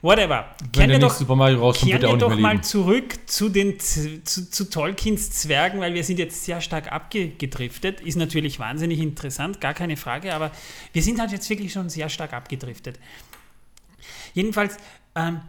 [0.00, 0.54] Whatever.
[0.74, 2.62] Wenn der nächste Super Mario rauskommt, wird er auch nicht doch mehr mal leben.
[2.62, 8.00] zurück zu, den, zu, zu Tolkiens Zwergen, weil wir sind jetzt sehr stark abgedriftet.
[8.00, 10.52] Ist natürlich wahnsinnig interessant, gar keine Frage, aber
[10.92, 12.98] wir sind halt jetzt wirklich schon sehr stark abgedriftet.
[14.34, 14.76] Jedenfalls,
[15.16, 15.40] ähm,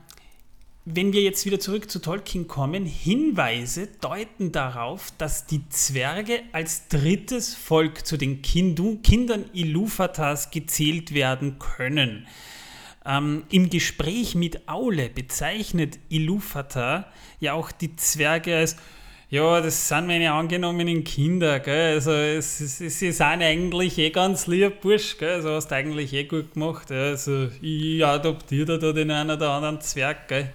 [0.85, 6.87] wenn wir jetzt wieder zurück zu Tolkien kommen, Hinweise deuten darauf, dass die Zwerge als
[6.87, 12.25] drittes Volk zu den Kindu Kindern Iluvatars gezählt werden können.
[13.09, 18.77] Ähm, Im Gespräch mit Aule bezeichnet Iluvatar ja auch die Zwerge als
[19.31, 21.93] ja, das sind meine angenommenen Kinder, gell?
[21.93, 25.35] Also es, es, es, sie sind eigentlich eh ganz lieb, Bursch, gell?
[25.35, 26.89] Also hast du eigentlich eh gut gemacht.
[26.89, 27.09] Ja?
[27.09, 30.51] Also ich adoptiere da den einen oder anderen Zwerg, gell?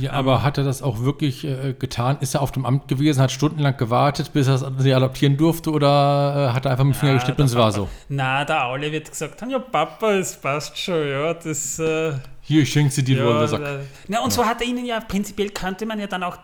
[0.00, 2.18] Ja, aber hat er das auch wirklich äh, getan?
[2.20, 6.50] Ist er auf dem Amt gewesen, hat stundenlang gewartet, bis er sie adoptieren durfte oder
[6.50, 7.88] äh, hat er einfach mit dem Finger Ja, gestippt der und es war so?
[8.08, 11.78] Na, der Aule wird gesagt haben, ja Papa, es passt schon, ja, das...
[11.78, 13.62] Äh, Hier, ich schenke sie dir, Ja, ja, der Sack.
[14.08, 16.38] Na, und so hat er ihnen ja prinzipiell, könnte man ja dann auch,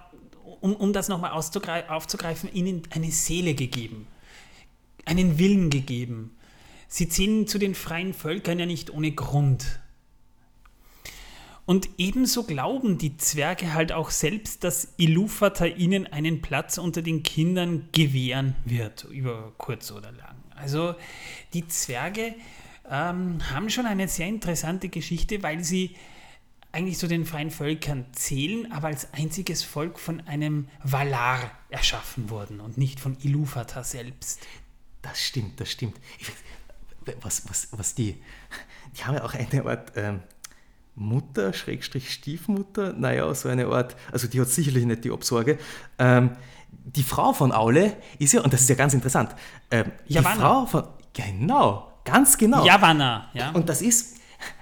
[0.60, 4.06] um, um das nochmal aufzugreifen, ihnen eine Seele gegeben,
[5.04, 6.36] einen Willen gegeben.
[6.88, 9.80] Sie zählen zu den freien Völkern ja nicht ohne Grund.
[11.70, 17.22] Und ebenso glauben die Zwerge halt auch selbst, dass Iluvatar ihnen einen Platz unter den
[17.22, 20.34] Kindern gewähren wird, über kurz oder lang.
[20.56, 20.96] Also
[21.54, 22.34] die Zwerge
[22.90, 25.94] ähm, haben schon eine sehr interessante Geschichte, weil sie
[26.72, 32.58] eigentlich zu den freien Völkern zählen, aber als einziges Volk von einem Valar erschaffen wurden
[32.58, 34.40] und nicht von Iluvatar selbst.
[35.02, 36.00] Das stimmt, das stimmt.
[36.18, 36.26] Ich,
[37.06, 38.16] weiß, was, was, was die,
[38.98, 40.20] die haben ja auch eine Art ähm,
[40.94, 45.58] Mutter, Schrägstrich Stiefmutter, naja, so eine Art, also die hat sicherlich nicht die Obsorge.
[45.98, 46.30] Ähm,
[46.84, 49.34] die Frau von Aule ist ja, und das ist ja ganz interessant,
[49.70, 50.36] ähm, die Yavanna.
[50.40, 52.64] Frau von, genau, ganz genau.
[52.64, 53.50] Yavanna, ja.
[53.50, 54.16] Und das ist,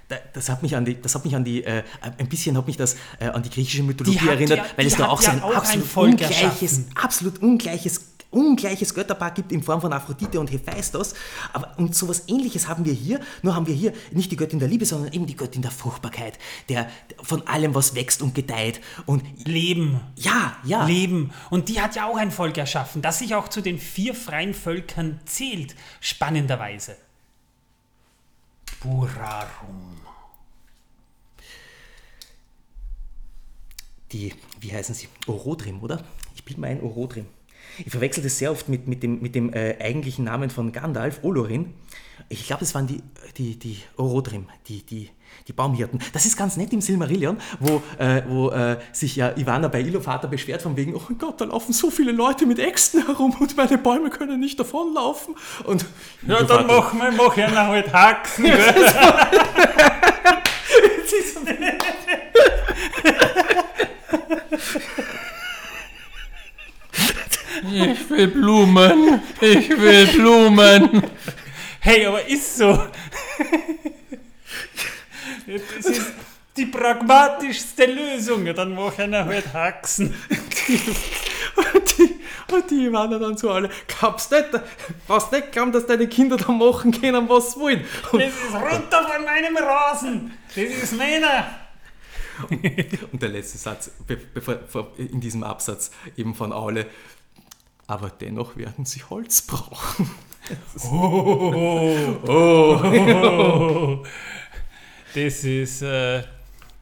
[0.09, 1.83] da- das hat mich an die, das hat mich an die, äh,
[2.19, 4.91] ein bisschen hat mich das äh, an die griechische Mythologie Die hat erinnert, weil die
[4.91, 9.63] es da hat auch so ein auch absolut ungleiches, absolut ungleiches, ungleiches Götterpaar gibt in
[9.63, 11.15] Form von Aphrodite und Hephaistos.
[11.53, 14.69] Aber und sowas ähnliches haben wir hier, nur haben wir hier nicht die Göttin der
[14.69, 16.39] Liebe, sondern eben die Göttin der Fruchtbarkeit,
[16.69, 16.89] der,
[17.23, 18.81] von allem, was wächst und gedeiht.
[19.07, 20.01] Und Leben.
[20.17, 20.85] ja, ja.
[20.85, 21.33] Leben.
[21.51, 24.55] Und die hat ja auch ein Volk erschaffen, das sich auch zu den vier freien
[24.55, 26.97] Völkern zählt, spannenderweise.
[28.81, 29.99] Burarum.
[34.13, 35.09] die, wie heißen sie?
[35.27, 36.03] Orodrim, oder?
[36.35, 37.27] Ich bilde mir ein Orodrim.
[37.85, 41.21] Ich verwechsel das sehr oft mit, mit dem, mit dem äh, eigentlichen Namen von Gandalf,
[41.23, 41.75] Olorin.
[42.29, 43.01] Ich glaube, es waren die,
[43.37, 45.09] die, die Orodrim, die, die,
[45.47, 46.01] die Baumhirten.
[46.13, 50.29] Das ist ganz nett im Silmarillion, wo, äh, wo äh, sich ja Ivana bei Iluvatar
[50.29, 53.57] beschwert von wegen, oh mein Gott, da laufen so viele Leute mit Äxten herum und
[53.57, 55.37] meine Bäume können nicht davonlaufen.
[55.65, 55.87] Und
[56.27, 58.47] Ja, dann Iluvatar- machen wir mach ich einer halt Haxen.
[67.73, 71.03] Ich will Blumen, ich will Blumen.
[71.81, 72.83] Hey, aber ist so.
[75.47, 76.13] Das ist
[76.57, 78.47] die pragmatischste Lösung.
[78.47, 80.15] Ja, dann mach einer halt Haxen.
[81.57, 84.49] Und die, und die waren dann so alle, glaubst nicht,
[85.07, 87.85] was nicht glauben, dass deine Kinder da machen können, was sie wollen.
[88.13, 90.33] Und, Das ist runter von meinem Rasen.
[90.49, 91.47] Das ist meiner.
[93.13, 96.87] und der letzte Satz bevor, in diesem Absatz eben von Aule,
[97.89, 100.09] aber dennoch werden sie Holz brauchen.
[105.15, 106.23] Das ist äh,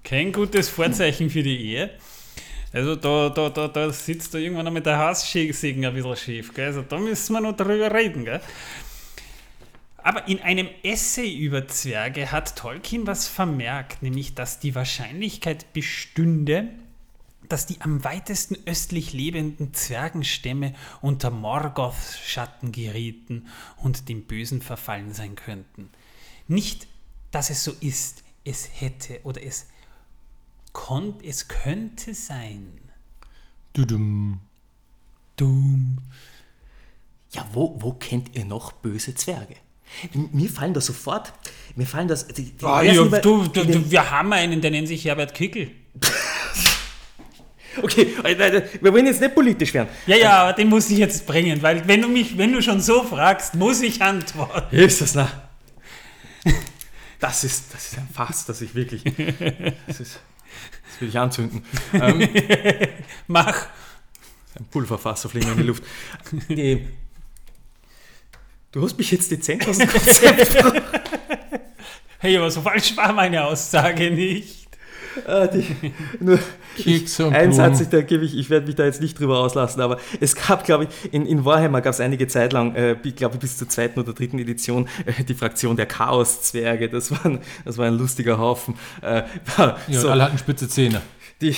[0.04, 1.90] kein gutes Vorzeichen für die Ehe.
[2.72, 6.52] Also da, da, da, da sitzt da irgendwann mit der Hasssägen ein bisschen schief.
[6.52, 6.66] Gell?
[6.66, 8.24] Also da müssen wir noch drüber reden.
[8.24, 8.40] Gell?
[9.98, 16.68] Aber in einem Essay über Zwerge hat Tolkien was vermerkt, nämlich dass die Wahrscheinlichkeit bestünde,
[17.48, 23.46] dass die am weitesten östlich lebenden Zwergenstämme unter Morgoths Schatten gerieten
[23.76, 25.90] und dem Bösen verfallen sein könnten.
[26.48, 26.86] Nicht,
[27.30, 29.66] dass es so ist, es hätte oder es,
[30.72, 32.72] konnt, es könnte sein.
[33.72, 34.40] Dudum.
[35.36, 35.98] Dumm.
[37.32, 39.56] Ja, wo, wo kennt ihr noch böse Zwerge?
[40.32, 41.32] Mir fallen da sofort,
[41.76, 42.26] mir fallen das.
[42.28, 45.70] Die, die ersten ja, du, du, du, wir haben einen, der nennt sich Herbert Kickel.
[47.82, 49.88] Okay, äh, wir wollen jetzt nicht politisch werden.
[50.06, 52.80] Ja, ja, aber den muss ich jetzt bringen, weil wenn du mich, wenn du schon
[52.80, 54.76] so fragst, muss ich antworten.
[54.76, 55.30] Das na?
[57.18, 59.02] Das ist, das ist ein Fass, das ich wirklich.
[59.86, 60.20] Das, ist,
[60.90, 61.64] das will ich anzünden.
[61.94, 62.28] Ähm,
[63.26, 63.66] Mach.
[64.58, 65.82] ein Pulverfass, wir in die Luft.
[66.48, 66.86] Die,
[68.72, 70.56] du hast mich jetzt dezent aus dem Konzept.
[72.18, 74.65] Hey, aber so falsch war meine Aussage nicht.
[75.26, 75.64] Ah, die,
[76.20, 77.52] nur, und Ein.
[77.52, 80.34] Satz, ich, da gebe ich, ich werde mich da jetzt nicht drüber auslassen, aber es
[80.34, 83.56] gab, glaube ich, in, in Warhammer gab es einige Zeit lang, äh, ich glaube bis
[83.56, 86.88] zur zweiten oder dritten Edition, äh, die Fraktion der Chaoszwerge.
[86.88, 88.74] Das war ein, das war ein lustiger Haufen.
[89.02, 89.22] Äh,
[89.56, 91.00] war Ja, so, alle hatten spitze Zähne.
[91.40, 91.56] die,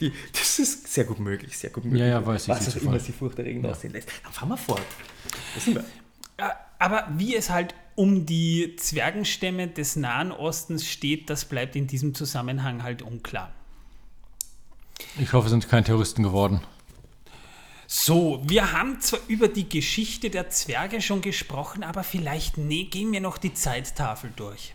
[0.00, 2.00] die, das ist sehr gut möglich, sehr gut möglich.
[2.02, 4.08] Ja, ja, weiß ich, Was auch immer sie furchterregend aussehen lässt.
[4.24, 4.82] Dann fahren wir fort.
[5.58, 5.84] Sind wir?
[6.38, 11.86] Ja, Aber wie es halt um die Zwergenstämme des Nahen Ostens steht, das bleibt in
[11.86, 13.52] diesem Zusammenhang halt unklar.
[15.18, 16.62] Ich hoffe, es sind keine Terroristen geworden.
[17.86, 23.12] So, wir haben zwar über die Geschichte der Zwerge schon gesprochen, aber vielleicht nee, gehen
[23.12, 24.74] wir noch die Zeittafel durch.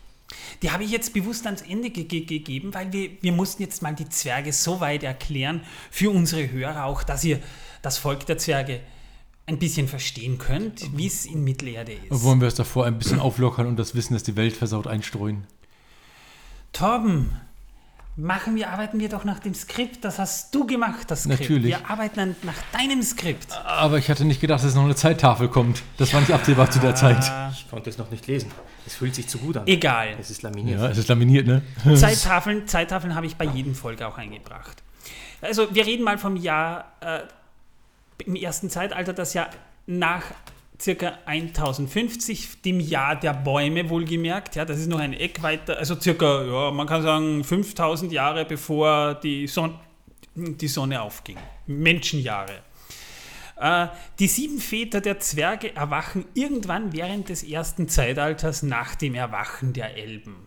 [0.62, 3.82] Die habe ich jetzt bewusst ans Ende ge ge gegeben, weil wir, wir mussten jetzt
[3.82, 7.40] mal die Zwerge so weit erklären für unsere Hörer auch, dass ihr
[7.82, 8.82] das Volk der Zwerge
[9.46, 12.22] ein bisschen verstehen könnt, wie es in Mittelerde ist.
[12.24, 15.46] Wollen wir es davor ein bisschen auflockern und das Wissen, dass die Welt versaut, einstreuen?
[16.72, 17.30] Torben,
[18.16, 20.04] machen wir, arbeiten wir doch nach dem Skript.
[20.04, 21.40] Das hast du gemacht, das Skript.
[21.40, 21.66] Natürlich.
[21.68, 23.46] Wir arbeiten an- nach deinem Skript.
[23.64, 25.82] Aber ich hatte nicht gedacht, dass noch eine Zeittafel kommt.
[25.96, 27.30] Das war nicht absehbar zu der Zeit.
[27.52, 28.50] Ich konnte es noch nicht lesen.
[28.86, 29.66] Es fühlt sich zu gut an.
[29.66, 30.16] Egal.
[30.20, 30.80] Es ist laminiert.
[30.80, 31.62] Ja, es ist laminiert, ne?
[31.96, 34.82] Zeittafeln, Zeittafeln habe ich bei jedem Folge auch eingebracht.
[35.40, 37.20] Also wir reden mal vom Jahr äh,
[38.24, 39.50] im ersten Zeitalter, das Jahr
[39.86, 40.24] nach
[40.80, 44.56] circa 1050, dem Jahr der Bäume wohlgemerkt.
[44.56, 48.44] Ja, das ist noch ein Eck weiter, also circa, ja, man kann sagen 5000 Jahre
[48.44, 49.74] bevor die, Son
[50.34, 51.38] die Sonne aufging.
[51.66, 52.60] Menschenjahre.
[53.58, 53.86] Äh,
[54.18, 59.96] die sieben Väter der Zwerge erwachen irgendwann während des ersten Zeitalters nach dem Erwachen der
[59.96, 60.46] Elben.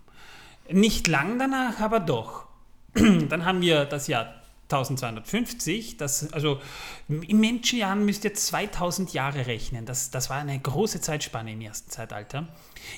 [0.72, 2.46] Nicht lang danach, aber doch.
[2.94, 4.39] Dann haben wir das Jahr
[4.72, 6.62] 1250, das, also
[7.08, 9.86] im Menschenjahren müsst ihr 2000 Jahre rechnen.
[9.86, 12.48] Das, das war eine große Zeitspanne im ersten Zeitalter.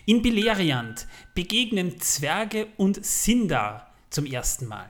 [0.06, 4.90] In Beleriand begegnen Zwerge und Sindar zum ersten Mal.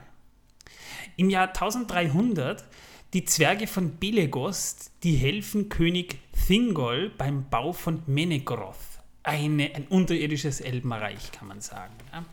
[1.16, 2.64] Im Jahr 1300
[3.12, 8.76] die Zwerge von Belegost, die helfen König Thingol beim Bau von Menegroth.
[9.22, 11.94] Eine, ein unterirdisches Elbenreich, kann man sagen.
[12.12, 12.24] Ja.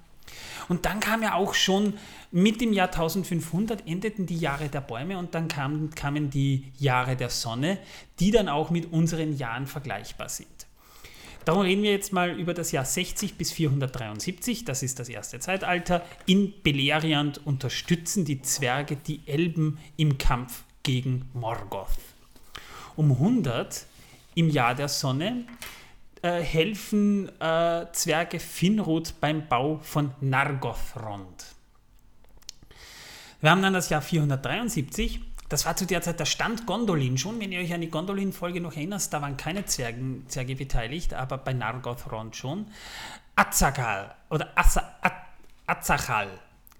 [0.69, 1.95] Und dann kam ja auch schon
[2.31, 7.15] mit dem Jahr 1500 endeten die Jahre der Bäume und dann kamen, kamen die Jahre
[7.15, 7.79] der Sonne,
[8.19, 10.47] die dann auch mit unseren Jahren vergleichbar sind.
[11.45, 15.39] Darum reden wir jetzt mal über das Jahr 60 bis 473, das ist das erste
[15.39, 16.05] Zeitalter.
[16.27, 21.97] In Beleriand unterstützen die Zwerge die Elben im Kampf gegen Morgoth.
[22.95, 23.85] Um 100
[24.35, 25.45] im Jahr der Sonne
[26.21, 31.45] äh, helfen äh, Zwerge Finrod beim Bau von Nargothrond.
[33.41, 35.21] Wir haben dann das Jahr 473.
[35.47, 37.39] Das war zu der Zeit der Stand Gondolin schon.
[37.39, 41.37] Wenn ihr euch an die Gondolin-Folge noch erinnert, da waren keine Zwergen, Zwerge beteiligt, aber
[41.37, 42.67] bei Nargothrond schon.
[43.35, 45.11] Azakal oder Asa, Az-
[45.65, 46.27] Azachal,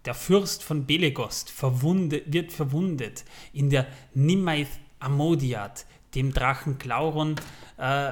[0.06, 5.86] der Fürst von Belegost, verwundet, wird verwundet in der Nimaith Amodiat,
[6.16, 7.36] dem Drachen Glauron,
[7.78, 8.12] äh,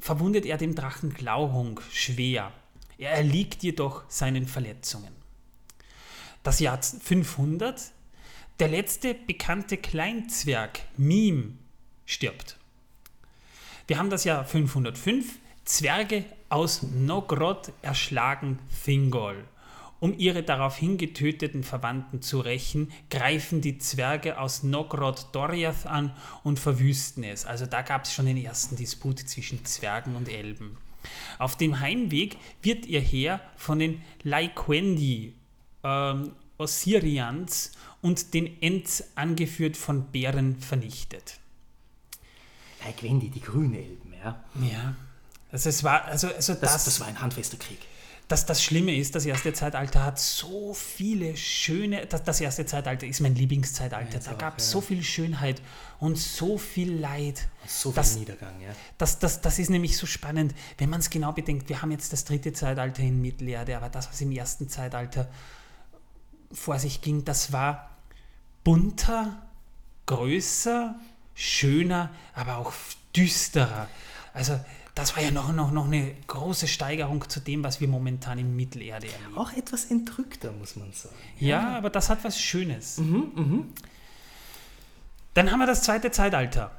[0.00, 2.52] verwundet er dem Drachen Glaurung schwer.
[2.98, 5.14] Er erliegt jedoch seinen Verletzungen.
[6.42, 7.92] Das Jahr 500,
[8.58, 11.58] der letzte bekannte Kleinzwerg Mim
[12.06, 12.56] stirbt.
[13.86, 19.44] Wir haben das Jahr 505, Zwerge aus Nogrod erschlagen Thingol.
[20.00, 26.12] Um ihre daraufhin getöteten Verwandten zu rächen, greifen die Zwerge aus Nogrod Doriath an
[26.42, 27.44] und verwüsten es.
[27.44, 30.78] Also da gab es schon den ersten Disput zwischen Zwergen und Elben.
[31.38, 35.34] Auf dem Heimweg wird ihr Heer von den Laikwendi,
[35.84, 37.72] ähm, Osirians
[38.02, 41.38] und den Ents, angeführt von Bären, vernichtet.
[42.84, 44.44] Laikwendi, die grüne Elben, ja.
[44.60, 44.94] Ja.
[45.52, 47.80] Also es war, also, also Das, das, das war ein handfester Krieg.
[48.30, 53.04] Das, das Schlimme ist, das erste Zeitalter hat so viele schöne, das, das erste Zeitalter
[53.04, 54.12] ist mein Lieblingszeitalter.
[54.12, 54.70] Meins Da gab es ja.
[54.72, 55.60] so viel Schönheit
[55.98, 57.48] und so viel Leid.
[57.66, 58.70] So viel Das- Niedergang, ja.
[58.98, 61.68] Das, das, das ist nämlich so spannend, wenn man es genau bedenkt.
[61.68, 65.28] Wir haben jetzt das dritte Zeitalter in Mittelerde, aber das, was im ersten Zeitalter
[66.52, 67.90] vor sich ging, das war
[68.62, 69.42] bunter,
[70.06, 70.94] größer,
[71.34, 72.72] schöner, aber auch
[73.16, 73.88] düsterer.
[74.32, 74.60] Also
[74.94, 78.54] das war ja noch, noch, noch eine große Steigerung zu dem, was wir momentan in
[78.56, 79.36] Mittelerde erleben.
[79.36, 81.14] Auch etwas entrückter, muss man sagen.
[81.38, 83.00] Ja, aber das hat was Schönes.
[85.34, 86.72] Dann haben wir das zweite Zeitalter.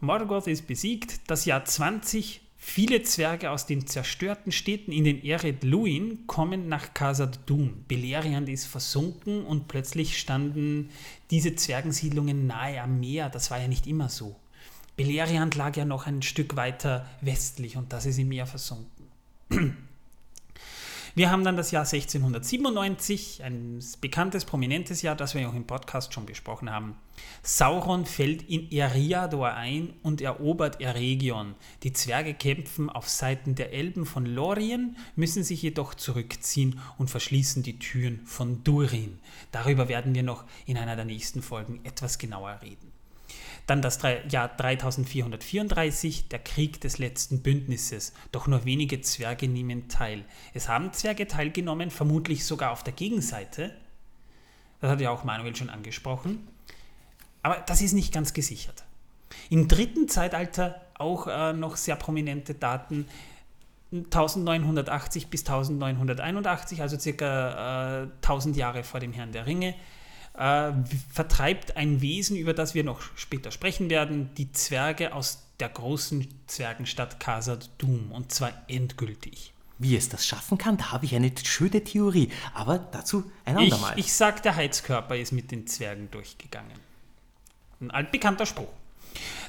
[0.00, 2.40] Morgoth ist besiegt, das Jahr 20.
[2.56, 7.70] Viele Zwerge aus den zerstörten Städten in den Ered Luin kommen nach Khazad Dûm.
[7.88, 10.88] Beleriand ist versunken und plötzlich standen
[11.30, 13.28] diese Zwergensiedlungen nahe am Meer.
[13.28, 14.34] Das war ja nicht immer so.
[14.96, 19.08] Beleriand lag ja noch ein Stück weiter westlich und das ist im Meer versunken.
[21.16, 26.12] Wir haben dann das Jahr 1697, ein bekanntes, prominentes Jahr, das wir auch im Podcast
[26.12, 26.96] schon besprochen haben.
[27.44, 31.54] Sauron fällt in Eriador ein und erobert Eregion.
[31.84, 37.62] Die Zwerge kämpfen auf Seiten der Elben von Lorien, müssen sich jedoch zurückziehen und verschließen
[37.62, 39.20] die Türen von Durin.
[39.52, 42.83] Darüber werden wir noch in einer der nächsten Folgen etwas genauer reden.
[43.66, 48.12] Dann das Jahr 3434, der Krieg des letzten Bündnisses.
[48.30, 50.24] Doch nur wenige Zwerge nehmen teil.
[50.52, 53.74] Es haben Zwerge teilgenommen, vermutlich sogar auf der Gegenseite.
[54.80, 56.46] Das hat ja auch Manuel schon angesprochen.
[57.42, 58.84] Aber das ist nicht ganz gesichert.
[59.50, 63.06] Im dritten Zeitalter auch äh, noch sehr prominente Daten.
[63.92, 69.74] 1980 bis 1981, also circa äh, 1000 Jahre vor dem Herrn der Ringe,
[70.36, 70.72] äh,
[71.12, 76.26] vertreibt ein Wesen, über das wir noch später sprechen werden, die Zwerge aus der großen
[76.46, 79.52] Zwergenstadt Khazad Dûm und zwar endgültig.
[79.78, 82.30] Wie es das schaffen kann, da habe ich eine schöne Theorie.
[82.52, 83.98] Aber dazu ein Ich, andermal.
[83.98, 86.78] ich sag, der Heizkörper ist mit den Zwergen durchgegangen.
[87.80, 88.68] Ein altbekannter Spruch.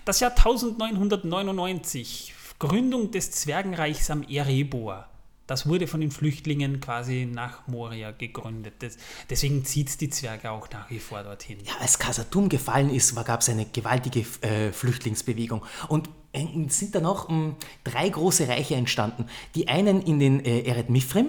[0.04, 5.08] Das Jahr 1999, Gründung des Zwergenreichs am Erebor.
[5.48, 8.76] Das wurde von den Flüchtlingen quasi nach Moria gegründet.
[8.80, 8.98] Das,
[9.30, 11.60] deswegen zieht es die Zwerge auch nach wie vor dorthin.
[11.64, 15.64] Ja, als Kasatum gefallen ist, gab es eine gewaltige äh, Flüchtlingsbewegung.
[15.88, 19.28] Und äh, sind dann auch mh, drei große Reiche entstanden.
[19.54, 21.28] Die einen in den äh, Eret Mifrem,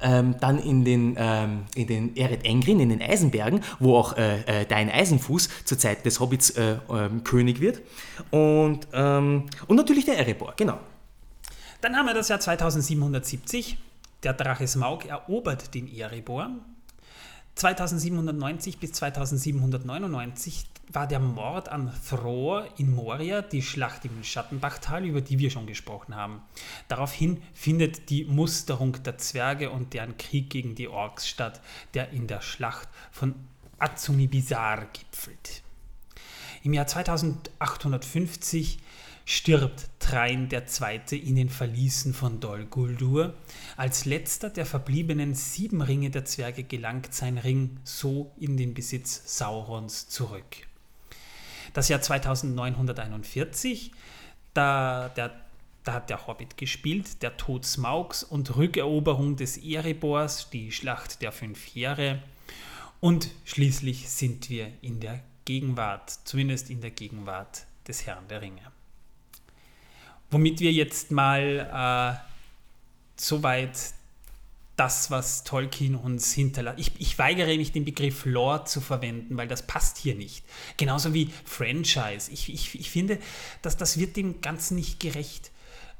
[0.00, 4.62] ähm, dann in den, ähm, in den Eret Engrin, in den Eisenbergen, wo auch äh,
[4.62, 7.82] äh, Dein Eisenfuß zur Zeit des Hobbits äh, ähm, König wird.
[8.30, 10.78] Und, ähm, und natürlich der Erebor, genau.
[11.80, 13.78] Dann haben wir das Jahr 2770.
[14.24, 16.50] Der Drache Smaug erobert den Erebor.
[17.54, 25.20] 2790 bis 2799 war der Mord an Thror in Moria, die Schlacht im Schattenbachtal, über
[25.20, 26.42] die wir schon gesprochen haben.
[26.88, 31.60] Daraufhin findet die Musterung der Zwerge und deren Krieg gegen die Orks statt,
[31.94, 33.34] der in der Schlacht von
[33.78, 35.62] Azumibizar gipfelt.
[36.64, 38.78] Im Jahr 2850
[39.24, 41.18] stirbt Train II.
[41.18, 43.34] in den Verließen von Dol Guldur.
[43.76, 49.36] Als letzter der verbliebenen sieben Ringe der Zwerge gelangt sein Ring so in den Besitz
[49.36, 50.66] Saurons zurück.
[51.74, 53.92] Das Jahr 2941,
[54.54, 55.38] da, der,
[55.84, 61.32] da hat der Hobbit gespielt, der Tod Smaugs und Rückeroberung des Erebors, die Schlacht der
[61.32, 62.22] fünf Jahre.
[63.00, 68.77] Und schließlich sind wir in der Gegenwart, zumindest in der Gegenwart des Herrn der Ringe.
[70.30, 72.28] Womit wir jetzt mal äh,
[73.16, 73.94] soweit
[74.78, 76.78] das, was Tolkien uns hinterlässt.
[76.78, 80.44] Ich, ich weigere mich, den Begriff Lore zu verwenden, weil das passt hier nicht.
[80.76, 82.30] Genauso wie Franchise.
[82.30, 83.18] Ich, ich, ich finde,
[83.62, 85.50] dass das wird dem Ganzen nicht gerecht.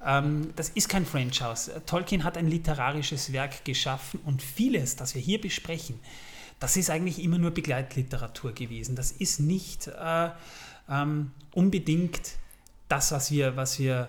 [0.05, 1.83] Ähm, das ist kein Franchise.
[1.87, 5.99] Tolkien hat ein literarisches Werk geschaffen und vieles, das wir hier besprechen,
[6.61, 8.95] das ist eigentlich immer nur Begleitliteratur gewesen.
[8.95, 10.31] Das ist nicht äh,
[10.89, 12.21] ähm, unbedingt
[12.89, 14.09] das, was wir, was wir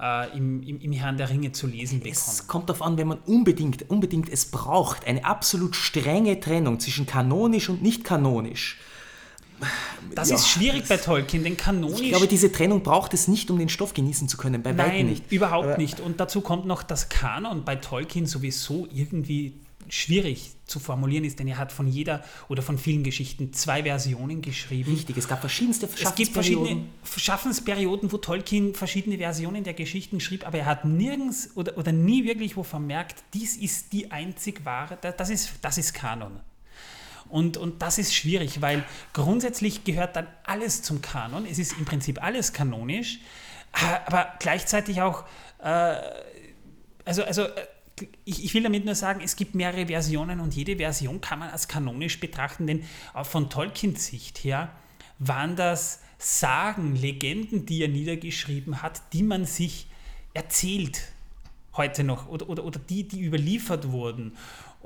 [0.00, 2.14] äh, im, im, im Herrn der Ringe zu lesen bekommen.
[2.16, 7.06] Es kommt darauf an, wenn man unbedingt, unbedingt es braucht, eine absolut strenge Trennung zwischen
[7.06, 8.78] kanonisch und nicht kanonisch.
[10.14, 12.00] Das Ja, ist schwierig bei Tolkien, denn kanonisch.
[12.02, 14.62] Ich glaube, diese Trennung braucht es nicht, um den Stoff genießen zu können.
[14.62, 15.32] Bei weitem Nein, nicht.
[15.32, 15.98] überhaupt Aber- nicht.
[16.00, 19.54] Und dazu kommt noch das Kanon bei Tolkien sowieso irgendwie
[19.88, 24.42] schwierig zu formulieren ist, denn er hat von jeder oder von vielen Geschichten zwei Versionen
[24.42, 24.92] geschrieben.
[24.92, 30.46] Richtig, es gab verschiedenste Es gibt verschiedene Schaffensperioden, wo Tolkien verschiedene Versionen der Geschichten schrieb,
[30.46, 34.98] aber er hat nirgends oder, oder nie wirklich wo vermerkt, dies ist die einzig wahre,
[35.00, 36.40] das ist, das ist Kanon.
[37.28, 41.44] Und, und das ist schwierig, weil grundsätzlich gehört dann alles zum Kanon.
[41.44, 43.18] Es ist im Prinzip alles kanonisch,
[44.06, 45.24] aber gleichzeitig auch,
[45.58, 45.96] äh,
[47.04, 47.66] also, also äh,
[48.24, 51.50] ich, ich, will damit nur sagen, es gibt mehrere Versionen und jede Version kann man
[51.50, 54.70] als kanonisch betrachten, denn auch von Tolkiens Sicht her
[55.18, 59.86] waren das Sagen, Legenden, die er niedergeschrieben hat, die man sich
[60.34, 61.12] erzählt
[61.76, 64.36] heute noch oder, oder, oder die, die überliefert wurden.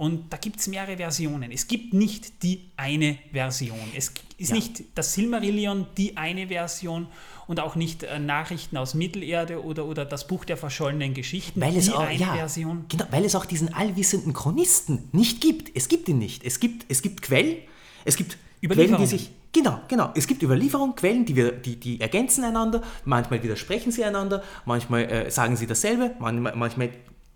[0.00, 1.52] Und da gibt es mehrere Versionen.
[1.52, 3.76] Es gibt nicht die eine Version.
[3.94, 4.54] Es ist ja.
[4.54, 7.06] nicht das Silmarillion die eine Version
[7.46, 11.76] und auch nicht äh, Nachrichten aus Mittelerde oder, oder das Buch der verschollenen Geschichten weil
[11.76, 12.86] es die auch, eine ja, Version.
[12.88, 15.76] Genau, weil es auch diesen allwissenden Chronisten nicht gibt.
[15.76, 16.44] Es gibt ihn nicht.
[16.44, 17.58] Es gibt, es gibt Quellen,
[18.06, 20.12] es gibt Quellen, die sich Genau, genau.
[20.14, 25.02] Es gibt Überlieferungen, Quellen, die, wir, die, die ergänzen einander, manchmal widersprechen sie einander, manchmal
[25.10, 26.90] äh, sagen sie dasselbe, manchmal, manchmal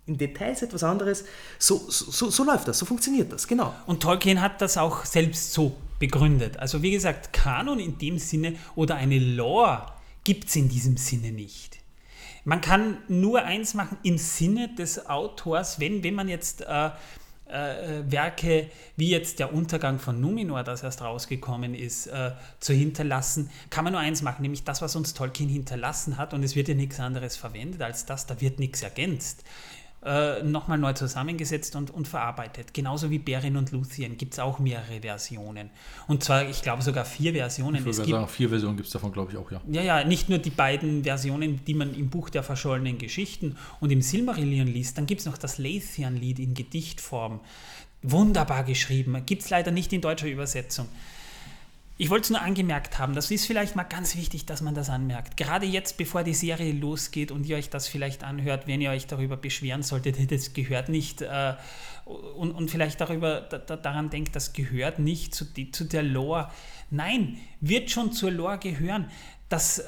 [0.07, 1.25] in Details etwas anderes.
[1.57, 3.73] So, so, so läuft das, so funktioniert das, genau.
[3.85, 6.57] Und Tolkien hat das auch selbst so begründet.
[6.57, 9.87] Also wie gesagt, Kanon in dem Sinne oder eine Lore
[10.23, 11.79] gibt es in diesem Sinne nicht.
[12.43, 16.91] Man kann nur eins machen im Sinne des Autors, wenn, wenn man jetzt äh,
[17.47, 23.49] äh, Werke wie jetzt der Untergang von Numenor, das erst rausgekommen ist, äh, zu hinterlassen,
[23.71, 26.35] kann man nur eins machen, nämlich das, was uns Tolkien hinterlassen hat.
[26.35, 29.43] Und es wird ja nichts anderes verwendet als das, da wird nichts ergänzt
[30.05, 32.73] äh, nochmal neu zusammengesetzt und, und verarbeitet.
[32.75, 35.71] Genauso wie Beren und Luthien gibt es auch mehrere Versionen.
[36.07, 37.77] Und zwar, ich glaube, sogar vier Versionen.
[37.77, 39.61] Ich würde sagen, vier Versionen gibt es davon, glaube ich, auch, ja.
[39.67, 43.91] Ja, ja, nicht nur die beiden Versionen, die man im Buch der verschollenen Geschichten und
[43.91, 47.39] im Silmarillion liest, dann gibt es noch das Leithian-Lied in Gedichtform.
[48.03, 49.17] Wunderbar geschrieben.
[49.25, 50.87] Gibt es leider nicht in deutscher Übersetzung.
[51.97, 54.89] Ich wollte es nur angemerkt haben, das ist vielleicht mal ganz wichtig, dass man das
[54.89, 55.37] anmerkt.
[55.37, 59.07] Gerade jetzt, bevor die Serie losgeht und ihr euch das vielleicht anhört, wenn ihr euch
[59.07, 61.53] darüber beschweren solltet, das gehört nicht, äh,
[62.03, 66.51] und, und vielleicht darüber, da, daran denkt, das gehört nicht zu, die, zu der Lore.
[66.89, 69.09] Nein, wird schon zur Lore gehören.
[69.47, 69.85] Das, äh,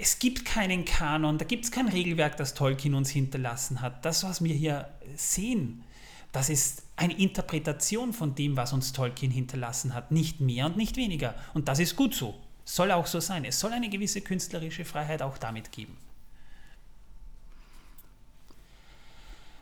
[0.00, 4.04] es gibt keinen Kanon, da gibt es kein Regelwerk, das Tolkien uns hinterlassen hat.
[4.04, 5.84] Das, was wir hier sehen,
[6.32, 10.96] das ist eine Interpretation von dem, was uns Tolkien hinterlassen hat, nicht mehr und nicht
[10.96, 11.34] weniger.
[11.54, 12.34] Und das ist gut so.
[12.64, 13.44] Soll auch so sein.
[13.44, 15.96] Es soll eine gewisse künstlerische Freiheit auch damit geben.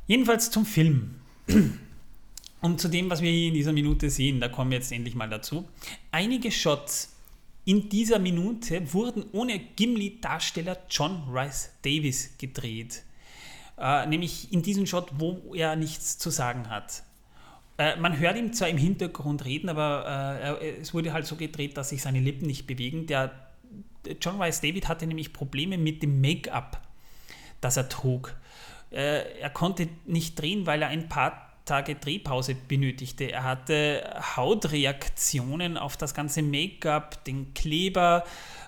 [0.07, 1.17] Jedenfalls zum Film.
[2.61, 5.15] Und zu dem, was wir hier in dieser Minute sehen, da kommen wir jetzt endlich
[5.15, 5.69] mal dazu.
[6.11, 7.13] Einige Shots
[7.65, 13.03] in dieser Minute wurden ohne Gimli-Darsteller John Rice Davis gedreht.
[13.79, 17.03] Äh, nämlich in diesem Shot, wo er nichts zu sagen hat.
[17.79, 21.77] Äh, man hört ihm zwar im Hintergrund reden, aber äh, es wurde halt so gedreht,
[21.77, 23.07] dass sich seine Lippen nicht bewegen.
[23.07, 23.33] Der
[24.21, 26.81] John Rice David hatte nämlich Probleme mit dem Make-up,
[27.61, 28.35] das er trug.
[28.91, 33.33] Äh, er konnte nicht drehen, weil er ein paar Tage Drehpause benötigte.
[33.33, 38.25] Er hatte Hautreaktionen auf das ganze Make-up, den Kleber.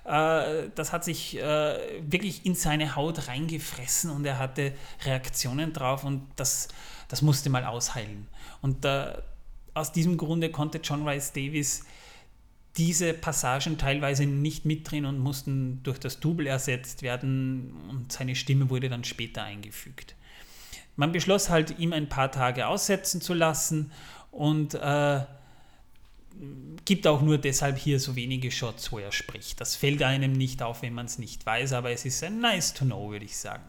[0.09, 4.72] Äh, das hat sich äh, wirklich in seine Haut reingefressen und er hatte
[5.05, 6.68] Reaktionen drauf und das,
[7.09, 8.26] das musste mal ausheilen.
[8.62, 9.12] Und äh,
[9.74, 11.85] aus diesem Grunde konnte John Rice Davis
[12.78, 18.70] diese Passagen teilweise nicht mitdrehen und mussten durch das Double ersetzt werden und seine Stimme
[18.70, 20.14] wurde dann später eingefügt.
[20.97, 23.93] Man beschloss halt, ihm ein paar Tage aussetzen zu lassen
[24.30, 25.20] und äh,
[26.85, 29.60] gibt auch nur deshalb hier so wenige Shots, wo er spricht.
[29.60, 32.74] Das fällt einem nicht auf, wenn man es nicht weiß, aber es ist ein nice
[32.74, 33.65] to know, würde ich sagen.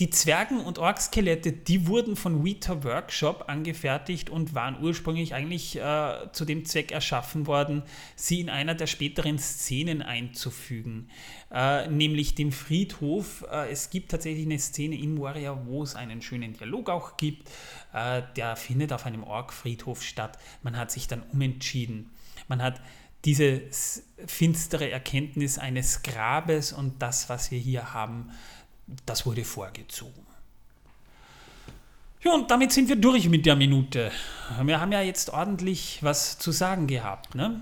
[0.00, 6.30] Die Zwergen- und Orkskelette, die wurden von Weta Workshop angefertigt und waren ursprünglich eigentlich äh,
[6.30, 7.82] zu dem Zweck erschaffen worden,
[8.14, 11.08] sie in einer der späteren Szenen einzufügen,
[11.50, 13.44] äh, nämlich dem Friedhof.
[13.50, 17.50] Äh, es gibt tatsächlich eine Szene in Moria, wo es einen schönen Dialog auch gibt.
[17.92, 20.38] Äh, der findet auf einem Ork-Friedhof statt.
[20.62, 22.10] Man hat sich dann umentschieden.
[22.46, 22.80] Man hat
[23.24, 23.62] diese
[24.26, 28.30] finstere Erkenntnis eines Grabes und das, was wir hier haben,
[29.06, 30.26] das wurde vorgezogen.
[32.22, 34.10] Ja, und damit sind wir durch mit der Minute.
[34.62, 37.34] Wir haben ja jetzt ordentlich was zu sagen gehabt.
[37.34, 37.60] Ne?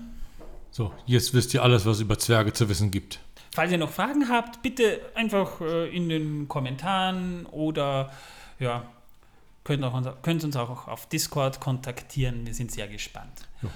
[0.71, 3.19] So, jetzt wisst ihr alles, was es über Zwerge zu wissen gibt.
[3.53, 8.11] Falls ihr noch Fragen habt, bitte einfach äh, in den Kommentaren oder
[8.59, 8.83] ja,
[9.63, 12.45] könnt, auch unser, könnt uns auch auf Discord kontaktieren.
[12.45, 13.47] Wir sind sehr gespannt.
[13.61, 13.69] Ja.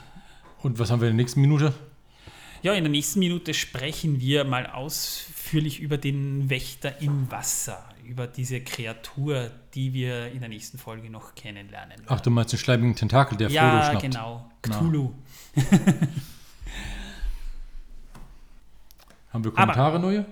[0.61, 1.73] Und was haben wir in der nächsten Minute?
[2.63, 8.27] Ja, in der nächsten Minute sprechen wir mal ausführlich über den Wächter im Wasser, über
[8.27, 11.97] diese Kreatur, die wir in der nächsten Folge noch kennenlernen.
[11.97, 12.05] werden.
[12.07, 14.01] Ach, du meinst den schleimigen Tentakel, der Frodo ja, schnappt.
[14.03, 14.51] genau.
[14.67, 14.75] Na.
[14.75, 15.13] Cthulhu.
[19.33, 20.25] Haben wir Kommentare neue?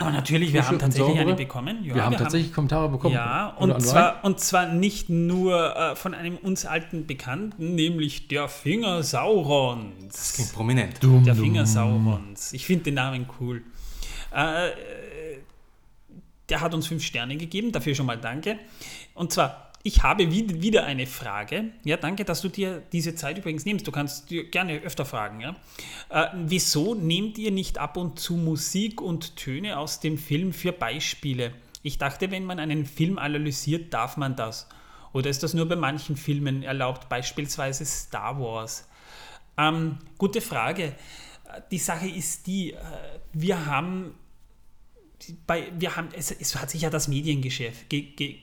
[0.00, 1.84] Aber natürlich, wir haben tatsächlich eine bekommen.
[1.84, 3.14] Ja, wir haben tatsächlich Kommentare bekommen.
[3.14, 8.48] Ja, und zwar, und zwar nicht nur äh, von einem uns alten Bekannten, nämlich der
[8.48, 10.32] Finger Saurons.
[10.34, 11.02] Klingt prominent.
[11.02, 11.34] Dumm, Der.
[11.34, 12.52] Finger Saurons.
[12.52, 13.62] Ich finde den Namen cool.
[14.32, 14.70] Äh,
[16.48, 18.58] der hat uns fünf Sterne gegeben, dafür schon mal danke.
[19.14, 21.70] Und zwar, ich habe wie- wieder eine Frage.
[21.84, 23.86] Ja, danke, dass du dir diese Zeit übrigens nimmst.
[23.86, 25.40] Du kannst dir gerne öfter fragen.
[25.40, 25.56] Ja?
[26.10, 30.72] Äh, wieso nehmt ihr nicht ab und zu Musik und Töne aus dem Film für
[30.72, 31.52] Beispiele?
[31.82, 34.68] Ich dachte, wenn man einen Film analysiert, darf man das.
[35.12, 38.86] Oder ist das nur bei manchen Filmen erlaubt, beispielsweise Star Wars?
[39.56, 40.94] Ähm, gute Frage.
[41.70, 42.76] Die Sache ist die, äh,
[43.32, 44.14] wir haben,
[45.46, 48.36] bei, wir haben es, es hat sich ja das Mediengeschäft, ge, ge,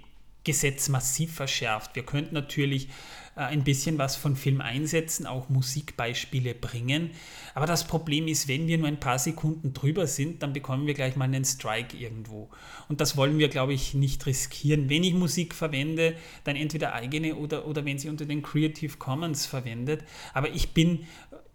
[0.48, 1.94] Gesetz massiv verschärft.
[1.96, 2.88] Wir könnten natürlich
[3.36, 7.12] äh, ein bisschen was von Film einsetzen, auch Musikbeispiele bringen.
[7.54, 10.94] Aber das Problem ist, wenn wir nur ein paar Sekunden drüber sind, dann bekommen wir
[10.94, 12.50] gleich mal einen Strike irgendwo.
[12.88, 14.90] Und das wollen wir, glaube ich, nicht riskieren.
[14.90, 16.16] Wenn ich Musik verwende,
[16.46, 20.06] dann entweder eigene oder, oder wenn sie unter den Creative Commons verwendet.
[20.34, 21.06] Aber ich bin,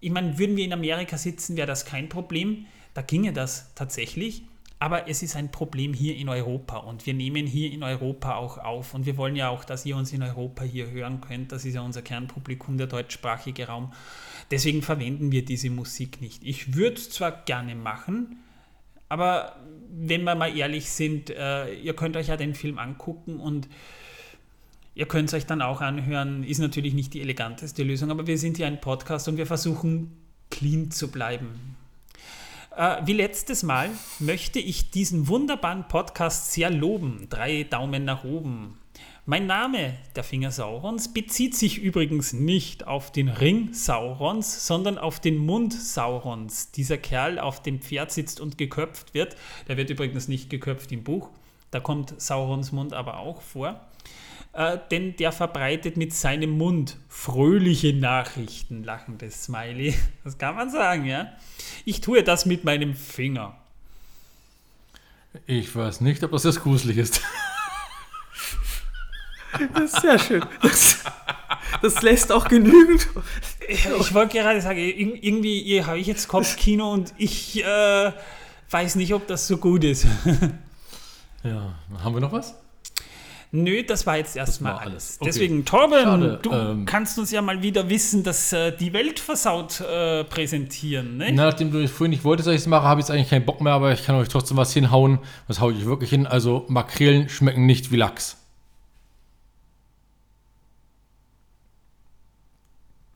[0.00, 2.66] ich meine, würden wir in Amerika sitzen, wäre das kein Problem.
[2.92, 4.42] Da ginge das tatsächlich.
[4.82, 8.58] Aber es ist ein Problem hier in Europa und wir nehmen hier in Europa auch
[8.58, 11.52] auf und wir wollen ja auch, dass ihr uns in Europa hier hören könnt.
[11.52, 13.92] Das ist ja unser Kernpublikum, der deutschsprachige Raum.
[14.50, 16.42] Deswegen verwenden wir diese Musik nicht.
[16.42, 18.38] Ich würde es zwar gerne machen,
[19.08, 19.54] aber
[19.88, 23.68] wenn wir mal ehrlich sind, äh, ihr könnt euch ja den Film angucken und
[24.96, 26.42] ihr könnt es euch dann auch anhören.
[26.42, 30.16] Ist natürlich nicht die eleganteste Lösung, aber wir sind hier ein Podcast und wir versuchen
[30.50, 31.71] clean zu bleiben.
[32.76, 37.26] Äh, wie letztes Mal möchte ich diesen wunderbaren Podcast sehr loben.
[37.28, 38.78] Drei Daumen nach oben.
[39.26, 45.20] Mein Name, der Finger Saurons, bezieht sich übrigens nicht auf den Ring Saurons, sondern auf
[45.20, 46.72] den Mund Saurons.
[46.72, 49.36] Dieser Kerl auf dem Pferd sitzt und geköpft wird.
[49.68, 51.30] Der wird übrigens nicht geköpft im Buch.
[51.70, 53.80] Da kommt Saurons Mund aber auch vor.
[54.54, 58.84] Äh, denn der verbreitet mit seinem Mund fröhliche Nachrichten.
[58.84, 59.94] Lachendes Smiley.
[60.24, 61.32] Das kann man sagen, ja.
[61.84, 63.56] Ich tue das mit meinem Finger.
[65.46, 67.20] Ich weiß nicht, ob das jetzt gruselig ist.
[69.74, 70.42] Das ist sehr schön.
[70.62, 71.04] Das,
[71.82, 73.06] das lässt auch genügend.
[73.68, 78.12] Ich wollte gerade sagen, ir- irgendwie habe ich jetzt Kopfkino und ich äh,
[78.70, 80.06] weiß nicht, ob das so gut ist.
[81.44, 82.54] Ja, haben wir noch was?
[83.54, 84.82] Nö, das war jetzt erstmal alles.
[84.86, 85.16] alles.
[85.20, 85.26] Okay.
[85.28, 89.20] Deswegen, Torben, Schade, du ähm, kannst uns ja mal wieder wissen, dass äh, die Welt
[89.20, 91.18] versaut äh, präsentieren.
[91.18, 91.32] Ne?
[91.32, 93.44] Na, nachdem du vorhin nicht wolltest, dass ich es mache, habe ich jetzt eigentlich keinen
[93.44, 95.18] Bock mehr, aber ich kann euch trotzdem was hinhauen.
[95.48, 96.26] Was haue ich wirklich hin?
[96.26, 98.38] Also Makrelen schmecken nicht wie Lachs.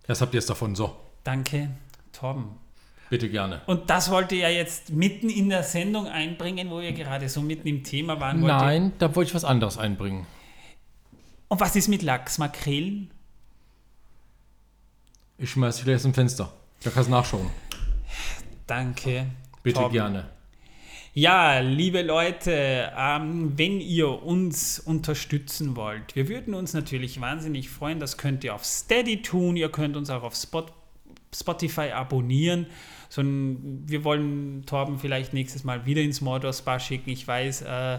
[0.07, 0.75] Das habt ihr jetzt davon.
[0.75, 0.95] So,
[1.25, 1.71] Danke,
[2.13, 2.66] Torben.
[3.11, 3.63] Bitte gerne.
[3.67, 7.69] Und das wollte er jetzt mitten in der Sendung einbringen, wo wir gerade so mitten
[7.69, 8.43] im Thema waren.
[8.43, 8.55] Wollte.
[8.55, 10.27] Nein, da wollte ich was anderes einbringen.
[11.49, 13.11] Und was ist mit Lachs, Makrelen?
[15.39, 16.53] Ich schmeiß dich im Fenster.
[16.83, 17.51] Da kannst du nachschauen.
[18.67, 19.27] Danke.
[19.63, 19.93] Bitte Torben.
[19.93, 20.31] gerne.
[21.13, 28.01] Ja, liebe Leute, ähm, wenn ihr uns unterstützen wollt, wir würden uns natürlich wahnsinnig freuen.
[28.01, 29.57] Das könnt ihr auf Steady tun.
[29.57, 30.67] Ihr könnt uns auch auf Spot,
[31.39, 32.67] Spotify abonnieren.
[33.09, 37.11] So ein, wir wollen Torben vielleicht nächstes Mal wieder ins Mordor Spa schicken.
[37.11, 37.99] Ich weiß, äh,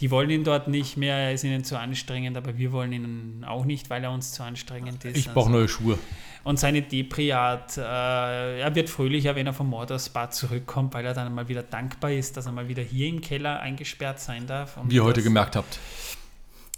[0.00, 1.16] die wollen ihn dort nicht mehr.
[1.16, 4.42] Er ist ihnen zu anstrengend, aber wir wollen ihn auch nicht, weil er uns zu
[4.42, 5.16] anstrengend ist.
[5.16, 5.98] Ich brauche neue Schuhe.
[6.42, 11.34] Und seine Depri-Art, äh, er wird fröhlicher, wenn er vom Morderspa zurückkommt, weil er dann
[11.34, 14.76] mal wieder dankbar ist, dass er mal wieder hier im Keller eingesperrt sein darf.
[14.84, 15.78] Wie ihr heute gemerkt habt.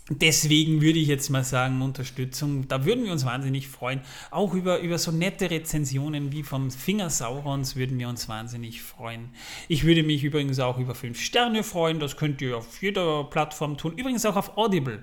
[0.08, 4.02] Deswegen würde ich jetzt mal sagen, Unterstützung, da würden wir uns wahnsinnig freuen.
[4.30, 9.30] Auch über, über so nette Rezensionen wie vom Finger Saurons würden wir uns wahnsinnig freuen.
[9.66, 13.76] Ich würde mich übrigens auch über 5 Sterne freuen, das könnt ihr auf jeder Plattform
[13.78, 13.98] tun.
[13.98, 15.02] Übrigens auch auf Audible.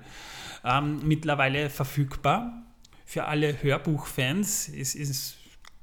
[0.63, 2.63] Ähm, mittlerweile verfügbar
[3.05, 4.69] für alle Hörbuchfans.
[4.69, 5.35] Es ist,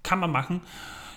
[0.02, 0.62] kann man machen.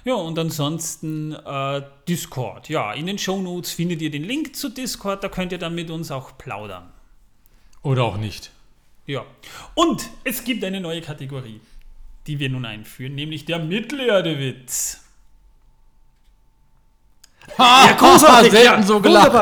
[0.04, 2.68] Ja, und ansonsten äh, Discord.
[2.68, 5.90] Ja, in den Shownotes findet ihr den Link zu Discord, da könnt ihr dann mit
[5.90, 6.92] uns auch plaudern.
[7.84, 8.52] Oder auch nicht.
[9.06, 9.26] Ja.
[9.76, 11.60] Und es gibt eine neue Kategorie,
[12.26, 15.02] die wir nun einführen, nämlich der Mittelerde-Witz.
[17.58, 19.34] Ja, großartig, selten ja, so gelacht.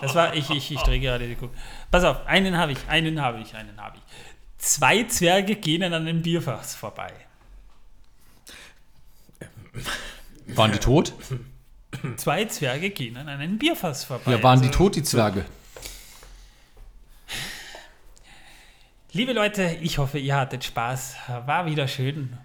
[0.00, 1.48] Das war, ich, ich, ich drehe gerade die Kuh.
[1.90, 4.02] Pass auf, einen habe ich, einen habe ich, einen habe ich.
[4.58, 7.12] Zwei Zwerge gehen an einem Bierfass vorbei.
[10.46, 11.12] Waren die tot?
[12.16, 14.30] Zwei Zwerge gehen an einem Bierfass vorbei.
[14.32, 15.44] Ja, waren die Also, tot, die Zwerge?
[19.12, 21.16] Liebe Leute, ich hoffe, ihr hattet Spaß.
[21.46, 22.36] War wieder schön,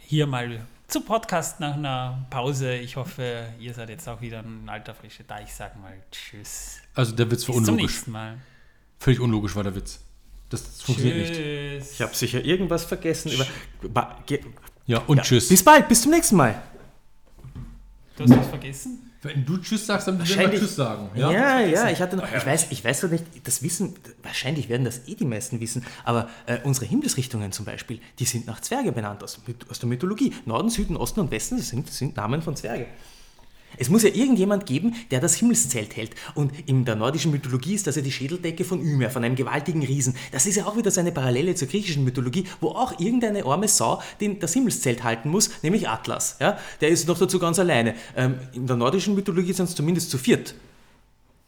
[0.00, 2.74] hier mal zu Podcast nach einer Pause.
[2.74, 5.40] Ich hoffe, ihr seid jetzt auch wieder in alter Frische da.
[5.40, 6.80] Ich sage mal Tschüss.
[6.94, 7.92] Also der Witz war Bis zum unlogisch.
[7.94, 8.36] nächsten Mal.
[8.98, 10.00] Völlig unlogisch war der Witz.
[10.50, 11.34] Das funktioniert nicht.
[11.34, 11.92] Tschüss.
[11.94, 13.32] Ich habe sicher irgendwas vergessen.
[13.32, 13.46] Über,
[13.88, 14.44] Ba- ge-
[14.86, 15.22] Ja, und ja.
[15.22, 15.48] tschüss.
[15.48, 16.60] Bis bald, bis zum nächsten Mal.
[18.16, 19.10] Du hast was vergessen?
[19.22, 21.10] Wenn du Tschüss sagst, dann müssen wir Tschüss sagen.
[21.14, 21.60] Ja, Ja?
[21.60, 25.14] ja, ich hatte noch, ich weiß, ich weiß nicht, das wissen, wahrscheinlich werden das eh
[25.14, 29.40] die meisten wissen, aber äh, unsere Himmelsrichtungen zum Beispiel, die sind nach Zwerge benannt aus,
[29.70, 30.34] aus der Mythologie.
[30.44, 32.86] Norden, Süden, Osten und Westen, das sind, sind Namen von Zwerge.
[33.78, 36.14] Es muss ja irgendjemand geben, der das Himmelszelt hält.
[36.34, 39.82] Und in der nordischen Mythologie ist das ja die Schädeldecke von Ymer, von einem gewaltigen
[39.84, 40.14] Riesen.
[40.30, 43.68] Das ist ja auch wieder so eine Parallele zur griechischen Mythologie, wo auch irgendeine arme
[43.68, 46.36] Sau den, das Himmelszelt halten muss, nämlich Atlas.
[46.40, 46.58] Ja?
[46.80, 47.94] Der ist noch dazu ganz alleine.
[48.16, 50.54] Ähm, in der nordischen Mythologie sind es zumindest zu viert.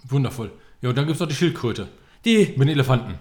[0.09, 0.53] Wundervoll.
[0.83, 1.89] Ja, und dann gibt es noch die Schildkröte.
[2.25, 3.15] Die, Mit den Elefanten.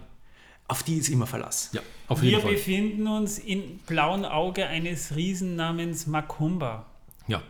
[0.67, 1.69] auf die ist immer Verlass.
[1.73, 2.53] Ja, auf Wir jeden Fall.
[2.53, 6.85] befinden uns im blauen Auge eines Riesen namens Makumba.
[7.27, 7.41] Ja.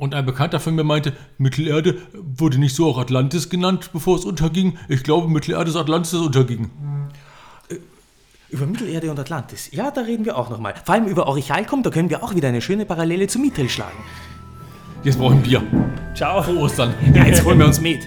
[0.00, 4.24] Und ein Bekannter von mir meinte, Mittelerde wurde nicht so auch Atlantis genannt, bevor es
[4.24, 4.78] unterging.
[4.88, 6.70] Ich glaube, Mittelerde ist Atlantis, das unterging.
[8.48, 9.68] Über Mittelerde und Atlantis.
[9.72, 10.72] Ja, da reden wir auch nochmal.
[10.86, 13.98] Vor allem über Orichalcum, da können wir auch wieder eine schöne Parallele zu Mithril schlagen.
[15.04, 15.62] Jetzt brauchen wir Bier.
[16.14, 16.42] Ciao.
[16.42, 16.94] Frohe Ostern.
[17.14, 18.00] Ja, jetzt holen wir uns mit.